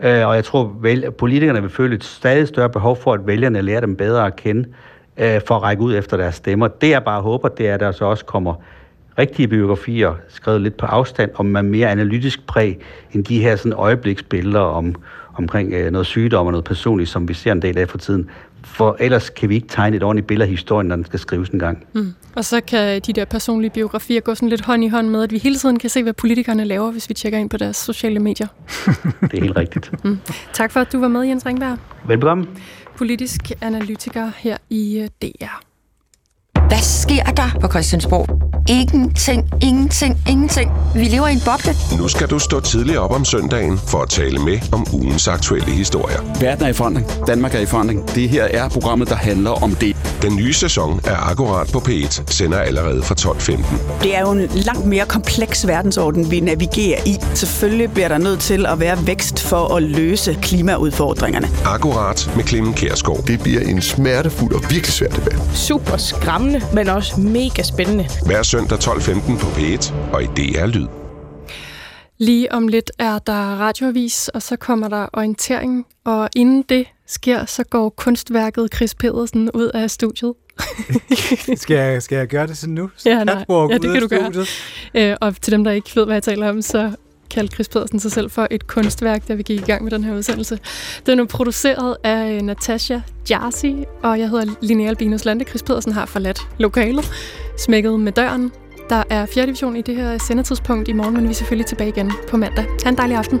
Øh, 0.00 0.28
Og 0.28 0.34
jeg 0.34 0.44
tror, 0.44 0.76
at 1.06 1.14
politikerne 1.14 1.60
vil 1.62 1.70
føle 1.70 1.94
et 1.94 2.04
stadig 2.04 2.48
større 2.48 2.70
behov 2.70 2.96
for, 2.96 3.12
at 3.12 3.26
vælgerne 3.26 3.62
lærer 3.62 3.80
dem 3.80 3.96
bedre 3.96 4.26
at 4.26 4.36
kende, 4.36 4.68
øh, 5.16 5.40
for 5.46 5.54
at 5.54 5.62
række 5.62 5.82
ud 5.82 5.96
efter 5.96 6.16
deres 6.16 6.34
stemmer. 6.34 6.68
Det 6.68 6.90
jeg 6.90 7.04
bare 7.04 7.22
håber, 7.22 7.48
det 7.48 7.68
er, 7.68 7.74
at 7.74 7.80
der 7.80 7.92
så 7.92 8.04
også 8.04 8.24
kommer 8.24 8.54
rigtige 9.18 9.48
biografier, 9.48 10.14
skrevet 10.28 10.60
lidt 10.60 10.76
på 10.76 10.86
afstand, 10.86 11.30
og 11.34 11.46
med 11.46 11.62
mere 11.62 11.90
analytisk 11.90 12.46
præg, 12.46 12.78
end 13.12 13.24
de 13.24 13.42
her 13.42 13.56
sådan 13.56 13.72
øjebliksbilleder 13.72 14.60
om, 14.60 14.94
omkring 15.38 15.72
øh, 15.72 15.90
noget 15.92 16.06
sygdom 16.06 16.46
og 16.46 16.52
noget 16.52 16.64
personligt, 16.64 17.10
som 17.10 17.28
vi 17.28 17.34
ser 17.34 17.52
en 17.52 17.62
del 17.62 17.78
af 17.78 17.88
for 17.88 17.98
tiden. 17.98 18.30
For 18.64 18.96
ellers 19.00 19.30
kan 19.30 19.48
vi 19.48 19.54
ikke 19.54 19.68
tegne 19.68 19.96
et 19.96 20.02
ordentligt 20.02 20.26
billede 20.26 20.44
af 20.44 20.50
historien, 20.50 20.88
når 20.88 20.96
den 20.96 21.04
skal 21.04 21.18
skrives 21.18 21.48
en 21.48 21.58
gang. 21.58 21.84
Mm. 21.92 22.14
Og 22.34 22.44
så 22.44 22.60
kan 22.60 23.00
de 23.00 23.12
der 23.12 23.24
personlige 23.24 23.70
biografier 23.70 24.20
gå 24.20 24.34
sådan 24.34 24.48
lidt 24.48 24.64
hånd 24.64 24.84
i 24.84 24.88
hånd 24.88 25.08
med, 25.08 25.22
at 25.22 25.32
vi 25.32 25.38
hele 25.38 25.56
tiden 25.56 25.78
kan 25.78 25.90
se, 25.90 26.02
hvad 26.02 26.12
politikerne 26.12 26.64
laver, 26.64 26.90
hvis 26.90 27.08
vi 27.08 27.14
tjekker 27.14 27.38
ind 27.38 27.50
på 27.50 27.56
deres 27.56 27.76
sociale 27.76 28.18
medier. 28.18 28.46
Det 29.30 29.34
er 29.34 29.40
helt 29.40 29.56
rigtigt. 29.56 30.04
Mm. 30.04 30.18
Tak 30.52 30.72
for, 30.72 30.80
at 30.80 30.92
du 30.92 31.00
var 31.00 31.08
med, 31.08 31.22
Jens 31.22 31.46
Ringberg. 31.46 31.78
Velbekomme. 32.06 32.46
Politisk 32.96 33.52
analytiker 33.60 34.30
her 34.36 34.56
i 34.70 34.98
øh, 34.98 35.08
DR. 35.22 35.62
Hvad 36.68 36.78
sker 36.78 37.22
der 37.22 37.58
på 37.60 37.68
Christiansborg? 37.68 38.26
Ingenting, 38.68 39.48
ingenting, 39.62 40.18
ingenting. 40.28 40.70
Vi 40.94 41.04
lever 41.04 41.26
i 41.26 41.32
en 41.32 41.40
boble. 41.44 41.72
Nu 41.98 42.08
skal 42.08 42.30
du 42.30 42.38
stå 42.38 42.60
tidligt 42.60 42.98
op 42.98 43.10
om 43.10 43.24
søndagen 43.24 43.78
for 43.78 43.98
at 44.02 44.08
tale 44.08 44.38
med 44.38 44.58
om 44.72 44.86
ugens 44.92 45.28
aktuelle 45.28 45.70
historier. 45.70 46.18
Verden 46.40 46.64
er 46.64 46.68
i 46.68 46.72
forandring. 46.72 47.06
Danmark 47.26 47.54
er 47.54 47.58
i 47.58 47.66
forandring. 47.66 48.14
Det 48.14 48.28
her 48.28 48.44
er 48.44 48.68
programmet, 48.68 49.08
der 49.08 49.14
handler 49.14 49.50
om 49.50 49.74
det. 49.74 49.95
Den 50.22 50.36
nye 50.36 50.52
sæson 50.52 51.00
af 51.04 51.30
Akkurat 51.30 51.70
på 51.72 51.78
P1 51.78 52.22
sender 52.26 52.58
allerede 52.58 53.02
fra 53.02 53.14
12.15. 53.20 54.02
Det 54.02 54.16
er 54.16 54.20
jo 54.20 54.30
en 54.30 54.48
langt 54.54 54.86
mere 54.86 55.06
kompleks 55.06 55.66
verdensorden, 55.66 56.30
vi 56.30 56.40
navigerer 56.40 57.00
i. 57.06 57.16
Selvfølgelig 57.34 57.90
bliver 57.92 58.08
der 58.08 58.18
nødt 58.18 58.40
til 58.40 58.66
at 58.66 58.80
være 58.80 59.06
vækst 59.06 59.42
for 59.42 59.76
at 59.76 59.82
løse 59.82 60.38
klimaudfordringerne. 60.42 61.48
Akkurat 61.64 62.30
med 62.36 62.44
Clemen 62.44 62.74
Kærsgaard. 62.74 63.24
Det 63.26 63.40
bliver 63.40 63.60
en 63.60 63.82
smertefuld 63.82 64.54
og 64.54 64.60
virkelig 64.62 64.92
svær 64.92 65.08
debat. 65.08 65.40
Super 65.54 65.96
skræmmende, 65.96 66.60
men 66.74 66.88
også 66.88 67.20
mega 67.20 67.62
spændende. 67.62 68.08
Hver 68.26 68.42
søndag 68.42 68.78
12.15 68.78 69.38
på 69.38 69.46
P1 69.46 69.92
og 70.12 70.22
i 70.22 70.26
DR 70.26 70.66
Lyd. 70.66 70.86
Lige 72.18 72.52
om 72.52 72.68
lidt 72.68 72.90
er 72.98 73.18
der 73.18 73.60
radioavis, 73.60 74.28
og 74.28 74.42
så 74.42 74.56
kommer 74.56 74.88
der 74.88 75.06
orientering. 75.12 75.86
Og 76.04 76.28
inden 76.36 76.64
det 76.68 76.86
sker, 77.06 77.44
så 77.44 77.64
går 77.64 77.88
kunstværket 77.88 78.68
Chris 78.74 78.94
Pedersen 78.94 79.50
ud 79.54 79.70
af 79.74 79.90
studiet. 79.90 80.34
skal, 81.62 81.76
jeg, 81.76 82.02
skal 82.02 82.16
jeg 82.16 82.28
gøre 82.28 82.46
det 82.46 82.58
sådan 82.58 82.74
nu? 82.74 82.90
Ja, 83.06 83.24
nej. 83.24 83.44
Ja 83.48 83.78
det 83.82 83.92
kan 83.92 84.00
du 84.00 84.08
gøre. 84.08 84.32
studiet? 84.32 84.48
Øh, 84.94 85.16
og 85.20 85.36
til 85.40 85.52
dem, 85.52 85.64
der 85.64 85.70
ikke 85.70 85.90
ved, 85.94 86.04
hvad 86.04 86.14
jeg 86.14 86.22
taler 86.22 86.48
om, 86.48 86.62
så 86.62 86.92
kaldte 87.30 87.54
Chris 87.54 87.68
Pedersen 87.68 88.00
sig 88.00 88.12
selv 88.12 88.30
for 88.30 88.48
et 88.50 88.66
kunstværk, 88.66 89.28
da 89.28 89.34
vi 89.34 89.42
gik 89.42 89.60
i 89.60 89.64
gang 89.64 89.84
med 89.84 89.90
den 89.90 90.04
her 90.04 90.14
udsendelse. 90.14 90.58
Den 91.06 91.20
er 91.20 91.24
produceret 91.24 91.96
af 92.04 92.32
øh, 92.32 92.42
Natasha 92.42 93.00
Jarsi, 93.30 93.84
og 94.02 94.18
jeg 94.18 94.30
hedder 94.30 94.54
Linnea 94.60 94.88
Albinus 94.88 95.24
Lande. 95.24 95.44
Chris 95.44 95.62
Pedersen 95.62 95.92
har 95.92 96.06
forladt 96.06 96.40
lokalet, 96.58 97.10
smækket 97.58 98.00
med 98.00 98.12
døren. 98.12 98.52
Der 98.90 99.02
er 99.10 99.26
fjerde 99.26 99.46
division 99.46 99.76
i 99.76 99.82
det 99.82 99.96
her 99.96 100.18
sendetidspunkt 100.18 100.88
i 100.88 100.92
morgen, 100.92 101.14
men 101.14 101.24
vi 101.24 101.28
er 101.28 101.34
selvfølgelig 101.34 101.66
tilbage 101.66 101.88
igen 101.88 102.12
på 102.28 102.36
mandag. 102.36 102.64
Ha' 102.84 102.90
en 102.90 102.96
dejlig 102.96 103.16
aften. 103.16 103.40